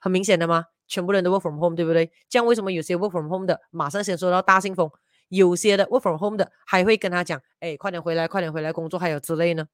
[0.00, 0.66] 很明显的吗？
[0.86, 2.12] 全部人都 work from home，对不对？
[2.28, 4.90] 这样为什么有些 work from home 的马上先收到大信封，
[5.28, 9.66] 有些的 work from home 的还会跟他讲，哎，快点回来，快点回来工作，还有之类呢？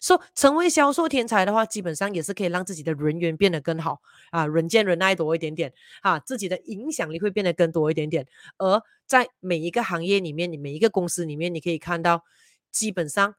[0.00, 5.72] 说、成为销售天才的话，基本上也是可以让自己的人缘变得更好啊，人见人爱多一点点
[6.02, 8.26] 啊，自己的影响力会变得更多一点点。
[8.58, 12.24] 而在每一个行业里面，你每一个公司里面，你可以看到，
[12.70, 13.34] 基本上。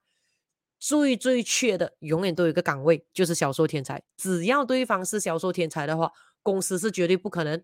[0.78, 4.04] 最最缺的，永远都有一个岗位，就是销售天才。
[4.18, 6.12] 只要对方是销售天才的话，
[6.44, 7.64] 公司是绝对不可能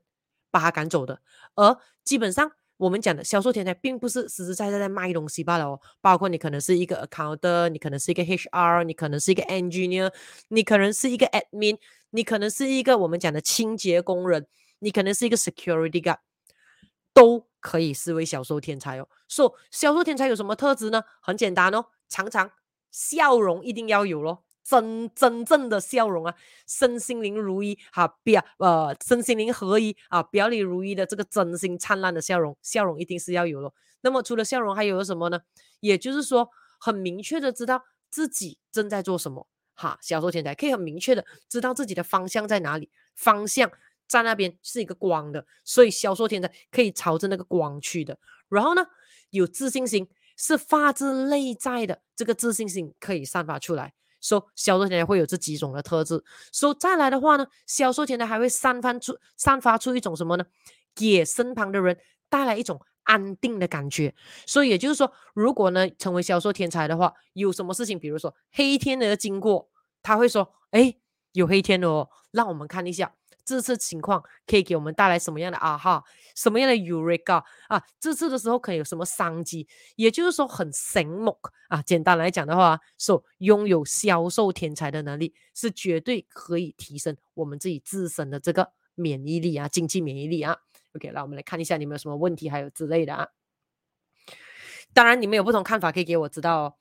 [0.50, 1.22] 把他赶走的。
[1.54, 5.80] 而基本上，我们讲的销售天才，并不是实实在在在卖东西罢了哦。
[6.02, 10.12] 包括你可能是一个 accountant，你可能是一个 HR，你可能是一个 engineer，
[10.48, 11.78] 你可能是一个 admin，
[12.10, 14.48] 你可能是一个我们讲的清洁工人，
[14.80, 16.18] 你可能是一个 security guard，
[17.14, 19.08] 都可以视为销售天才哦。
[19.28, 21.04] 所、so, 销售天才有什么特质呢？
[21.22, 22.52] 很简单哦，常常。
[22.90, 26.36] 笑容一定要有咯，真真正的笑容啊，
[26.68, 33.74] 身心灵如一哈，表呃身心灵合一啊，表里如一的这个真心灿烂的笑容，笑容一定是要有咯。
[34.02, 35.40] 那么除了笑容，还有什么呢？
[35.80, 36.50] 也就是说，
[36.80, 43.72] 很明确的知道自己正在做什么，哈，销售天才可以很明确的知道自己的方向在哪里，方向
[44.08, 48.18] 在那边是一个光的，所以销售天才可以朝着那个光去的。
[48.50, 48.86] 然后呢，
[49.30, 50.08] 有自信心。
[50.38, 56.24] 是发自内在的这个自信心可以散发出来，说、销售天才会有这几种的特质。
[56.54, 60.46] 说、再来的话呢，销售天才还会散发出散发出一种什么呢？
[60.96, 61.98] 给身旁的人
[62.30, 64.14] 带来一种安定的感觉。
[64.46, 69.70] 所以也就是说，如果呢成为销售天才的话，有什么事情，比如说黑天鹅经过，
[70.04, 70.96] 他会说：“哎，
[71.34, 73.14] 有黑天鹅哦，让我们看一下。”
[73.44, 76.04] 这次情况可以给我们带来什么样的啊哈？
[76.36, 77.84] 什么样的 Eureka 啊？
[78.00, 79.68] 这次的时候可以有什么商机？
[79.96, 81.38] 也就是说很醒目
[81.70, 81.82] 啊。
[81.82, 90.58] 简单来讲的话，说拥有销售天才的能力是绝对可以提升我们自己自身的这个免疫力啊，经济免疫力啊。
[90.96, 93.28] OK，那我们来看一下你们有什么问题，还有之类的啊。
[94.94, 96.74] 当然，你们有不同看法可以给我知道哦。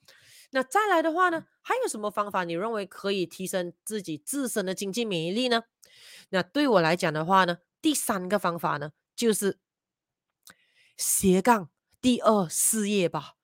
[0.51, 5.63] 那再来的话呢，还有什么方法你认为可以提升自己自身的经济免疫力呢？
[6.31, 9.59] 那对我来讲的话呢，第三个方法呢，就是
[10.97, 11.71] 斜杠
[12.01, 13.37] 第二事业吧。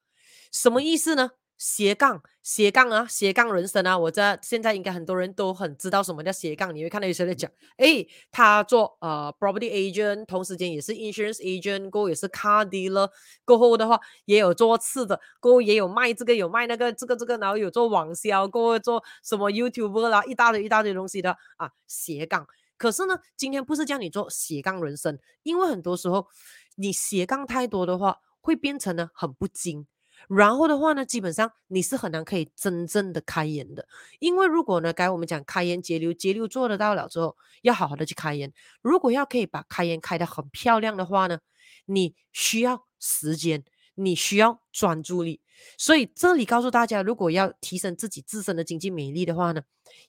[0.50, 1.32] 什么意思呢？
[1.58, 3.96] 斜杠斜杠啊，斜杠人生啊。
[3.96, 6.74] 我这现在应该很多人都很知道什么叫斜杠。
[6.74, 13.10] 你会看到有些人讲，哎，他做呃 property agent，同时间也是 insurance agent，过后也是 car dealer，
[13.44, 22.46] 过后的话也有做次的，过后也有卖这个有卖那个这个这个，然后有做网销，过后做什么 YouTuber 啦，一大堆一大堆东西的啊，斜杠。
[22.78, 26.28] 可是呢，今天不是叫你做斜杠人生，因为很多时候
[26.74, 29.86] 你斜杠太多的话，会变成呢很不精。
[30.28, 33.86] 然后的话呢，基本上你是很难可以真正的开源的。
[34.18, 38.52] 因为如果呢，该我们讲开源节流，节流做得到了之后，要好好的去开源。
[38.82, 41.38] 如果要可以把开源开得很漂亮的话呢，
[41.84, 43.64] 你需要时间，
[43.94, 45.40] 你需要专注力。
[45.78, 49.62] 所以这里告诉大家，如果要提升自己自身的经济免疫力的话呢，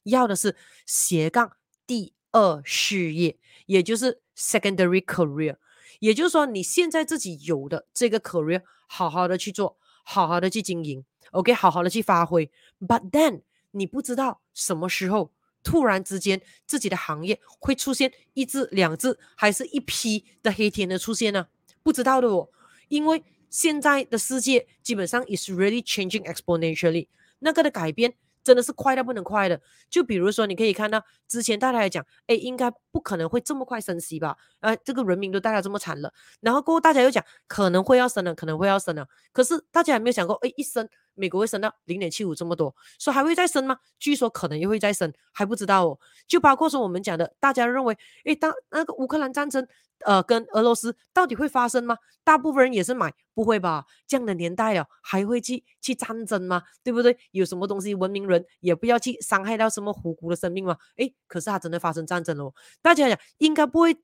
[0.03, 0.55] 要的是
[0.85, 1.51] 斜杠
[1.85, 5.57] 第二事业，也就是 secondary career。
[5.99, 9.77] 也就是说，你现在自己有的这个 career，好好的去做，
[10.09, 12.49] 好好的去经营，OK，好好的去发挥。
[12.79, 13.41] But then，
[13.71, 15.31] 你不知道什么时候
[15.61, 21.47] 突然之间自己的行业会出现一只、两只，还是一批的黑天的出现呢？
[21.83, 22.49] 不知道的哦，
[22.87, 23.23] 因为。
[23.49, 27.07] 现在的世界基本上 is really changing exponentially，
[27.39, 28.13] 那个的改变
[28.47, 29.59] 真的是快到不能快的。
[29.89, 34.37] 就比如说，你可以看到之前大家来讲，哎，应该不可能会这么快升息吧？
[34.61, 43.77] 啊，这个人民都大家这么惨了，然后过后大家又讲可能会要升了，可能会要升了，可是大家还没有想过，哎，一升美国会升到零点七五这么多，说还会再升吗？
[43.99, 45.99] 据说可能又会再升，还不知道哦。
[46.25, 49.67] 就包括说我们讲的，大家认为，哎，当那个乌克兰战争。
[50.05, 51.97] 呃，跟俄罗斯到底会发生吗？
[52.23, 53.85] 大部分人也是买，不会吧？
[54.05, 56.63] 这样的年代了，还会去去战争吗？
[56.83, 57.17] 对不对？
[57.31, 60.77] 有什么东西文明人也不要去伤害到什么无辜的生命吗？
[60.97, 63.97] 诶，可是它真的发生战争了，大家想应该不会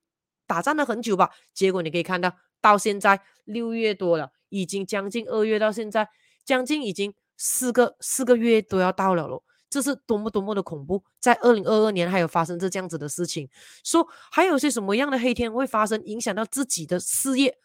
[0.47, 1.29] 打仗了很久吧？
[1.53, 6.09] 结果你可以看到，到现在六月多了，已经将近二月，到现在
[6.45, 9.43] 将近已经四个四个月都要到了喽。
[9.73, 11.03] 这是多么多么的恐怖！
[11.19, 13.49] 在二零二二年还有发生这这样子的事情，
[13.83, 17.57] 说还有些什么样的黑天会发生，影响到自己的事业，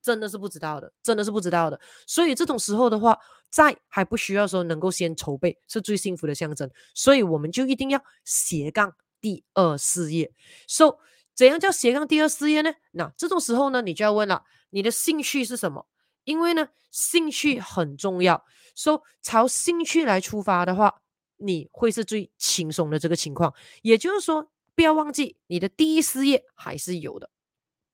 [0.00, 1.78] 真的是不知道的，真的是不知道的。
[2.06, 3.18] 所以这种时候的话，
[3.50, 6.70] 在还不需要说能够先筹备，是最幸福的象征。
[6.94, 10.32] 所以我们就一定要斜杠第二事业。
[10.66, 10.98] 说
[11.34, 12.72] 怎样叫斜杠第二事业呢？
[12.92, 15.86] 那这种时候呢，你就要问了，你的兴趣是什么？
[16.24, 18.46] 因为呢，兴趣很重要。
[18.74, 21.02] 说朝兴趣来出发的话。
[21.40, 27.30] 你会是最轻松的这个情况，也就是说，不要忘记你的第一事业还是有的。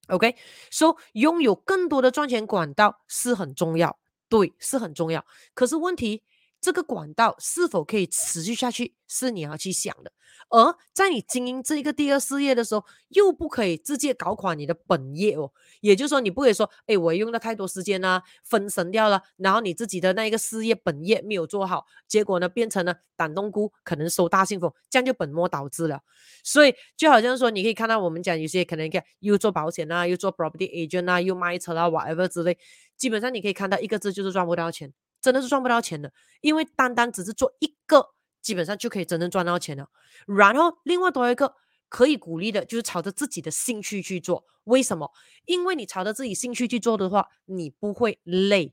[0.09, 0.37] OK，
[0.71, 5.25] 所以拥有更多的赚钱管道是很重要，对，是很重要。
[5.53, 6.23] 可是问题，
[6.61, 10.13] 这个管道是否可以持续下去，是你要去想的。
[10.49, 15.51] 而在你经营这个第二事业的时候，又不可以直接搞垮你的本业哦。
[15.81, 26.01] 也就是说，你不可以说，哎，我用了太多时间啦，分神掉了，然后你自己的那一个事业本业没有做好，结果呢，变成了胆冬菇，可能收大信封，这样就本末倒置了。
[26.45, 32.57] 所以就好像说，你可以看到我们讲有些可能看又做保险啊，又做 property agent 啊，又卖车啦，whatever 之类，
[32.97, 34.93] 基本上你可以看到一个字就是赚不到钱，
[35.27, 38.11] 真的是赚不到钱的，因为单单只是做一个。
[38.41, 39.89] 基本上就可以真正赚到钱了。
[40.25, 41.53] 然后另外多一个
[41.89, 44.45] 可以鼓励的，就是朝着自己的兴趣去做。
[44.63, 45.11] 为什么？
[45.47, 48.73] 因为你朝着自己兴趣去做的话，你不会累。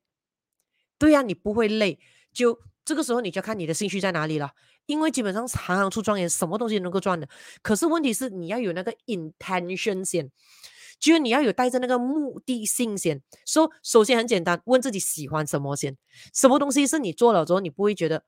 [1.00, 1.98] 对呀，你不会累。
[2.32, 4.52] 就这个时候，你就要看你的兴趣在哪里了。
[4.86, 7.28] 因为基本上行行出状元，什么东西能够赚的。
[7.64, 10.30] 可是问题是，你要有那个 intention 先，
[11.04, 13.22] 就是你要有带着那个目的性先。
[13.46, 15.98] 说首先很简单，问自己喜欢什么先。
[16.34, 18.24] 什么东西是你做了之后，你不会觉得。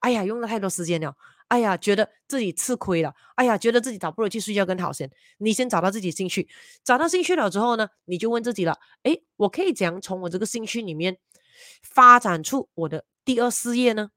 [0.00, 1.16] 哎呀，用了太多时间了。
[1.48, 3.14] 哎呀，觉得自己吃亏了。
[3.36, 5.10] 哎呀，觉得自己倒不如去睡觉更好先。
[5.38, 6.46] 你先找到自己兴趣，
[6.84, 11.16] 找到兴趣了之后呢，你就问自己了：哎，我可以怎样从我这个兴趣里面
[11.82, 14.10] 发展出我的第二事业呢？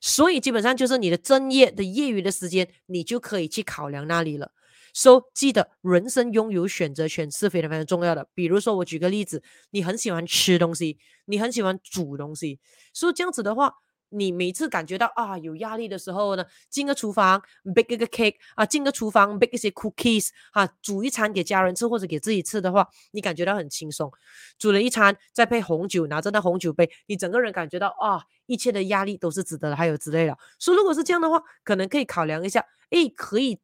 [0.00, 4.52] 所以基本上就是你的正业的业余的时间，你就可以去考量那里了。
[4.98, 8.26] 所以记得，人生拥有选择权是非常非常重要的。
[8.34, 9.40] 比如说，我举个例子，
[9.70, 12.58] 你很喜欢吃东西，你很喜欢煮东西，
[12.92, 13.72] 所以这样子的话。
[14.10, 17.42] 你每次感觉到啊有压力的时候呢，进个厨房
[17.74, 24.10] bake 一个 cake 啊，进个厨房 bake 一些 cookies 啊，煮一餐给家人吃或者给自己吃的话，你感觉到很轻松。
[24.58, 30.34] 煮了一餐，再配红酒，拿着那红酒杯，你整个人感觉到啊，一切的压力都是值得的，还有之类的。
[30.58, 33.60] 所以如果是这样的话，可能可以考量一下，诶，可以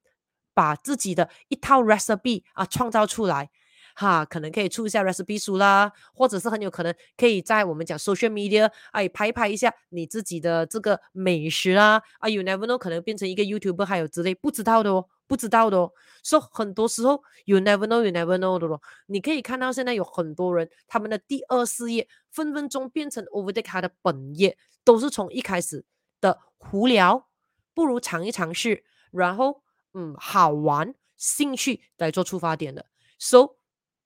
[0.54, 3.50] 把自己的一套 recipe 啊创造出来。
[3.96, 15.92] 哈，可能可以出一下 recipe 书啦，或者是很有可能可以在我们讲 social media，哎，拍拍一下你自己的这个美食啦，啊，you never know，可能变成一个 YouTuber，还有之类不知道的哦，不知道的哦。
[16.24, 18.82] 所以很多时候 you never know，you never know 的咯。
[19.06, 25.84] 你可以看到现在有很多人，他们的第二事业分分钟变成 overtake 他的本业，都是从一开始
[26.20, 26.40] 的
[26.72, 27.28] 无聊，
[27.72, 28.82] 不如尝一尝试，
[29.12, 29.62] 然后
[29.94, 32.86] 嗯，好玩，兴趣来做出发点的。
[33.18, 33.56] So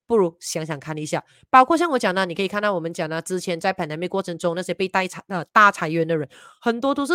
[0.06, 6.28] 不如想想看一下，包括像我讲的，你可以看到我们讲的之前在 panic 过程中那些被带裁呃大裁员的人，
[6.60, 7.12] 很多都是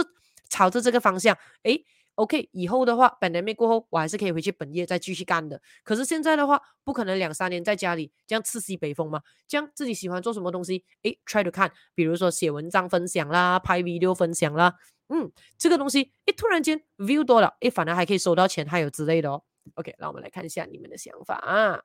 [0.49, 1.35] 朝着这个方向。
[1.63, 1.83] 诶
[2.15, 5.59] ，OK，以后的话 pandemic 过后，我还是可以回去本业再继续干的。
[5.83, 14.75] 可是现在的话，不可能两三年在家里这样吃西北风嘛，这样自己喜欢做什么东西，诶，try to 看，比如说写文章分享啦，拍 video 分享啦，
[15.09, 19.43] 嗯，这个东西，诶，突然间 view 多了，诶，反而还可以收到钱，还有之类的哦。
[19.75, 21.83] OK，那我们来看一下你们的想法啊。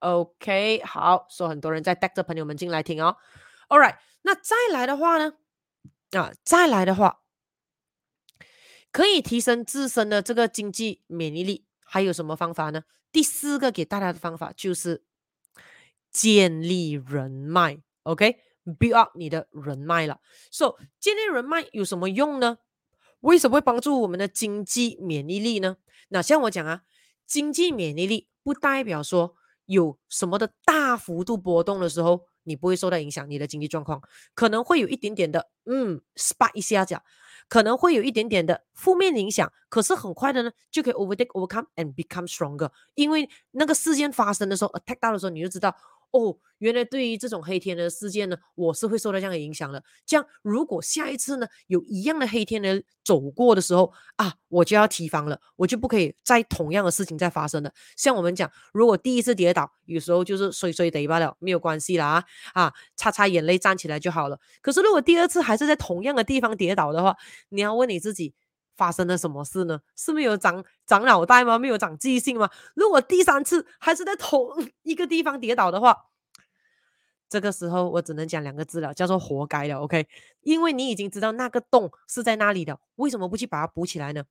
[0.00, 3.16] OK，好，说、so、很多人在带着朋友们进来听哦。
[3.68, 5.34] All right，那再来的话呢？
[6.12, 7.22] 啊，再来的话，
[8.92, 12.84] 可以提升自身的这个经济免疫力，还有什么方法呢？
[13.10, 15.04] 第四个给大家的方法就是
[16.10, 17.80] 建立人脉。
[18.04, 18.38] OK、
[18.76, 20.20] build up 你的人脉了。
[20.50, 22.58] So，建立人脉有什么用呢？
[23.20, 25.76] 为什么会帮助我们的经济免疫力呢？
[26.08, 26.82] 那像我讲啊，
[27.26, 29.36] 经济免疫力不代表说。
[29.68, 34.00] 有什么的大幅度波动的时候，你不会受到影响，你的经济状况
[34.32, 36.98] 可能会有一点点的，嗯，spike 一下子，
[37.50, 45.76] 可能会有一点点的负面影响，可是很快的呢，就可以 overtake overcome and become stronger，因为那个事件发生的时候，attack 到的时候，你就知道。
[46.10, 49.82] 哦，原来对于这种黑天鹅事件呢，我是会受到这样的影响的。
[50.06, 57.72] 这样，如果下一次呢，有一样的黑天鹅走过的时候啊，我就要提防了，我就不可以再同样的事情再发生了。
[57.96, 64.38] 像我们讲，如果第一次跌倒，有时候就是衰衰的罢了，没有关系啦，啊，擦擦眼泪站起来就好了。
[64.62, 67.16] 可是如果第二次还是在同样的地方跌倒的话，
[67.50, 68.34] 你要问你自己，
[68.78, 69.80] 发生了什么事呢？
[69.96, 71.58] 是没有长长脑袋吗？
[71.58, 72.48] 没有长记性吗？
[72.74, 74.48] 如果第三次还是在同
[74.84, 76.06] 一个地方跌倒的话，
[77.28, 79.80] 这个时候我只能讲两个字了，叫做活该了。
[79.80, 80.06] OK，
[80.42, 84.22] 因为你已经知道那个洞是在那里的，为什么不去把它补起来呢？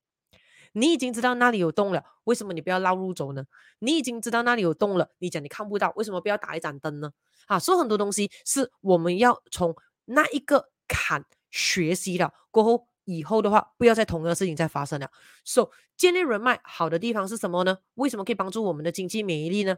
[0.72, 3.44] 你已经知道那里有洞了，为什么你不要绕路走呢？
[3.80, 7.12] 你已经知道那里有洞了，你讲你看不到，为什么不要打一盏灯呢？
[7.48, 9.76] 啊，所以很多东西是我们要从
[10.06, 12.87] 那一个坎学习了过后。
[13.08, 15.10] 以后的话，不要再同样的事情再发生了。
[15.46, 17.78] So，建立人脉好的地方是什么呢？
[17.96, 19.78] 为什么可以帮助我们的经济免疫力呢？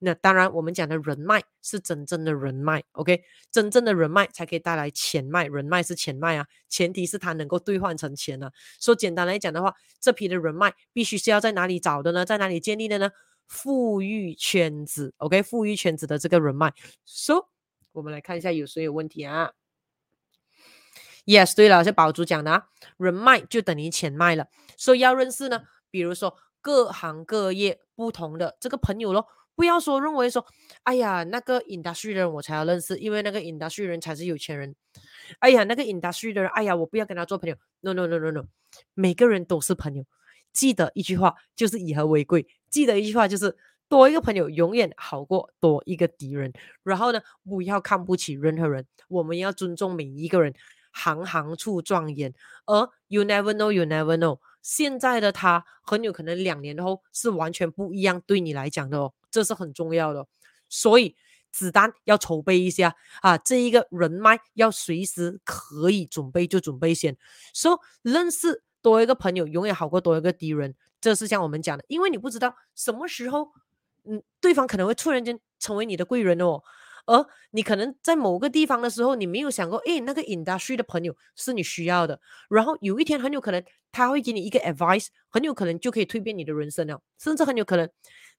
[0.00, 3.22] 那当然，我们讲的人脉是真正的人脉，OK？
[3.50, 8.52] 真正的人脉才可以带来钱脉，人脉是钱脉啊，前提是它能够兑换成钱啊。
[8.78, 12.24] 说简单来讲的话，这批的人脉必须是要在哪里找的呢？
[12.26, 13.10] 在哪里建立的呢？
[13.46, 15.42] 富裕圈子，OK？
[15.42, 16.74] 富裕圈子的这个人脉。
[17.06, 17.46] So，
[17.92, 19.52] 我们来看一下有谁有问题啊
[21.28, 24.46] ？Yes，对了，是宝珠讲的啊，人脉就等于钱脉了，
[24.78, 30.46] 所以要认识呢，比如说各行各业不同的这个朋友咯，不要说认为说，
[30.84, 34.74] 哎呀，那个 industry 的人我才要认识，因为那个 industry 人才是有钱人。
[35.40, 37.56] 哎呀，那个 industry 的人，哎呀，我不要跟他做朋友。
[37.80, 38.46] No no no no no，
[38.94, 40.04] 每个人都是朋友。
[40.54, 42.46] 记得一句话，就是以和为贵。
[42.70, 43.54] 记得一句话，就是
[43.86, 46.50] 多一个朋友永远好过多一个敌人。
[46.82, 50.54] 然后呢，不要看不起任何人，我们要尊重每一个人。
[50.98, 52.34] 行行出状元，
[52.66, 60.26] 而 you never know, you never know，现在的他很有可能两年后是完全不一样，对你来讲的哦，这是很重要的。
[60.68, 61.14] 所以
[61.52, 67.16] 子弹要筹备一下啊，这一个人脉要随时可以准备就准备先。
[67.54, 73.52] 说、so, 认识多一个朋友永远好过多一个敌人，这是像我们讲的，因为你不知道什么时候，
[74.04, 76.62] 嗯，对方可能会突然间成为你的贵人哦。
[77.08, 82.20] 而你可能在某个地方的时候，你没有想过，诶，那个 industry 的朋友是你需要的。
[82.50, 87.00] 然后有一天，很有可能他会给你一个 advice，很有可能就可以蜕变你的人生了。
[87.18, 87.88] 甚至很有可能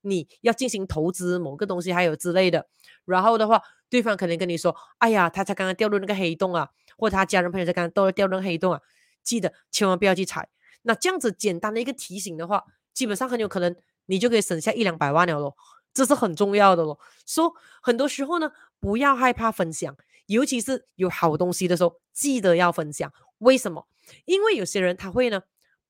[0.01, 2.67] 你要进行投资某个东西，还有之类的。
[3.05, 3.59] 然后的话，
[3.89, 8.79] 对方可能跟你说，哎呀，他才刚刚掉入那个黑洞啊，或他家人朋友才刚刚都掉入黑洞啊，
[9.23, 10.47] 记得千万不要去踩。
[10.83, 12.63] 那这样子简单的一个提醒的话，
[12.93, 15.55] 基本上很有可能你就可以省下一两百万了咯。
[15.99, 19.97] 这是很重要的咯，说、很多时候呢，不要害怕分享，
[20.27, 23.11] 尤其是有好东西的时候，记得要分享。
[23.39, 23.85] 为什么？
[24.23, 25.41] 因为有些人他会呢，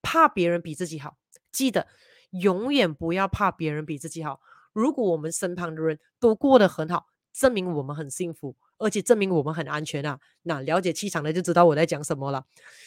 [0.01, 1.17] 怕别人比自己好。
[1.51, 1.85] 记得
[2.31, 4.41] 永远不要怕别人比自己好。
[4.73, 10.19] 如果我们身旁的人都过得很好，证明我们很幸福，而且证明我们很安全啊。
[10.41, 12.45] 那了解气场的就知道我在讲什么了。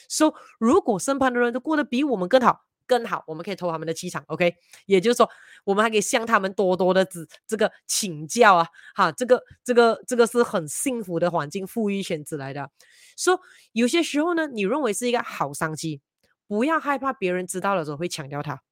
[0.08, 2.64] 说、如果身旁的人都过得比我们更好。
[2.92, 4.54] 更好，我们可以偷他们的气场，OK？
[4.84, 5.26] 也就是说，
[5.64, 12.70] 我们还可以向他们多多的指这个请教啊，哈，这个这个这个是很幸福的环境，富裕圈子来的。
[13.16, 13.40] 说、
[13.72, 16.02] 有些时候呢，你认为是一个好商机，
[16.46, 18.62] 不要害怕别人知道了之后会抢掉它。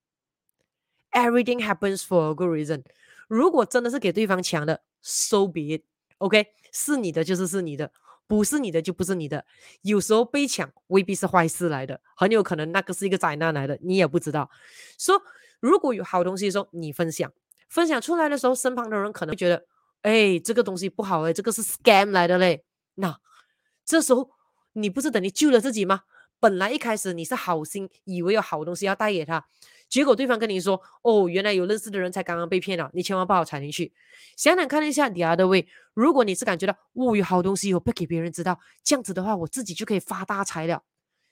[1.12, 2.84] Everything happens for a good reason。
[3.26, 7.90] 如果真的是给对方抢的，so be it，OK？、是你的就是是你的。
[8.30, 9.44] 不是你的就不是你的，
[9.82, 14.48] 有时候被抢未必是坏事来的，很有可能那个是一个灾难来的，你也不知道。
[14.96, 15.20] 说、
[15.58, 17.32] 如果有好东西的时候，你分享，
[17.68, 19.66] 分享出来的时候，身旁的人可能会觉得，
[20.02, 22.62] 哎，这个东西不好哎，这个是 scam 来的嘞。
[22.94, 23.18] 那
[23.84, 24.30] 这时候
[24.74, 26.02] 你不是等于救了自己吗？
[26.38, 29.44] 本来一开始你是好心，以为有好东西要带给他。
[29.90, 33.92] 结果对方跟你说：“哦，原来有认识的人才刚刚被骗了，你千万不好踩进去。”
[34.38, 40.84] 想想看一下，the other way，如果你是感觉到哦，有好东西，我不给别人知道，这样子的话，我自己就可以发大财了。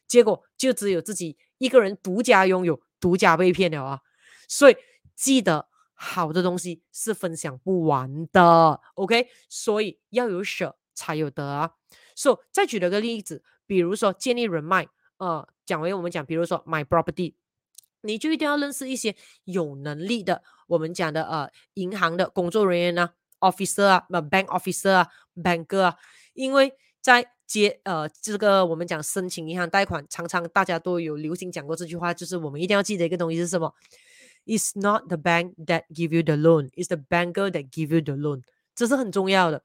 [0.07, 4.01] 结果就只有自己一个人独家拥有，独家被骗了啊！
[4.49, 4.77] 所以
[5.15, 9.29] 记得好的东西是分享不完的，OK？
[9.49, 11.73] 所以要有舍才有得啊。
[12.17, 14.89] 所以再举了个例子，比如说建立人脉，
[15.19, 17.35] 呃，讲为我们讲，比如说买 property，
[18.09, 25.97] 你就一定要认识一些有能力的，我们讲的呃银行的工作人员啊，officer 啊，bank officer 啊，banker 啊，
[26.33, 33.75] 因为在接呃这个我们讲申请银行贷款，常常大家都有流行讲过这句话，就是我们一定要记得一个东西是什么
[34.47, 38.15] ？It's not the bank that give you the loan, it's the banker that give you the
[38.15, 38.43] loan。
[38.75, 39.63] 这是很重要的。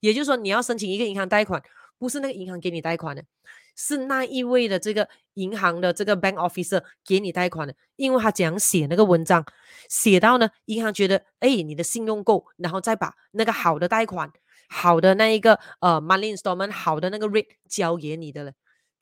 [0.00, 1.62] 也就是说，你要申请一个银行贷款，
[1.98, 3.24] 不是那个银行给你贷款的，
[3.74, 7.74] 是那一位的这个银行的这个 bank officer 给你贷款的。
[7.96, 9.44] 因为他怎样写那个文章，
[9.88, 14.32] 写到呢，银行觉得，哎，你的信用够，然后再把那个好的贷款、
[14.68, 18.52] 好的那一个呃 money installment、好的那个 rate 交给你的了。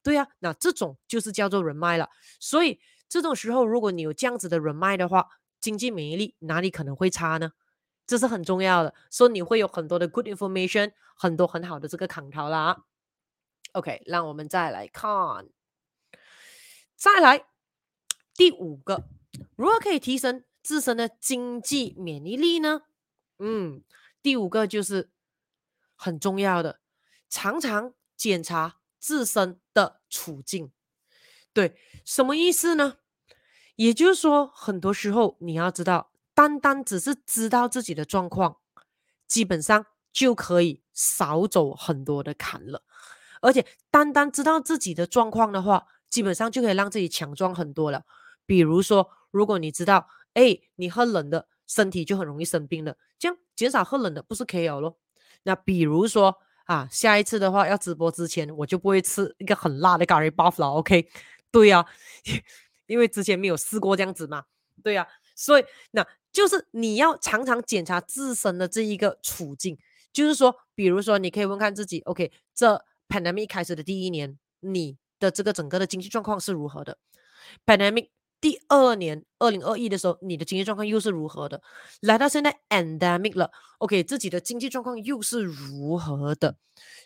[0.02, 2.08] 对啊，那这种就是叫做人脉了。
[2.40, 2.80] 所以。
[3.12, 5.28] 这种时候，如果你有这样子的人脉的话，
[5.60, 7.52] 经济免疫力哪里可能会差呢？
[8.06, 12.84] 这是很重要的，所以你会有很多的 good information，很多很好的这个康条啦。
[13.72, 15.48] OK，让我们再来看，
[16.94, 17.46] 再来
[18.34, 19.08] 第五个，
[19.56, 22.82] 如何可以提升自身的经济免疫力呢？
[23.38, 23.82] 嗯，
[24.20, 25.10] 第五个就是
[25.96, 26.80] 很重要的，
[27.30, 30.70] 常常检查自身的处境。
[31.54, 32.98] 对，什么意思呢？
[33.76, 38.58] 也就是说，很多时候你要知道，单单只是知道自己的状况，
[39.26, 42.84] 基本上就可以少走很多的坎了。
[43.42, 48.04] 而且，单单知道自己的状况的话，基本上就可以让自己强壮很多了。
[48.46, 54.96] 比如说，如果你知道，哎，你喝冷的，身体就很容易生病了，这样减少喝冷的，不是可以有咯？
[55.42, 60.68] 那比如说啊，下一次的话要直播之前，我就不会吃一个很辣的咖喱 buff 了。
[60.78, 61.08] OK，
[61.50, 61.86] 对呀、啊。
[62.86, 64.44] 因为之前没有试过这样子嘛，
[64.82, 69.78] 对呀、啊，所以那就是你要常常检查自身的这一个处境，
[70.12, 76.96] 就是说，比如说，你可以问看自己，OK，这 pandemic 开始的第一年，你的这个整个的经济状况是如何的
[77.66, 78.08] ？pandemic
[78.40, 81.60] 第二年，二零二一的时候，你的经济状况又是如何的？
[82.00, 86.56] 来到现在 endemic 了，OK，自己的经济状况又是如何的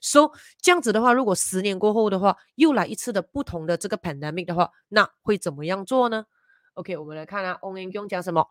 [0.01, 0.31] ？So
[0.63, 6.27] 这样子的话，如果十年过后的话，又来一次的不同的这个 pandemic 的话，那会怎么样做呢
[6.75, 8.47] ？OK，我们来看啊，Onion 讲什么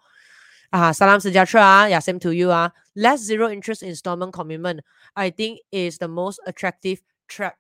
[0.72, 2.74] 啊？Salam sejahtera 啊，Yeah, same to you 啊。
[2.94, 4.82] Less zero interest installment commitment,
[5.14, 7.54] I think is the most attractive trap，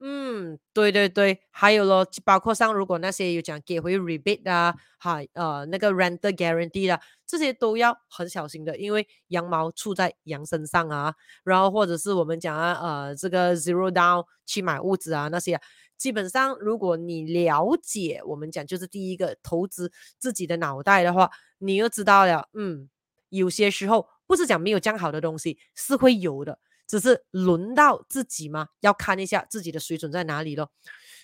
[0.00, 11.14] 嗯，对对对，还有咯，包括像如果那些有讲给回 rebate 啊，哈，呃，那个 rental guarantee 啦，这些都要很小心的，因为羊毛出在羊身上啊。
[11.44, 15.62] 然后或者是我们讲啊，呃，这个 zero down 去买屋子啊，那些啊，
[15.98, 22.88] 基本上如果你了解，我们讲就是第一个投资自己的脑袋的话，你又知道了，嗯，
[23.28, 26.58] 有些时候不是讲没有这样好的东西，是会有的。
[26.90, 28.66] 只是轮到自己吗？
[28.80, 30.72] 要看一下自己的水准在哪里咯。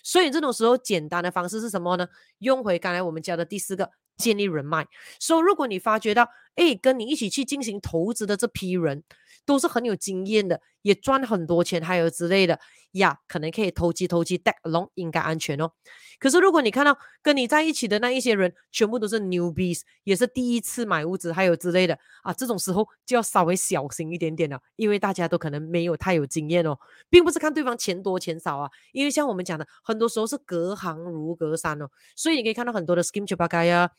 [0.01, 2.07] 所以这种时候，简单的方式是什么呢？
[2.37, 4.87] 用回刚才我们教的第四个，建立人脉。
[5.19, 9.03] 所以如果你发觉到，哎，跟你一起去进行投资的这批人，
[9.45, 12.59] 都是很有经验的，也赚很多钱，还有之类的
[12.93, 15.71] 呀，可能可以投机投机，tag along 应该安全哦。
[16.19, 26.75] 可是如果你看到跟你在一起的那一些人，全部都是 newbies，也是第一次买屋子，还有之类的啊，这种时候就要稍微小心一点点了，因为大家都可能没有太有经验哦，
[27.07, 33.91] 并不是看对方钱多钱少啊，因为像我们讲的，很多时候是隔行如隔山哦，所以你可以看到很多的 scheme 就八嘎呀。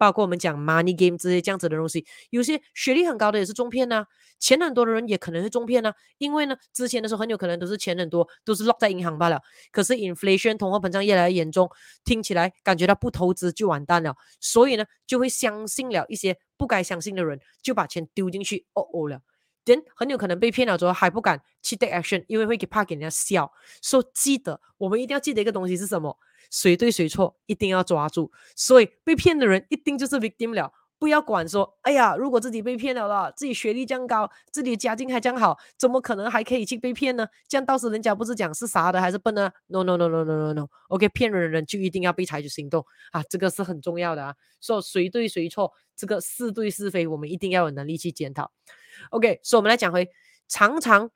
[0.00, 4.06] 包括我们讲 money game 这些这样子的东西，有些学历很高的也是中骗呐、
[4.38, 9.42] 钱很多的人也可能是中骗呐、因为呢，之前的时候很有可能都是钱很多，都是落在银行罢了。
[9.70, 11.70] 可是 inflation 通货膨胀越来越严重，
[12.02, 19.20] 听起来感觉到不投资就完蛋了，所以呢，就会相信了一些不该相信的人，就把钱丢进去，哦哦了，
[19.66, 23.52] 人很有可能被骗了之后还不敢去 take action，因为会怕给人家笑。
[23.82, 26.16] 所以记得，我们一定要记得一个东西是什么？
[26.50, 28.30] 谁对谁错，一定要抓住。
[28.54, 30.72] 所以被骗的人一定就是 victim 了。
[30.98, 37.26] 不要管说，哎呀，如果自己被骗了啦，自己学历这样高，自己家境还这样好，怎么可能还可以去被骗呢？
[37.48, 40.68] 这样到时人家不是讲是傻的还是笨呢？No no no no no no no。
[40.88, 44.34] OK，骗人的人就一定要被采取行动啊，这个是很重要的啊。
[44.60, 48.52] 说谁对谁错，这个是对是非，我们一定要有能力去检讨。
[49.08, 50.06] OK，所以我们来讲回
[50.48, 51.10] 常常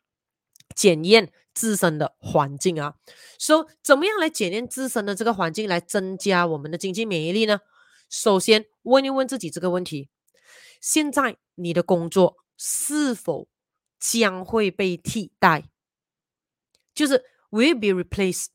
[0.74, 1.32] 检验。
[1.56, 2.96] 自身的环境啊，
[3.38, 7.60] 所以怎么样来检验自身的这个环境，来增加我们的经济免疫力呢？
[8.10, 10.08] 首先问一问自己这个问题：
[10.80, 13.46] 现在你的工作是否
[14.00, 15.70] 将会被替代？
[16.92, 18.46] 就是 will be replaced，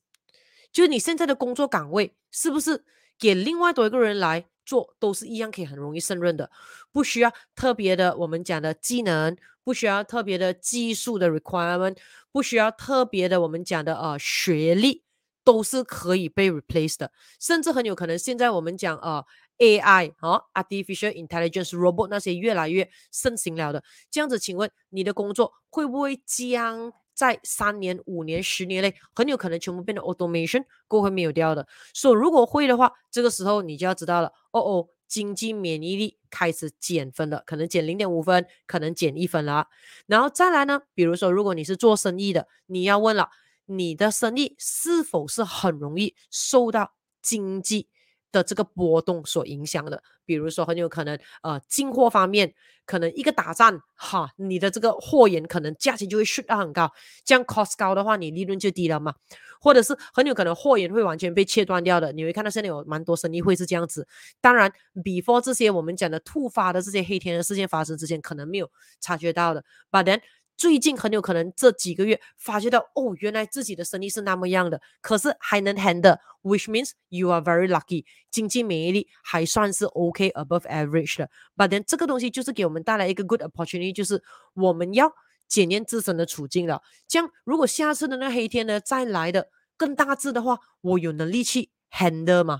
[0.70, 2.84] 就是你现在的工作岗位是不是
[3.18, 6.52] 给另外多一个人来做，都是一样可以很容易胜任的，
[6.91, 11.98] 不需要特别的我们讲的技能，不需要特别的技术的 requirement，
[12.32, 15.04] 不需要特别的我们讲的呃学历，
[15.44, 19.26] 都是可以被 replace 的，甚至很有可能现在我们讲呃
[19.58, 26.94] AI 哦，artificial intelligence robot 那些越来越盛行了的，这样子，请问你的工作会不会将？
[27.20, 31.68] 在三年、五年、十年内，很有可能全部变成 automation，过会没有掉的。
[31.94, 34.32] 所以如果会的话，这个时候你就要知道了。
[34.52, 39.68] 哦哦，经济免疫力开始减分了，可能减零点五分，可能减一分了。
[40.08, 43.28] 然后再来呢，比如说，如果你是做生意的，你要问了，
[43.66, 47.90] 你的生意是否是很容易受到经济
[48.31, 52.53] 的这个波动所影响的，比如说很有可能，呃，进货方面
[52.85, 56.91] 可能一个打仗，哈，你的这个货源可能价钱就会 shoot 到很高，
[57.23, 59.14] 这样 cost 高的话，你利润就低了嘛。
[59.61, 64.07] 或者是很有可能货源会完全被切断掉的，你会看到现在有蛮多生意会是这样子。
[64.39, 64.72] 当然
[65.03, 70.22] ，before 这些我们讲的突发的这些黑天的事件发生之前，可能没有察觉到的，but then。
[70.60, 81.30] 最近很有可能这几个月发觉到哦，原来自己的生意是那么样的，可是还能 handle，which means you are very lucky，经济免疫力还算是 OK above average 的。
[81.56, 84.22] But then 这个东西就是给我们带来一个 good opportunity，就是
[84.53, 85.14] 我们要
[85.48, 86.81] 检验自身的处境了。
[87.07, 92.60] 这样如果下次的那黑天呢再来的更大致的话，我有能力去 handle 吗？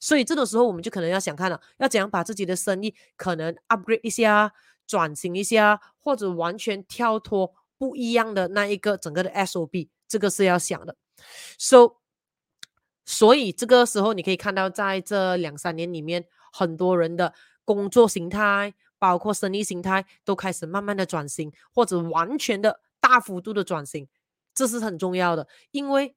[0.00, 4.52] 所以这种时候我们就可能要想看了，要怎样把自己的生意可能 upgrade 一下。
[4.88, 10.96] 转型一下，或者完全跳脱不一样的那一个整个的 SOP，这个是要想的。
[11.58, 11.98] So，
[13.04, 17.34] 所以这个时候你可以看到，在这两三年里面，很多人的
[17.64, 24.08] 工作形态，包括生意形态，都开始慢慢的转型，或者完全的大幅度的转型，
[24.54, 26.16] 这是很重要的，因为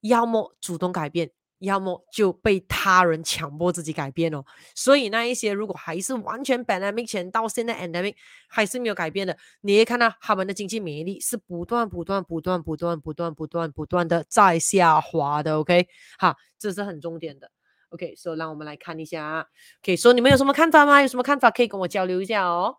[0.00, 1.30] 要么主动改变。
[1.64, 8.14] 要么就被他人强迫自己改变哦，所以那一些如果还是完全 pandemic 前到现在 endemic
[8.48, 15.88] 还是没有改变的，你会看到他们的经济免疫力是不断不断不断不断不断不断不断的在下滑的，OK，
[16.18, 17.50] 好，这是很重点的
[17.90, 19.46] ，OK，所以让我们来看一下啊
[19.82, 21.02] ，OK，所以你们有什么看法吗？
[21.02, 22.76] 有什么看法可以跟我交流一下哦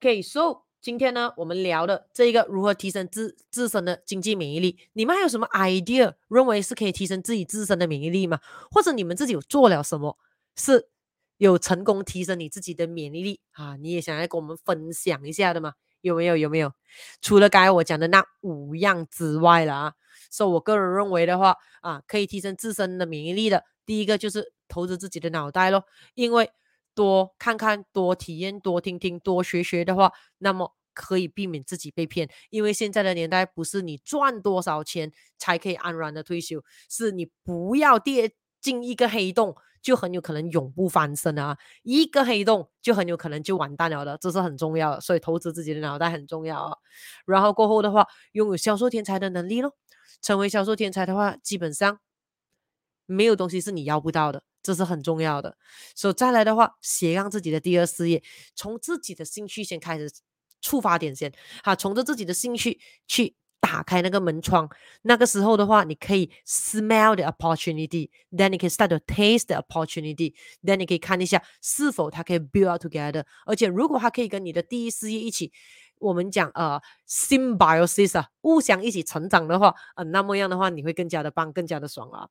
[0.00, 0.67] ，OK，so。
[0.80, 8.38] 今天呢，我们聊的这一个如何提升自自身的经济免疫力，你们还有什么 idea 认为是可以提升自己自身的免疫力吗？
[8.70, 10.16] 或者你们自己有做了什么，
[10.54, 10.88] 是
[11.36, 13.76] 有成功提升你自己的免疫力啊？
[13.76, 15.74] 你也想要跟我们分享一下的吗？
[16.00, 16.36] 有没有？
[16.36, 16.72] 有没有？
[17.20, 19.94] 除了刚才我讲的那五样之外了啊，
[20.30, 25.84] 所以我个人认为的话啊，可以提升自身的免疫力的，第一个就是投资自己的脑袋咯，
[26.14, 26.48] 因为。
[26.98, 32.28] 多看看，多体验，多听听，多学学的话，那么可以避免自己被骗。
[32.50, 36.60] 因为现在的年代不是你赚多少钱才可以安然的退休，
[36.90, 41.56] 是你不要跌进一个黑洞，就很有可能永不翻身啊！
[41.84, 45.00] 一个黑洞就很有可能就完蛋了的，这是很重要的。
[45.00, 46.76] 所以投资自己的脑袋很重要啊。
[47.24, 49.72] 然后过后的话，拥有销售天才的能力咯，
[50.20, 52.00] 成为销售天才的话，基本上
[53.08, 54.40] 没有东西是你要不到的。
[54.60, 55.56] 这是很重要的，
[55.94, 58.22] 所以再来的话，斜杠自己的第二事业，
[58.54, 60.10] 从自己的兴趣先开始
[60.60, 61.32] 触发点先，
[61.62, 64.68] 哈，从着自己的兴趣去打开那个门窗，
[65.02, 75.50] 那个时候的话，你可以 smell the opportunity，then 你可以 start to taste the opportunity，then 你可以看一下是否它可以 build up together，而且如果它可以跟你的第一事业一起，
[76.00, 76.78] 我们讲呃
[77.08, 82.28] symbiosis 啊，互相一起成长的话，呃，那么样的话，你会更加的棒，更加的爽啊，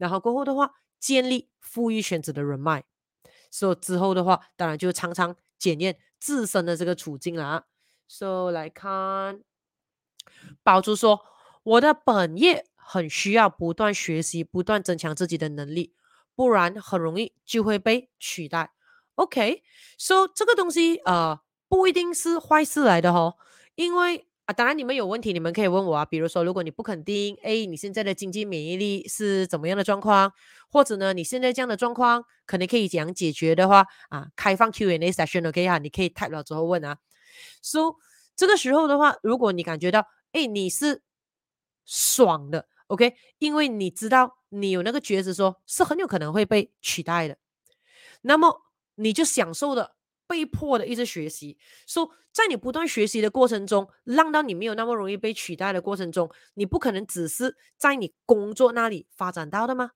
[0.00, 0.72] 然后过后的话。
[1.00, 2.84] 建立富裕圈子的人脉，
[3.50, 7.64] 所以之后的话，当然就常常检验自身的这个处境了啊。
[8.06, 9.40] so 来看，
[10.62, 11.24] 宝珠说
[11.64, 15.94] ：“我的本业很需要不断学习，不断增强自己的能力，
[16.34, 18.74] 不然很容易就会被取代。
[19.14, 23.38] ”OK，so 这个东西呃不一定是坏事来的哦，
[23.74, 24.29] 因为。
[24.52, 26.04] 当然你们有问题，你们可以问我啊。
[26.04, 30.32] 比如说，如果你不肯定，哎，你现在的经济免疫力是怎么样的状况，
[30.70, 36.98] 或者呢，你现在这样的状况，可能可以怎样解决的话，啊，开放 Q&A session，OK 哈，你可以 type 了之后问啊。
[37.62, 37.96] So
[38.36, 41.02] 这个时候的话，如果你感觉到，哎，你是
[41.84, 47.36] 爽的，OK，因为你知道你有那个觉知，说是很有可能会被取代的，
[48.22, 48.62] 那么
[48.94, 49.96] 你就享受的。
[50.30, 51.58] 被迫的一直学习，
[51.88, 59.90] 说、so, 在你不断学习的过程中，让到你没有那么容易被取代的过程中，你不可能只是在你工作那里发展到的吗？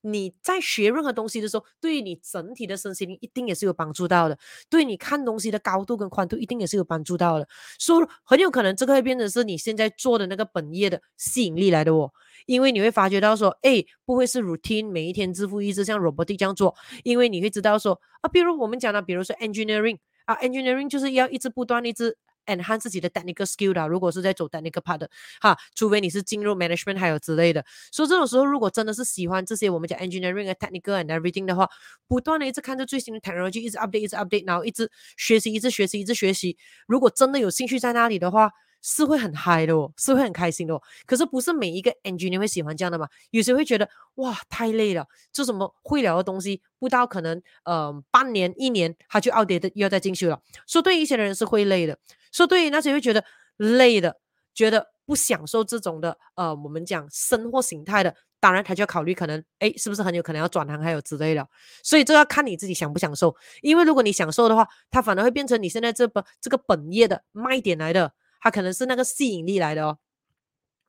[0.00, 4.38] 你在学任何东西的时候，对于你整体的身心灵一定也是有帮助到的，
[4.68, 7.48] 对你看东西的高度跟宽度一定也是有帮助到的。
[7.78, 12.10] 所以很有可能这个会变成是你现在做的那个本业的吸引力来的哦，
[12.46, 16.74] 因为你会发觉到说，哎，不会是 routine 每一天日复一日像 robotic 这样做，
[17.04, 22.16] 因为你会知道说啊，比如我们讲的，比如说 engineering 啊，engineering 就是要一直不断一直。
[22.46, 25.10] Enhance 自己的 technical skill 的，如果是在走 technical part 的，
[25.40, 31.68] 哈，除非你是进入 management 还有之类的，所以这种时候，如果真的是喜欢这些我们讲 engineering 啊 technical and everything 的话，
[32.08, 36.56] 不断的一直看着最新的 technology，一直 update，一直 update，然后一直学习，一直学习，一直学习，
[36.86, 38.50] 如果真的有兴趣在那里的话。
[38.88, 40.80] 是会很嗨的哦，是会很开心的哦。
[41.06, 43.08] 可是不是每一个 engineer 会喜欢这样的嘛？
[43.32, 50.40] 有些会觉得哇太累了，做什么会聊的东西，不到可能呃半年一年他就 outdated 又要再进修了。
[50.68, 51.98] 说对一些人是会累的，
[52.30, 53.24] 说对于那些会觉得
[53.56, 54.16] 累的，
[54.54, 61.44] 觉得不享受这种的呃我们讲生活形态的，当然他就要考虑可能哎是不是很有可能要转行还有之类的。
[61.82, 68.12] 所以这要看你自己享不享受，因为如果你享受的话，它反而会变成你现在这本这个本业的卖点来的。
[68.46, 69.98] 它可能是那个吸引力来的哦。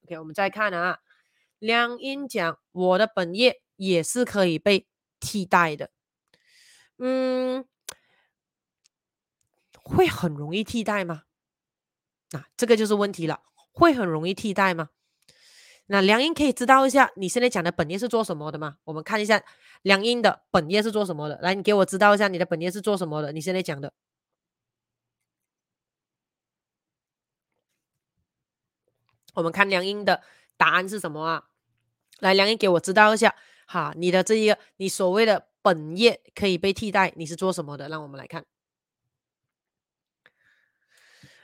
[0.04, 1.00] OK，我们再看啊，
[1.58, 4.86] 梁英讲我的本业也是可以被
[5.20, 5.90] 替代的。
[7.00, 7.66] 嗯，
[9.82, 11.24] 会很容易替代吗？
[12.34, 13.42] 啊，这个就是问题了。
[13.72, 14.90] 会很容易替代吗？
[15.88, 18.78] 那梁英可以知道一下你现在讲的本业是做什么的吗？
[18.84, 19.44] 我们看一下
[19.82, 21.40] 梁英的本业是做什么的。
[21.42, 23.32] 来，你给我知道一下你的本业是做什么的？
[23.32, 23.92] 你现在讲的。
[29.38, 30.23] 我们看梁英的
[30.57, 31.43] 答案是什么啊？
[32.22, 33.35] 来，梁英给我知道一下
[33.68, 37.88] 哈，你的这一个你所谓的本业可以被替代，你是做什么的？
[37.88, 38.43] 让我们来看。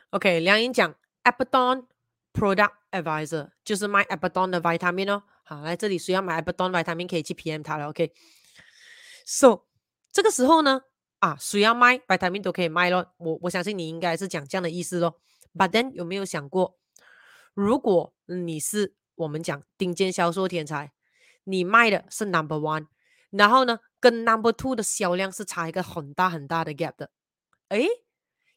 [0.09, 1.87] OK，梁英讲 a b a d o n
[2.33, 5.21] Product Advisor 就是卖 a b a d o n 的 vitamin 哦。
[5.43, 7.89] 好，来这里需要买 a b a d o n vitamin 可以去 PM 他了。
[7.89, 9.65] OK，So
[10.11, 10.81] 这个时候呢
[11.19, 13.13] 啊，需要卖 vitamin 都可以卖咯。
[13.17, 15.19] 我我相信你应该是讲这样的意思咯。
[15.53, 16.79] But then 有没有想过？
[17.53, 20.91] 如果你是我们讲顶尖销售天才，
[21.43, 22.87] 你卖的是 number one，
[23.29, 27.11] 然后呢，跟 number two 的销量是差一个很大很大的 gap 的，
[27.69, 27.87] 诶，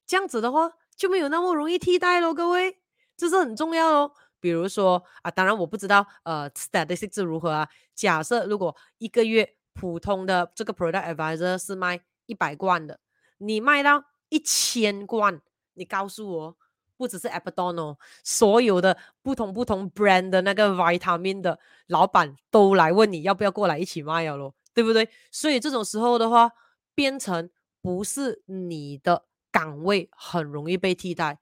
[0.07, 2.79] 这样子的话就没有那么容易替代喽，各位，
[3.17, 4.13] 这是很重要哦。
[4.41, 7.69] 比如说啊，当然我不知道呃 statistics 如何啊。
[7.95, 13.01] 假设如果一个月普通的这个 product advisor 是卖一百罐的，
[13.39, 15.43] 你卖到一千罐，
[15.75, 16.57] 你告诉我。
[16.97, 25.09] 不只是 Abaddon 哦，所有的不同不同 brand 的那个 vitamin 的老板都来问你要不要过来一起卖了咯，对不对？
[25.31, 26.51] 所以这种时候的话，
[26.95, 27.51] 变成
[27.83, 31.39] 不是你的岗位很容易被替代，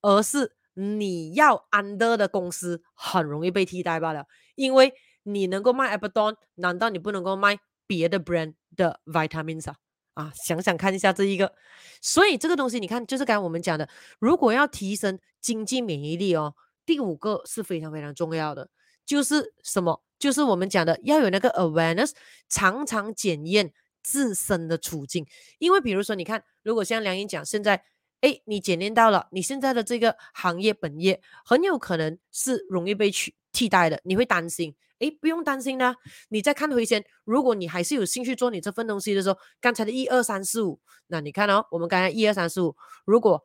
[0.00, 4.26] 而是你要 under 的公司很容易被替代罢了。
[4.54, 4.92] 因为
[5.24, 9.76] 你能够卖 Abaddon，难道你不能够卖别的 brand 的 vitamins 啊？
[10.14, 11.52] 啊，想想看一下这一个，
[12.00, 13.88] 所以这个东西你看，就是刚才我们讲的，
[14.18, 16.54] 如果要提升经济免疫力哦，
[16.86, 18.68] 第五个是非常非常重要的，
[19.04, 20.02] 就是什么？
[20.18, 22.12] 就是我们讲的要有那个 awareness，
[22.48, 23.72] 常常检验
[24.02, 25.26] 自身的处境。
[25.58, 27.82] 因为比如说，你看，如果像梁英讲，现在，
[28.20, 34.74] 哎，你检验到了，你现在的这个行业本业很有可能是容易被取替代的，你会担心。
[35.00, 35.96] 诶，不用担心啦。
[36.28, 43.44] 你再看回先，如果你还是有兴趣做你这份东西的时候，刚才的一二三四五，那你看哦，我们刚才一二三四五，如果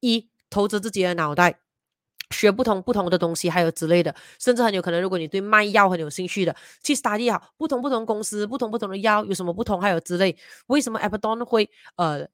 [0.00, 1.60] 一投资自己的脑袋，
[2.30, 10.36] 学不同不同的东西，还有之类的，甚至很有可能，如果你对卖药很有兴趣的，去 study 好不同不同公司，不同不同的药有什么不同，还有之类，
[10.66, 12.26] 为什么 Abaddon 会呃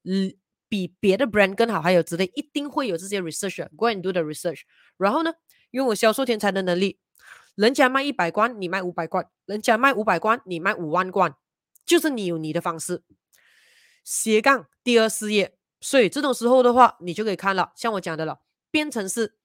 [0.69, 4.61] 比别的 brand 更好，还有之类，一定会有这些 research，go and do the research，
[4.97, 5.33] 然后呢，
[5.73, 6.99] 拥有销售天才的能力。
[7.55, 11.35] 人家卖一百罐，你卖五百罐；人家卖五百罐，你卖五万罐，
[11.85, 13.03] 就是你有你的方式。
[14.03, 18.41] 斜杠第二事业，所以这种时候的话，你就可以看了，像我讲的了，
[18.71, 19.37] 变成是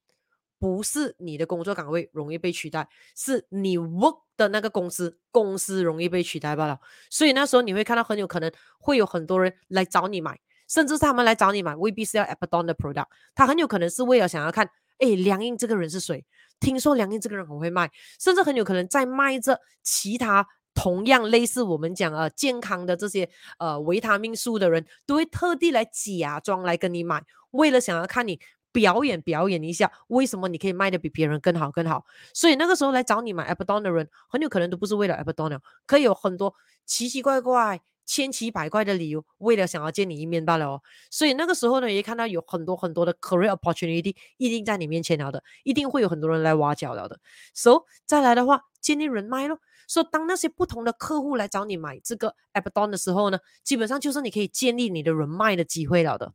[0.57, 6.79] 不是你的工作岗位容易被取代，是你 work 的那个公司公司容易被取代罢了。
[7.09, 14.69] 所以那时候你会看到很有可能会有很多人来找你买，甚至是他们来找你买未必是要 Abaddon 的 product，他很有可能是为了想要看。
[14.99, 16.25] 哎，梁英这个人是谁？
[16.59, 28.39] 听说梁英这个人很会卖，甚至很有可能在卖着其他同样类似我们讲呃健康的这些呃维他命素的人，都会特地来假装来跟你买，为了想要看你
[28.71, 32.05] 表演表演一下，为什么你可以卖的比别人更好更好。
[32.33, 36.53] 所以那个时候来找你买 Abaddon 的人，很有可能都不是为了 Abaddon，可以有很多
[36.85, 40.81] 奇奇怪怪、千奇百怪的理由，为了想要见你一面罢了哦。
[41.09, 47.19] 所以那个时候呢，也看到有很多很多的 career opportunity 一定在你面前了的，一定会有很多人来挖角了的。
[47.53, 49.59] So 再来的话，建立人脉咯。
[49.87, 56.33] 说、so, 当那些不同的客户来找你买这个 Abaddon 的时候呢，基本上就是你可以建立你的人脉的机会了的。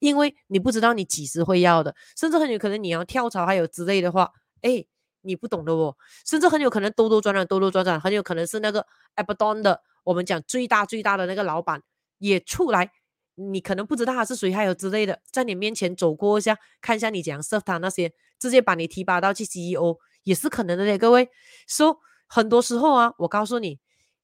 [0.00, 4.30] 因为你不知道你几时会要的，甚至很有可能你要跳槽还有之类的话，
[4.62, 4.84] 哎，
[5.22, 5.96] 你不懂的哦。
[6.26, 8.84] 甚至很有可能兜兜转转，兜兜转转，很有可能是那个
[9.16, 9.80] Abaddon 的。
[10.08, 11.82] 我们讲最大最大的那个老板
[12.16, 12.90] 也出来，
[13.34, 21.28] 你可能不知道他是谁，还有之类的，在你面前走过一下，看一下你怎样 serve 他那些，直接把你提拔到去 CEO 也是可能的嘞，各位。
[21.66, 23.78] 说、so, 很多时候啊，我告诉你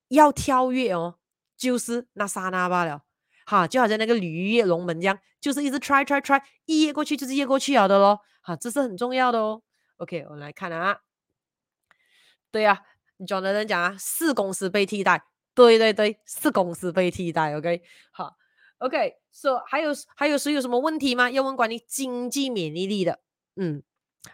[0.08, 1.16] 要跳跃哦，
[1.54, 3.02] 就是那刹那罢了，
[3.44, 9.60] 哈，就好像那个鲤鱼跃龙门这样，就是一直 try try try，一跃过去就是跃过去了的咯，哈，这是很重要的哦。
[9.98, 11.00] OK，我们来看啊，
[12.50, 12.80] 对啊
[13.18, 15.24] ，Jonathan 讲啊，是公司被替代。
[15.54, 18.34] 对对对，是公司被替代，OK，好
[18.78, 21.30] ，OK，so 还有还有谁有什么问题吗？
[21.30, 23.20] 要问关于经济免疫力的，
[23.56, 23.82] 嗯，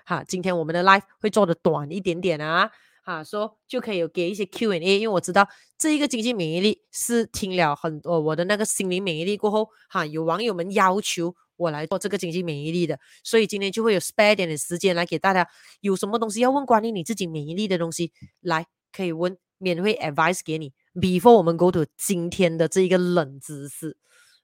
[0.05, 2.71] 好，今天我们的 live 会做的短一点点啊，
[3.05, 15.47] 哈，说、就可以有给一些 Q&A，因为我知道这一个经济免疫力是听了很多我的那个心灵免疫力过后，哈，有网友们要求我来做这个经济免疫力的，所以今天就会有 spare 点的时间来给大家，
[15.83, 20.73] 有什么东西要问关于你自己免疫力的东西，来可以问，免费 advice 给你。
[20.93, 23.97] Before 我们 go to 今天的这一个冷知识，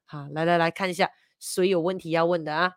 [0.05, 1.10] 好，来来来看一下，
[1.40, 2.74] 谁有问题要问的啊？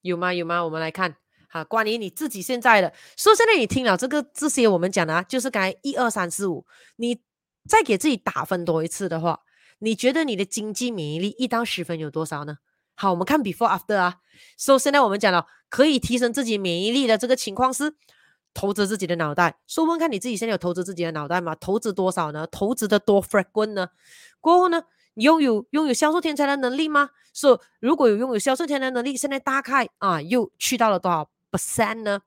[0.00, 0.34] 有吗？
[0.34, 0.64] 有吗？
[0.64, 1.16] 我们来看，
[1.48, 6.66] 好，关于你自己现在的，说现在你听了这个这些我们讲的啊，就是刚才一二三四五，
[6.96, 7.20] 你
[7.68, 9.42] 再给自己打分多一次的话，
[9.78, 12.58] 你觉得你的经济免疫力一到十分有多少呢？
[12.96, 14.16] 好，我们看 Before After 啊，
[14.56, 17.94] 说现在我们讲了可以提升自己免疫力的这个情况是。
[18.54, 21.54] 投资自己的脑袋，说问看你自己现在有投资自己的脑袋吗？
[21.54, 22.46] 投资多少呢？
[22.46, 23.90] 投资的多 flag 呢？
[24.40, 24.84] 过后呢？
[25.14, 27.10] 你拥有拥有销售天才的能力吗？
[27.34, 32.20] 说如果有拥有销售天才的能力，现在大概啊又去到了多少 percent 呢？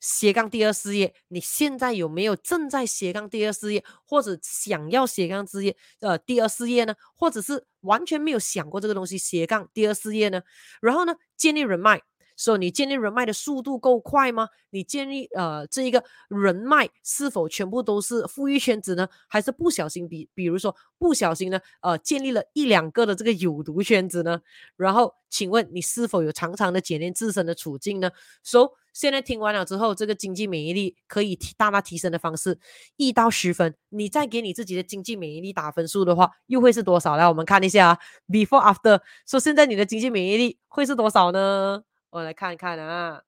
[0.00, 6.94] 斜杠第二事业，你现在有没有正在斜杠第二事业，或者想要斜杠事业呃第二事业呢？
[7.16, 10.42] 或者是完全没有想过这个东西斜杠第二事业呢？
[10.80, 12.02] 然后呢，建立人脉。
[12.36, 14.48] 说、你建立人脉的速度够快吗？
[14.70, 19.08] 你建立呃这一个人脉是否全部都是富裕圈子呢？
[19.26, 24.40] 还是不小心比比如说不小心呢呃建立了一两个的这个有毒圈子呢？
[24.76, 28.10] 然后请问你是否有常常的检验自身的处境呢？
[28.44, 32.58] 说、so, 现在听完了之后，这个经济免疫力可以提大大提升的方式，
[32.96, 37.16] 一到十分，你再给你自己的经济免疫力打分数的话，又会是多少？
[37.16, 37.98] 来，我们看一下啊
[38.28, 41.82] ，before after，说、so, 现在你的经济免疫力会是多少呢？
[42.10, 43.22] 我来看看啊，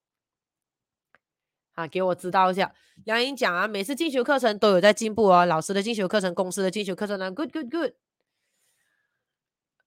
[1.74, 2.74] 啊，给我知道一下。
[3.04, 7.92] 杨颖讲啊，每次进修课程都有在进步啊，老师的进修课程，公司的进修课程呢，good good good。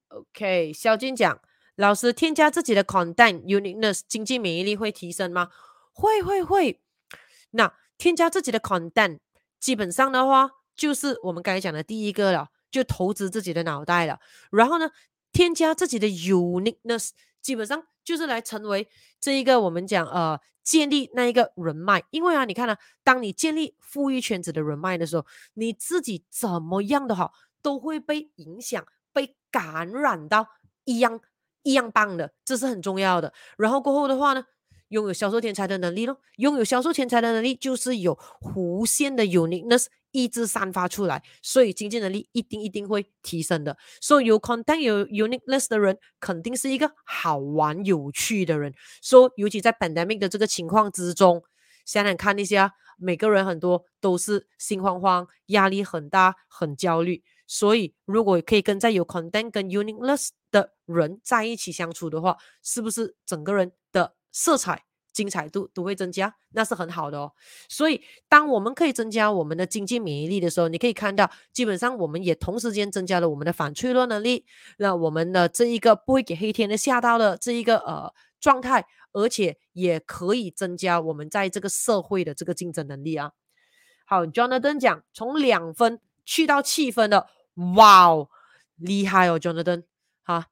[0.10, 1.42] OK，肖军讲，
[1.76, 5.50] 老师添加自己的 content uniqueness，经济免疫力会提升吗？
[5.94, 6.82] 会会会。
[7.52, 9.20] 那添加自己的 content，
[9.60, 14.20] 基本上的话就是我们刚才讲的第一个了，就投资自己的脑袋了。
[14.52, 14.92] 然后呢，
[15.32, 17.84] 添加自己的 uniqueness，基本上。
[18.04, 18.90] 就是来成为
[19.20, 27.32] 这一个我们讲呃建立那一个人脉，因为啊你看呢、啊，当你建立富裕圈子的人脉的时候，你自己怎么样的好
[27.62, 28.84] 都会被影响、
[29.14, 30.48] 被感染到
[30.84, 31.22] 一样
[31.62, 33.32] 一样棒的，这是很重要的。
[33.56, 34.44] 然后过后的话呢，
[34.88, 38.18] 拥有销售天才的能力咯，拥有销售天才的能力就是有
[38.56, 39.86] 无限的 uniqueness。
[40.12, 43.78] 意志散发出来，所以经济能力一定一定会提升的。
[44.00, 48.74] 所以有 content 有 uniqueness 的人，肯定是一个好玩有趣的人。
[49.02, 51.44] 所以尤其在 pandemic 的这个情况之中，
[51.86, 57.24] 想想看一下，每个人很多都是心慌慌、压力很大、很焦虑。
[57.48, 64.86] 所以如果可以跟在有 content 跟 uniqueness 的人在一起相处的话，是不是整个人的色彩？
[65.14, 67.32] 精彩度都会增加，那是很好的哦。
[67.68, 74.46] 所以，当我们可以增加我们的经济免疫力的时候，你可以看到，基本上我们也同时间增加了我们的反脆弱能力，
[74.78, 83.32] 那我们的这一个不会给黑天的吓到了这一个呃状态，而且也可以增加我们在这个社会的这个竞争能力啊。
[84.06, 87.28] 好，Jonathan 讲从两分去到七分的，
[87.76, 88.30] 哇哦，
[88.76, 89.84] 厉害哦，Jonathan，
[90.24, 90.48] 哈，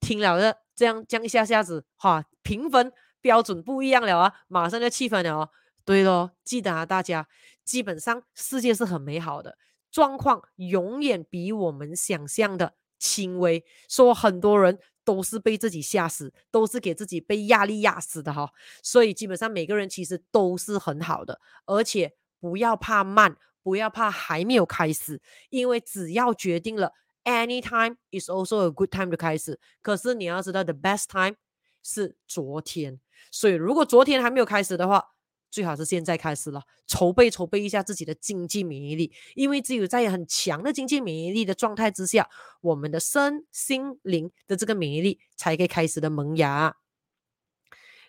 [0.00, 2.92] 听了的这样这样一下下子哈评分。
[3.22, 5.48] 标准不一样了啊，马上就七分了哦。
[5.84, 7.26] 对咯，记得啊，大家，
[7.64, 9.56] 基本上世界是很美好的，
[9.90, 13.64] 状况永远比我们想象的轻微。
[13.88, 18.50] 说很多人都是被自己吓死，都是给自己被压力压死的哈。
[18.82, 25.20] 所以基本上每个人其实都是很好的，而且不要怕慢，不要怕还没有开始，
[25.50, 26.92] 因为只要决定了
[27.24, 29.58] ，anytime is also a good time to 开始。
[29.80, 31.34] 可是你要知道，the best time
[31.82, 33.00] 是昨天。
[33.30, 35.04] 所以如果昨天还没有开始的话，
[35.50, 42.28] 最好是现在开始了，筹备筹备一下自己的经济免疫力，因为只有在很强的经济免疫力的状态之下，
[42.62, 46.76] 我们的身心灵的这个免疫力才可以开始的萌芽。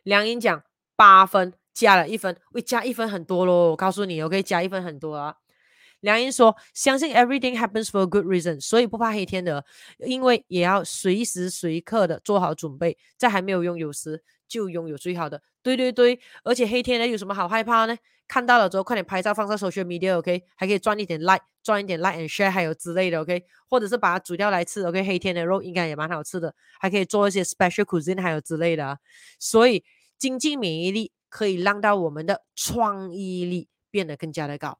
[0.03, 0.63] 梁英讲
[0.95, 5.35] 八分加了一分，会加一分很多咯，我告诉你，我可以加一分很多啊。
[6.03, 9.63] 梁英说：“相信 everything happens for a good reason，所以不怕黑天鹅，
[9.99, 15.41] 因为也要随时随刻的做好准备，在还没有拥有时就拥有最好的。
[15.61, 17.97] 对对对，而且黑天鹅有什么好害怕呢？
[18.27, 28.99] 看到了之后快点拍照放上 social media，OK，还可以赚一点 like，赚一点 like and share，还有之类的，OK，或者是把它煮掉来吃，OK，黑天鹅肉应该也蛮好吃的，还可以做一些 special cuisine，还有之类的。
[29.39, 29.85] 所以
[30.17, 34.79] 经济免疫力可以让到我们的创意力变得更加的高。”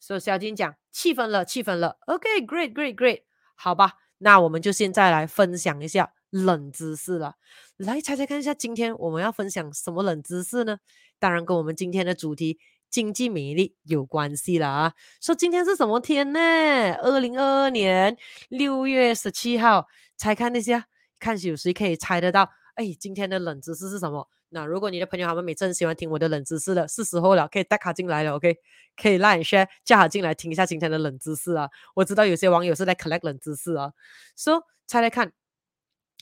[0.00, 1.98] 所以小金讲气氛了，气氛了。
[2.06, 3.22] OK，great，great，great，、
[3.54, 7.34] 好吧，那我们就现在来分享一下冷知识了。
[7.76, 10.78] 来猜猜看一下，今天我们要分享什么冷知识呢？
[11.18, 12.58] 当然跟我们今天的主题
[12.90, 14.92] 经济免疫力有关系了啊。
[15.20, 16.40] 说今天是什么天呢？
[17.02, 18.16] 二零二二年
[18.48, 19.86] 六月十七号，
[20.16, 20.86] 猜看一下，
[21.18, 22.50] 看有谁可以猜得到？
[22.74, 24.28] 哎，今天的冷知识是什么？
[24.48, 28.56] 那如果你的朋友他们每次很喜欢听我的冷知识的，是时候了，可以带卡进来了，OK？
[28.96, 31.68] 可以 Line share 加好进来听一下今天的冷知识啊！
[31.94, 33.92] 我知道有些网友是在 collect 冷知识啊
[34.34, 35.32] ，so, 猜猜看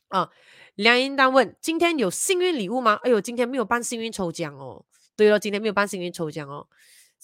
[0.08, 0.30] 啊。
[0.74, 2.98] 梁英丹问：今天有幸运礼物吗？
[3.04, 4.84] 哎呦，今天没有办幸运抽奖哦。
[5.14, 6.66] 对了，今天没有办幸运抽奖哦。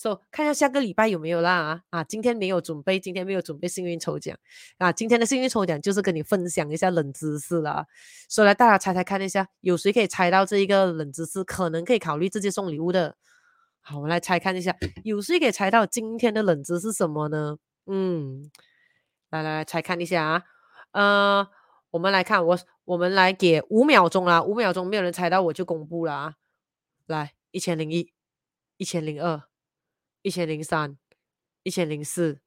[0.01, 2.05] So, 看一下下个礼拜有没有啦啊啊！
[2.05, 4.35] 今天没有准备，今天没有准备幸运抽奖
[4.79, 4.91] 啊！
[4.91, 7.87] 今天的幸运抽奖就是跟你分享一下冷知识啦。
[8.27, 13.15] 所以来大家猜猜看一下，有谁可以猜到这一个冷知识，可能可以考虑直接送礼物的。
[13.83, 14.75] 好，我们来猜看一下，
[15.05, 17.59] 有谁可以猜到今天的冷知识什么呢？
[17.87, 18.51] 嗯，
[19.29, 20.43] 来来来猜看一下啊。
[20.93, 21.47] 呃，
[21.91, 26.35] 我们来看，我我们来给五秒钟啦，五秒钟没有人猜到我就公布了啊。
[27.07, 28.13] 来，一千零一，
[28.79, 29.50] 一千零二。
[30.23, 30.97] 一千零三，
[31.63, 32.41] 一千零四，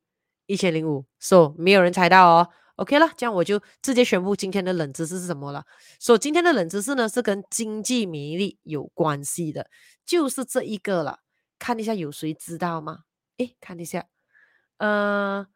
[0.45, 2.50] 一千零五，so 没有人猜到哦。
[2.76, 5.64] OK 了，这样我就直接宣布今天的冷知识是什么了。
[6.00, 9.70] 所以今天的冷知识呢是跟经济免疫力有关系的，
[10.06, 11.20] 就是这一个了。
[11.60, 13.02] 看一下有谁知道吗？
[13.38, 14.06] 诶，看一下，
[14.78, 15.48] 呃，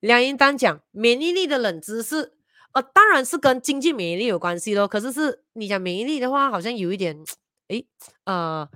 [0.00, 2.32] 梁英丹讲免疫力的冷知识，
[2.72, 4.88] 呃，当然是跟经济免疫力有关系咯。
[4.88, 7.22] 可是是你讲免疫力的话，好像有一点，
[7.68, 7.86] 诶，
[8.24, 8.68] 呃。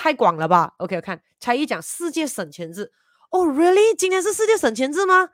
[0.00, 2.90] 太广了吧？OK，我看才艺讲世界省钱日
[3.32, 3.94] 哦、，Really？
[3.94, 5.28] 今天是世界省钱日吗？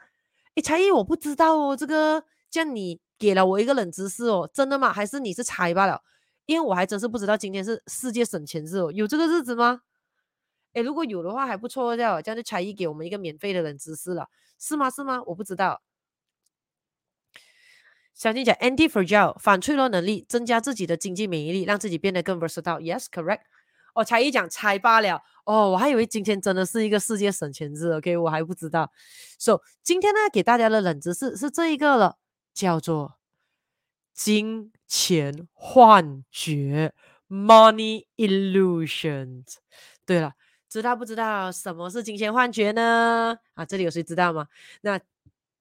[0.56, 4.93] 诶，才艺我不知道哦，这个这样你给了我一个冷知识哦，真的吗？
[4.93, 6.02] 还是你是猜罢了？
[6.47, 9.82] 因为我还真是不知道今天是世界省钱日哦，有这个日子吗？
[10.72, 14.28] 诶，如果有的话还不错，这样这样就才艺给我们一个免费的冷知识了，
[14.59, 14.90] 是吗？
[14.90, 15.22] 是吗？
[15.26, 15.80] 我不知道。
[18.12, 22.80] 小金讲 anti-fragile 反脆弱能力，增加自己的经济免疫力，让自己变得更 versatile。
[22.80, 23.43] Yes，correct。
[23.97, 28.93] 哦、才一讲猜罢了哦，我还以为今天真的是一个世界省钱日，OK，我还不知道。
[29.39, 32.18] So 今天呢，给大家的冷知识是这一个了，
[32.52, 33.16] 叫做
[34.12, 36.93] 金钱幻觉
[37.31, 39.55] （Money Illusions）。
[40.05, 40.35] 对了，
[40.68, 43.39] 知道不知道什么是金钱幻觉呢？
[43.55, 44.48] 啊，这里有谁知道吗？
[44.82, 45.01] 那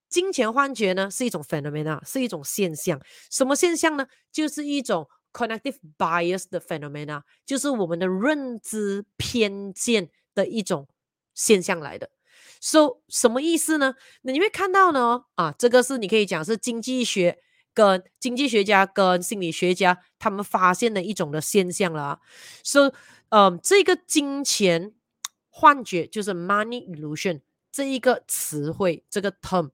[0.09, 2.99] 金钱幻觉呢，是一种 phenomena，是一种现象。
[3.31, 4.07] 什么现象呢？
[4.31, 5.07] 就是一种。
[5.35, 10.87] Connective bias 的 phenomena 就是我们的认知偏见的一种
[11.33, 12.09] 现象来的。
[12.61, 13.95] So 什么意思呢？
[14.21, 15.25] 那你会看到呢？
[15.35, 17.39] 啊，这个是你可以讲是经济学
[17.73, 22.19] 跟经济学家跟心理学家他们发现的一种的现象了啊。
[22.63, 22.93] So，
[23.27, 24.93] 嗯，这个金钱
[25.49, 27.41] 幻觉就是 money illusion
[27.73, 29.71] 这一个词汇，这个 term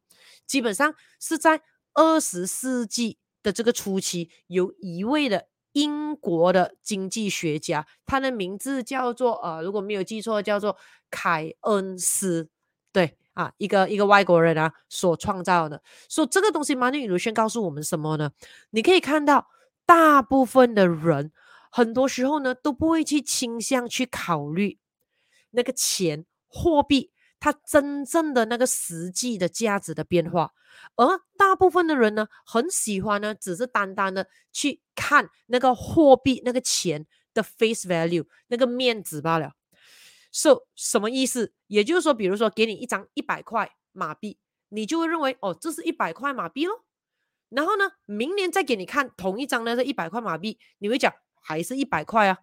[0.47, 1.61] 基本上是在
[1.93, 5.50] 二十世纪的这个初期有一位的。
[5.73, 10.77] 英国的经济学家，他的名字叫做呃，如果没有记错，叫做
[11.10, 12.49] 凯恩斯，
[12.91, 15.81] 对啊，一个一个外国人啊所创造的。
[16.10, 18.31] 所以这个东西，money illusion 告诉我们什么呢？
[18.72, 19.48] 你可以看到，
[19.85, 21.31] 大部分的人
[21.72, 24.77] 很多时候呢都不会去倾向去考虑
[25.52, 27.11] 那个钱货币。
[27.41, 30.51] 它真正的那个实际的价值的变化，
[30.95, 39.53] 而大部分的人呢，很喜欢呢，只是单单的去看那个货币、那个钱的 face value 那个面值罢了。
[40.31, 41.51] So 什么意思？
[41.65, 44.38] 也就是说，比如说给你一张一百块马币，
[44.69, 46.85] 你就会认为哦，这是一百块马币咯。
[47.49, 51.11] 然后呢，明年再给你看同一张的这一百块马币，你会讲
[51.41, 52.38] 还是一百块啊。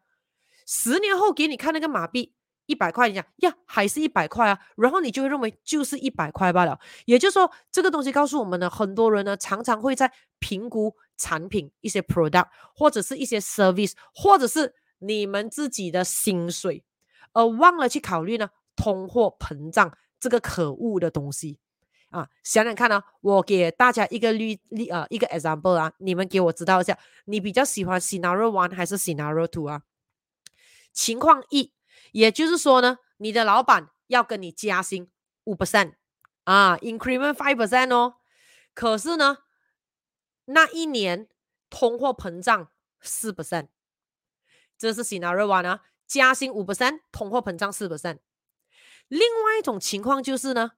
[0.66, 2.34] 十年后给你看那个马币。
[2.68, 4.58] 一百块，你讲呀，还是一百块啊？
[4.76, 6.78] 然后你就会认为就是一百块罢了。
[7.06, 16.84] 也就是说，这个东西告诉我们呢，很多人呢常常会在评估产品一些 product 或者是一些 service，或者是你们自己的薪水，
[17.32, 21.58] 而忘了去考虑呢通货膨胀这个可恶的东西
[22.10, 22.28] 啊。
[22.44, 29.80] 想想看啊，我给大家一个例例啊，一个 example 啊，你们给我知道一下，你比较喜欢 scenario one 还是 scenario two 啊？
[30.92, 31.72] 情况一。
[32.12, 35.10] 也就是说呢，你的老板要跟你加薪
[35.44, 35.94] 五 percent
[36.44, 38.16] 啊，increment five percent 哦。
[38.74, 39.38] 可是呢，
[40.46, 41.28] 那一年
[41.68, 42.70] 通货膨胀
[43.00, 43.68] 四 percent，
[44.76, 48.18] 这是 scenario one 啊，加薪五 percent，通货膨胀四 percent。
[49.08, 50.72] 另外一种情况就是呢，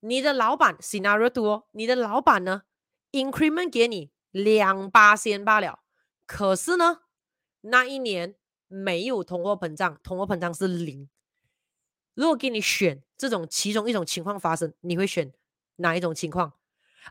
[0.00, 2.62] 你的老板 scenario two 哦，你的老板呢
[3.12, 5.80] increment 给你两巴仙罢了，
[6.26, 7.02] 可是呢，
[7.60, 8.36] 那一年。
[8.72, 11.10] 没有通货膨胀，通货膨胀是零。
[12.14, 15.30] 如果给你选这种其中一种情况发生，你会选
[15.76, 16.54] 哪一种情况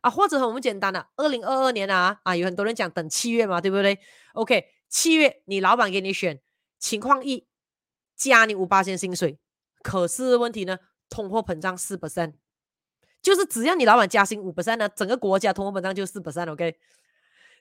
[0.02, 0.10] 啊？
[0.10, 4.00] 或者很我们简单的，二零二二年啊啊，有很多人讲等七月嘛，对不对
[4.34, 6.42] ？OK，七月你老板给你选
[6.80, 7.48] 情况一，
[8.16, 9.40] 加你五八千薪水，
[9.84, 10.80] 可是问题呢，
[11.10, 12.34] 通货膨胀四 percent，
[13.22, 16.52] 就是只要你老板加薪五 percent 呢，整个国家通货膨胀就四 percent。
[16.52, 16.80] OK，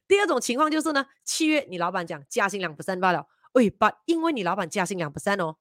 [0.09, 3.27] 第二种情况就是呢，七月你老板讲加薪两 percent 罢了。
[3.53, 5.57] 喂但因为你老板加薪两 percent 哦，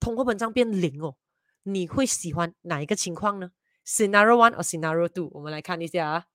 [0.00, 1.16] 通货膨胀变零哦，
[1.62, 3.52] 你会喜欢哪一个情况呢
[3.86, 5.30] ？Scenario one 或 Scenario two？
[5.32, 6.26] 我们来看一下啊。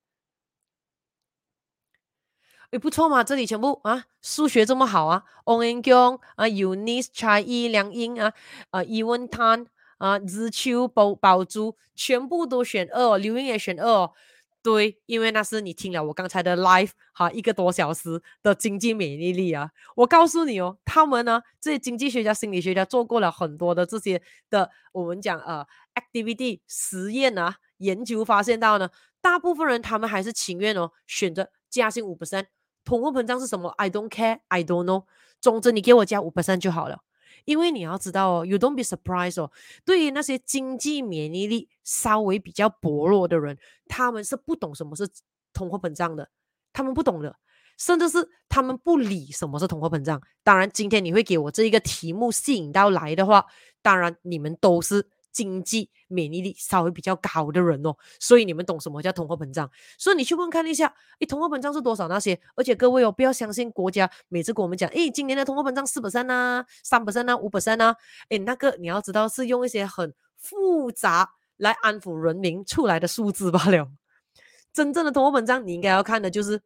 [2.72, 8.32] 诶，不错嘛，这里全部啊，数学这么好啊，Ong Eng Kiong 啊，Eunice Chai 梁英啊，
[8.70, 9.66] 啊，Evan Tan
[9.98, 14.14] 啊，日秋宝宝珠，全部都选二，刘英也选二哦。
[14.62, 19.72] 对，因为那是你听了我刚才的 live 哈，一个多小时的经济免疫力啊。
[19.96, 25.66] 我告诉你哦，他们呢，这些经济学家、心理学家做过了很多的这些的，我们讲呃
[25.96, 28.90] activity 实验啊，研究发现到呢，
[29.22, 32.48] 大部分人他们还是情愿哦选择加薪五 percent，
[32.84, 35.06] 通货膨胀是什么？I don't care，I don't know，
[35.40, 37.00] 总之你给我加五 percent 就好了。
[37.46, 39.52] 因为你要知道哦，You don't be surprised 哦。
[39.86, 43.58] 对于那些经济免疫力稍微比较薄弱的人，
[43.88, 45.08] 他们是不懂什么是
[45.54, 46.30] 通货膨胀的，
[46.74, 47.36] 他们不懂的，
[47.78, 50.22] 甚至是他们不理什么是通货膨胀。
[50.44, 53.46] 当然，今天你会给我这一个题目吸引到来的话，
[53.82, 55.10] 当然你们都是。
[55.32, 59.70] 经济免疫力稍微比较高的人哦，所以你们懂什么叫通货膨胀？
[59.98, 62.40] 所以你去问看一下，诶，通货膨胀是多少那些？
[62.56, 67.96] 而且各位哦，不要相信国家每次跟我们讲，诶，今年的通货膨胀四 percent 啊，三百三啊，五 percent 啊，
[68.30, 73.92] 诶，那个你要知道是用一些很复杂来安抚人民出来的数字罢了。
[74.74, 76.62] 真正的通货膨胀，你应该要看的就是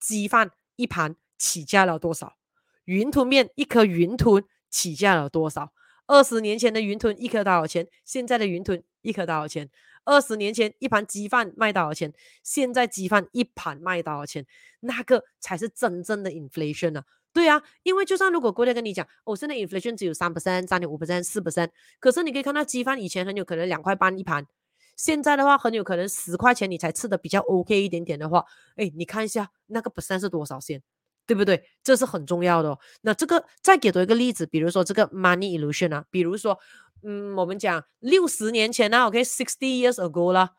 [0.00, 2.36] 鸡饭一盘起价了多少，
[2.84, 5.72] 云吞面一颗云吞起价了多少。
[6.06, 7.86] 二十年前的云吞一颗多少钱？
[8.04, 9.68] 现在的云吞一颗多少钱？
[10.04, 12.12] 二十年前一盘鸡饭卖多少钱？
[12.42, 14.46] 现在鸡饭一盘卖多少钱？
[14.80, 17.04] 那个才是真正的 inflation 啊！
[17.32, 24.46] 对啊，因为就算如果国家跟你讲，哦，现在 inflation 只有三 percent、三点五 percent、四 percent，可是你可以看到鸡饭以前很有可能两块半一盘，
[24.96, 28.44] 现在的话很有可能十块钱你才吃的比较 OK 一点点的话，
[28.76, 30.80] 哎，你看一下那个 percent 是多少钱？
[31.26, 31.62] 对不对？
[31.82, 32.78] 这是很重要的哦。
[33.02, 36.58] 那这个再给多一个例子，比如说这个 money illusion 啊，比如说，
[37.02, 40.50] 嗯，我们讲六十年前呢，OK，sixty years ago 啦，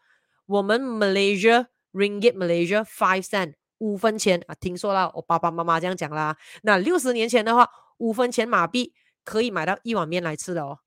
[0.45, 6.35] 我们 Malaysia ringgit Malaysia five cent 五分钱啊，听说了，我爸爸妈妈这样讲啦。
[6.63, 10.79] 那六十年前的话，五分钱马币可以买到一碗面来吃的哦。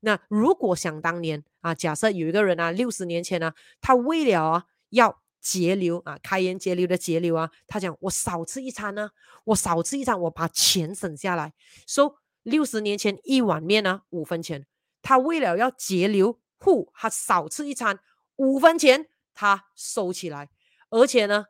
[0.00, 9.10] 那如果想当年啊，假设有一个人啊，六十年前呢，他为了啊要节流啊，开源节流的节流啊，他讲我少吃一餐呢、
[9.44, 11.52] 我少吃一餐，我把钱省下来。
[11.86, 14.66] 说六十年前一碗面呢、五分钱，
[15.02, 18.00] 他为了要节流，户，他少吃一餐
[18.34, 20.48] 五分钱，他收起来，
[20.90, 21.46] 而且呢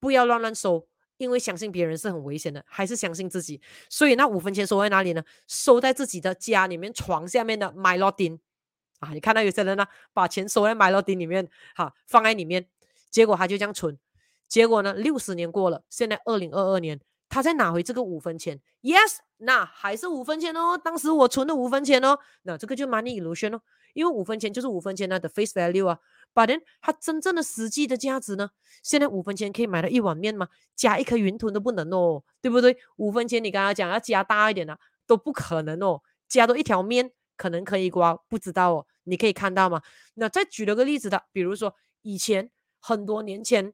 [0.00, 0.88] 不要乱乱收，
[1.18, 3.62] 因为相信别人是很危险的，还是相信自己。
[3.88, 5.22] 所以那五分钱收在哪里呢？
[5.46, 8.14] 收在自己的家里面床下面的 my l o
[8.98, 12.68] 啊，你看到有些人呢，把钱收在 my l o 里面，哈，放在里面。
[13.10, 13.98] 结果他就这样存，
[14.46, 23.60] 结果呢，六十年过了，现在二零二二年，他再拿回这个五分钱，yes，那还是五分钱哦，当时我存的五分钱哦，那这个就 money illusion 哦，
[23.94, 25.98] 因为五分钱就是五分钱的 face value 啊
[26.34, 28.50] ，but 它真正的实际的价值呢？
[28.82, 30.48] 现在五分钱可以买到一碗面吗？
[30.76, 32.76] 加一颗云吞都不能哦，对不对？
[32.96, 39.82] 五分钱你刚刚讲要加大一点啊，都不可能哦，加多一条面可能可以刮，不知道哦，你可以看到吗？
[40.14, 42.50] 那再举了个例子的，比如说以前。
[42.80, 43.72] 很多年前，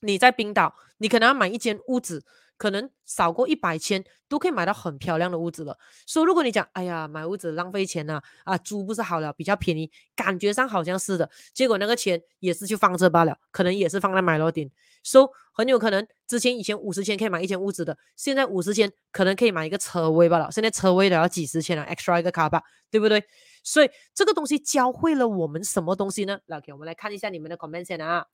[0.00, 2.24] 你在冰岛，你可能要买一间屋子，
[2.56, 5.78] 可能少过一百千都可以买到很漂亮的屋子了。
[6.06, 14.70] 所以如果你讲，哎呀，买屋子浪费钱呐，啊，租不是好了，比较便宜，感觉上好像是的，结果那个钱也是去放这罢了，可能也是放在买楼顶。
[15.02, 20.50] 所以很有可能之前以前五十千可以买一间屋子的，现在五十千可能可以买一个车位罢了。
[20.50, 23.22] 现在车位都要几十千了，extra 一个卡吧，对不对？
[23.64, 26.38] 所以这个东西教会了我们什么东西呢？
[26.46, 28.26] 来，，K，我们来看一下你们的 comment 先啊。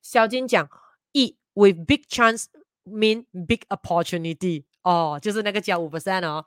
[0.00, 0.70] 小金讲
[1.12, 2.44] ，E with big chance
[2.84, 6.46] mean big opportunity，哦，就是那个交五 percent 哦。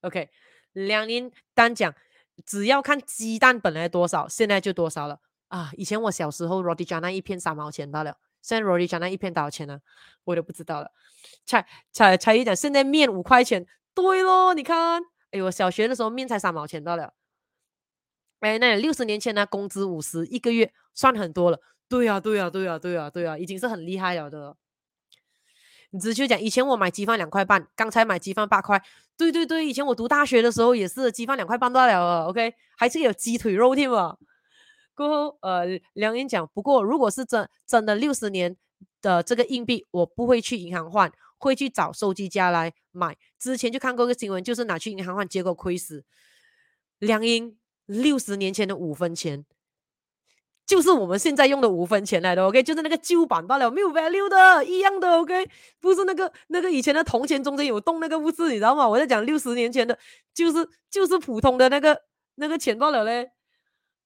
[0.00, 0.30] OK，
[0.72, 1.94] 梁林丹讲，
[2.46, 5.70] 只要看鸡蛋本来多少，现在就多少了啊。
[5.76, 9.80] 以前我小时候 roti canai 一片三毛钱罢了，现在 roti canai 一片多少钱呢？
[10.24, 10.90] 我都不知道了。
[11.44, 17.12] 才才才一讲，现在面五块钱，对咯，你看，哎呦，我小学的时候面才三毛钱到了。
[18.40, 21.60] 哎，那六十年前呢，工资五十一个月，算很多了。
[21.88, 24.56] 对呀、对呀、对呀、对呀、对呀、已经是很厉害了的。
[25.90, 28.82] 你只需讲，以前我买鸡饭两块半，刚才买鸡饭八块。
[29.16, 32.26] 对对对，以前我读大学的时候也是鸡饭两块半到了。
[32.26, 34.16] OK，还是有鸡腿肉添嘛。
[34.94, 35.64] 过后，呃，
[35.94, 38.56] 梁英讲，不过如果是真真的六十年
[39.00, 43.16] 的这个硬币，我不会去银行换，会去找收集家来买。
[43.38, 46.04] 之前就看过个新闻，就是拿去银行换，结果亏死。
[46.98, 47.56] 梁英，
[47.86, 49.46] 六十年前的五分钱。
[50.66, 55.48] 就是我们现在用的五分钱来的，OK，就是那个旧版罢了，没有 value 的，一样的，OK，
[55.80, 58.86] 不是那个那个以前的铜钱中间有洞那个不是，你知道吗？
[58.86, 59.98] 我在讲六十年前的，
[60.34, 61.98] 就是就是普通的那个
[62.34, 63.30] 那个钱罢了嘞。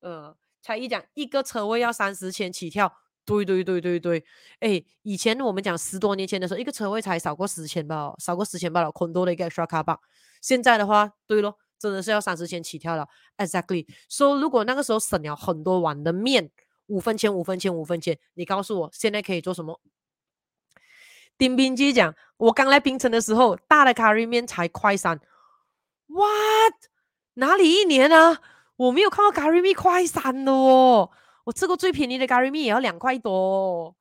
[0.02, 2.94] 呃，才一讲一个车位要三十千起跳，
[3.24, 4.24] 对对对对对，
[4.60, 9.98] 哎，以前我们讲十多年前的时候，一个车位才少过十千吧，少过十千罢了，很多的一个 extra car park，
[10.40, 11.58] 现在的话，对咯。
[11.78, 13.04] 真的是要三十千起跳了
[13.38, 13.84] ，exactly。
[14.08, 16.48] 所以如果那个时候省了很多碗的面，
[16.86, 19.80] 五分钱五分钱五分钱，你告诉我现在可以做什么？
[21.36, 25.18] 丁斌继续讲，我刚来槟城的时候，大的咖喱面才块三
[26.06, 26.74] ，what？
[27.34, 28.40] 哪里一年啊？
[28.76, 31.10] 我没有看到咖喱面快三的哦，
[31.44, 33.94] 我吃过最便宜的咖喱面也要两块多哦，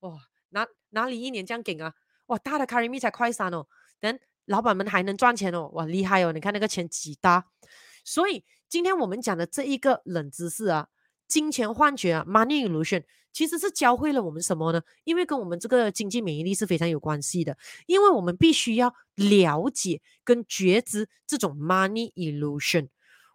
[0.00, 0.18] 哇，
[0.50, 1.94] 哪哪里一年这样给啊？
[2.26, 3.66] 哇，大的咖喱面才块三哦，
[4.00, 4.18] 等。
[4.46, 6.30] 老板们还能赚钱哦，哇，厉害哦！
[6.30, 7.44] 你看那个钱几大，
[8.04, 10.86] 所以今天我们讲的这一个冷知识啊，
[11.26, 13.02] 金钱幻觉啊，money illusion，
[13.32, 14.80] 其实是教会了我们什么呢？
[15.02, 22.86] 因为跟我们这个经济免疫力是非常有关系的，因为我们必须要了解跟觉知这种 money illusion，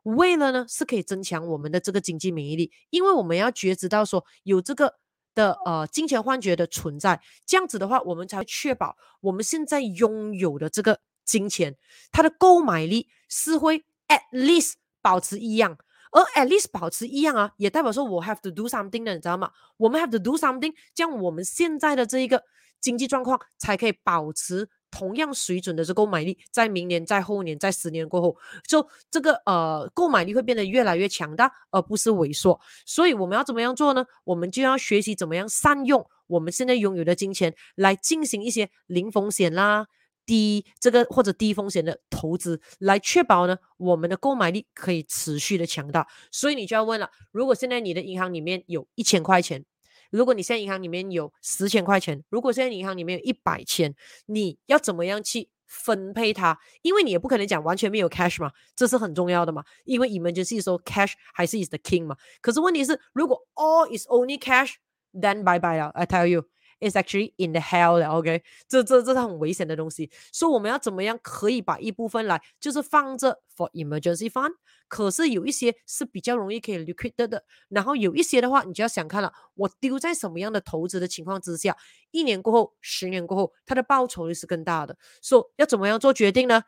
[0.03, 4.95] 为了呢是可以增强我们的这个经济免疫力，因为我们要觉知到说有这个。
[5.33, 11.77] 的呃金钱幻觉的存在，这样子的话，我们才确保我们现在拥有的这个金钱，
[12.11, 15.77] 它的购买力是会 at least 保持一样，
[16.11, 19.49] 而 at least 保持一样啊，也代表说我 have to do something 的，你知道吗？
[19.77, 22.43] 我们 have to do something，这样我们现在的这一个
[22.81, 24.67] 经济状况才可以保持。
[24.91, 28.37] 同样水准的这购买力，在明年、在后年、在十年过后，
[28.67, 32.59] 就这个呃购买力会变得越来越强大，而不是萎缩。
[32.85, 34.05] 所以我们要怎么样做呢？
[34.25, 39.87] 我们就要学习怎么样善用我们现在拥有的金钱，来进行一些零风险啦、
[40.25, 46.05] 低这个或者低风险的投资，来确保呢我们的购买力可以持续的强大。
[46.31, 49.65] 所以你就要问了：如果现在你的银行里面有一千块钱？
[50.11, 53.95] 如果你现在银行里面有十千块钱，如果现在银行里面有一百千，
[54.27, 56.57] 你要怎么样去分配它？
[56.83, 59.63] 因为你也不可能讲完全没有 cash 嘛，这是很重要的嘛。
[59.85, 62.15] 因为 emergency 说 cash 还是 is the king 嘛。
[62.41, 66.43] 可是问题是，如果 all is only cash，then bye bye 了，I tell you。
[66.81, 68.43] Is actually in the hell 了，OK？
[68.67, 74.53] 这这这是很危险的东西，所以我们要怎么样可以把一部分来，就是放着 for emergency fund。
[74.87, 81.77] 可是有一些是比较容易可以 liquid 的，然后有一些的话，你就要想看了，我丢在什么样的投资的情况之下，
[82.11, 84.97] 一年过后、十年过后，它的报酬率是更大的。
[85.21, 86.63] 所以要怎么样做决定呢？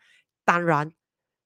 [0.45, 0.93] 当然，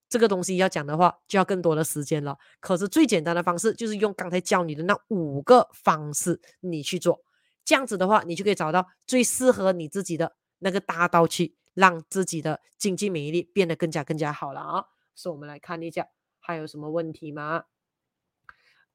[0.08, 2.38] 这个东西要讲的话，就要更多的时间了。
[2.60, 7.24] 可是最简单的方式就是用刚才教你的那五个方式，你去做。
[7.68, 14.86] 这样子的话，你就可以找到最适合你自己的那个大道去，让自己的经济免疫力变得更加更加好了啊！
[15.14, 16.08] 所以我们来看一下
[16.40, 17.66] 还有什么问题吗？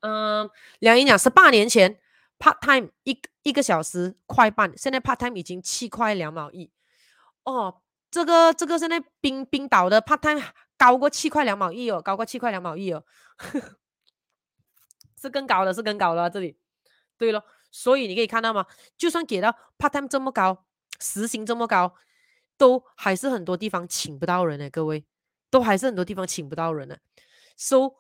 [0.01, 2.01] 嗯，梁英讲十八年前
[2.39, 6.73] part time 一一个小时块半，现在 part time 已经七块两毛一
[7.45, 7.83] 哦。
[8.11, 10.43] 这个这个现在冰冰岛的 part time
[10.79, 13.05] 高过七块两毛一哦，高过七块两毛一哦，
[15.21, 16.57] 是更高的，是更高的，这里
[17.19, 17.45] 对了。
[17.73, 18.67] 所以你可以看到吗？
[18.97, 20.67] 就算给到 part time 这么高，
[21.01, 21.95] 时薪这么高，
[22.57, 24.71] 都还是很多地方请不到人呢。
[24.71, 25.05] 各位，
[25.51, 26.99] 都还是很多地方请不到人呢。
[27.57, 27.95] So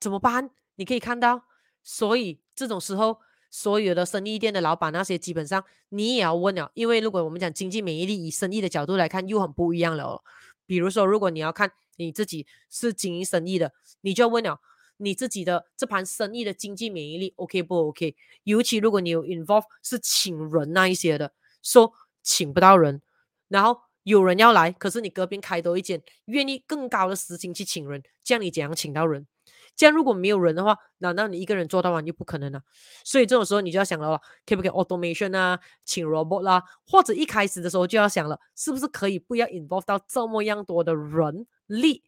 [0.00, 0.50] 怎么办？
[0.74, 1.44] 你可以看到，
[1.82, 10.24] 所以这种时候所有的生意店的老板那些，基本上你也要问了，因为如果我们讲经济免疫力，以生意的角度来看，又很不一样了哦。
[10.66, 14.60] 比如说，如果你要看你自己是经营生意的，你就要问了
[14.96, 18.14] 你自己的这盘生意的经济免疫力 OK 不 OK？
[18.44, 21.32] 尤其如果你有 involve 是请人那一些的，
[21.62, 21.92] 说
[22.22, 23.02] 请不到人，
[23.48, 29.26] 然后有人要来，可是你隔壁开多一间，愿意更高的时薪去请人，这样你怎样请到人？
[29.74, 32.62] 这样如果没有人的话，难道你一个人做到完就不可能了？
[33.04, 42.04] 所以这种时候你就要想了，可不可以 automation 啊，请 robot 啦，或者一开始的时候就要想了，是不是可以不要 involve 到这么样多的人力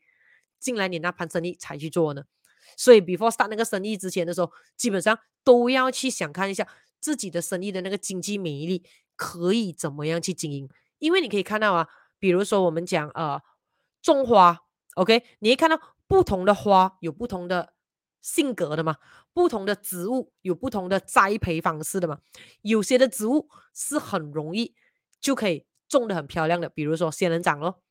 [0.61, 2.25] 进来你那盘生意才去做呢？
[2.77, 6.67] 所以 before start 那个生意之前的时候，基本上都要去想看一下
[7.01, 8.85] 自己的生意的那个经济免疫力
[9.17, 10.69] 可以怎么样去经营，
[10.99, 11.89] 因为你可以看到啊，
[12.19, 13.41] 比如说我们讲呃
[14.03, 14.61] 种花
[14.95, 15.81] ，OK，你会看到。
[16.07, 17.73] 不同的花有不同的
[18.21, 18.99] 性格的嘛，
[19.33, 22.19] 不同的植物有不同的栽培方式的嘛。
[22.61, 24.75] 有些的植物是很容易
[25.19, 27.83] 就可以种的很漂亮的，比如说仙人掌咯。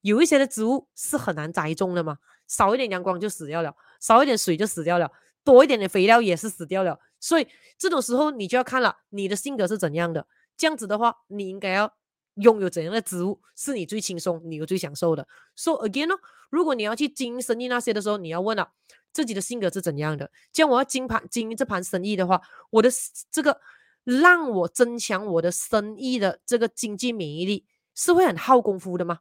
[0.00, 5.10] 有一些的植物是很难栽种的嘛，少一点阳光就死掉了，少一点水就死掉了，
[5.42, 6.98] 多一点的肥料也是死掉了。
[7.20, 7.46] 所以
[7.78, 10.26] 这种时候你就要看了你的性格是怎样的，
[10.56, 11.94] 这样子的话你应该要。
[12.38, 16.18] 拥有怎样的植物是你最轻松、你又最享受的？So again、哦？
[16.50, 18.72] 如果你要去经营生意那些的时候，你要问了、
[19.12, 20.28] 自己的性格是怎样的。
[20.52, 22.90] 这样我要经盘经营这盘生意的话，我的
[23.30, 23.60] 这个
[24.02, 29.20] 让我增强我的生意的这个经济免疫力是会很耗功夫的吗？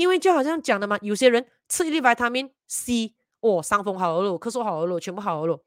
[0.00, 5.62] 因为就好像讲的嘛，有些人吃一粒维他命 C，哦，伤风好了，咳嗽好了，全部好了。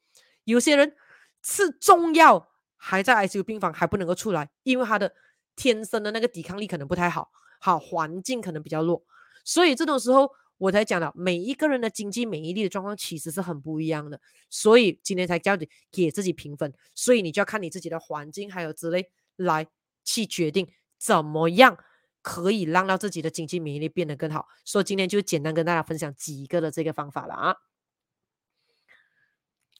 [0.45, 0.95] 有些人
[1.43, 5.13] 吃中药还在 ICU 病房还不能够出来，因为他的。
[5.55, 7.29] 天生的那个抵抗力可能不太好，
[7.59, 9.03] 好环境可能比较弱，
[9.45, 10.27] 所以这种时候
[10.57, 14.19] 我才讲了，每一个人的经济免疫力的状况其实是很不一样的，
[14.49, 19.67] 所以今天才教你给自己评分，所以你就要看你自己的环境还有之类来
[20.03, 21.77] 去决定怎么样
[22.23, 24.47] 可以让到自己的经济免疫力变得更好。
[24.65, 27.55] 所以今天就简单跟大家分享几个的这个方法了啊。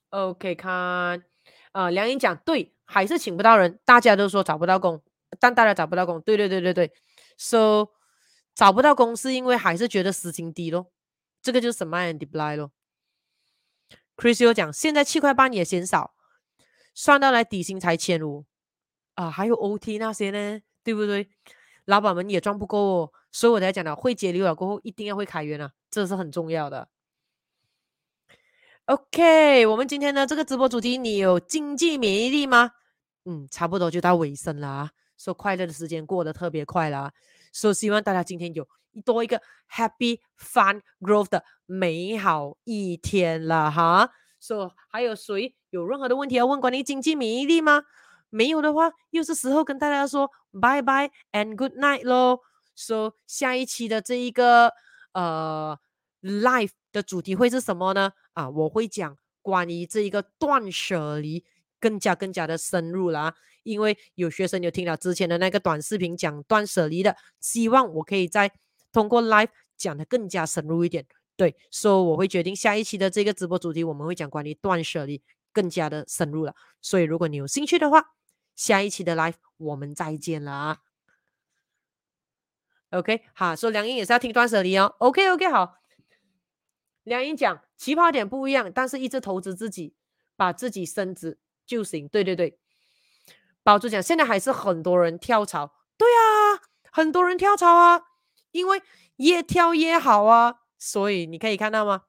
[0.10, 1.24] OK，看，
[1.72, 5.04] 呃，梁英讲对，还是请不到人，大家都说找不到工。
[5.40, 6.94] 但大家找不到工，对对对对对
[7.38, 7.88] ，so
[8.54, 10.92] 找不到工是因为还是觉得时薪低咯，
[11.42, 12.72] 这个就是 supply and demand 咯。
[14.16, 16.14] Chris 又讲，现在七块半也嫌少，
[16.94, 18.46] 算到来底薪才千五
[19.16, 21.32] 啊，还有 OT 那些呢，对不对？
[21.86, 26.88] 老板们也赚不够哦，所以我才讲了，会节流了过后一定要会开源啊，这是很重要的。
[28.86, 32.72] OK，我们今天的这个直播主题，你有经济免疫力吗？
[33.26, 34.90] 嗯，差不多就到尾声了。
[35.18, 37.14] 说快乐的时间过得特别快啦，
[37.54, 38.68] 所以希望大家今天有
[39.06, 39.42] 多一个
[39.72, 44.10] happy fun growth 的美好一天了哈。
[44.42, 47.84] 说、还有谁有任何的问题要问关于经济免疫力吗？
[48.34, 50.30] 没有的话，又是时候跟大家说
[50.60, 52.40] 拜拜 and good night 喽。
[52.76, 54.74] so, 下一期的这一个
[55.14, 55.78] 呃
[56.22, 58.12] life 的主题会是什么呢？
[58.34, 61.46] 啊，我会讲关于这一个断舍离。
[61.84, 63.34] 更加更加的深入了啊！
[63.64, 68.50] 因为有学生有听了之前的那个短视频讲断舍离的，希望我可以再
[68.94, 71.06] 通过 live 讲的更加深入一点。
[71.36, 76.56] 对，所以我会决定下一期的这个直播主题，我们会讲关于断舍离更加的深入了。
[76.82, 78.02] 所以如果你有兴趣的话，
[78.56, 80.80] 下一期的 live 我们再见了啊
[82.92, 84.96] ！OK，好，说梁英也是要听断舍离哦。
[85.00, 85.78] OK，OK，好。
[87.04, 89.96] 梁英讲起跑点不一样，但是一直投资自己，
[90.36, 91.40] 把自己升值。
[91.66, 92.60] 就行，对对对，
[93.64, 96.60] 宝珠讲现在还是很多人跳槽，对啊，
[96.92, 98.04] 很多人跳槽啊，
[98.52, 98.82] 因为
[99.16, 102.04] 越跳越好啊，所以你可以看到吗？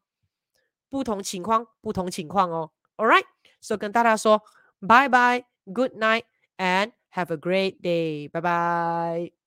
[0.89, 2.73] 不同情况，不同情况哦。
[2.97, 3.25] All right，
[3.61, 4.43] 所以跟大家说
[4.81, 5.93] ，bye bye，good
[6.59, 9.44] night，and have a great day，拜拜。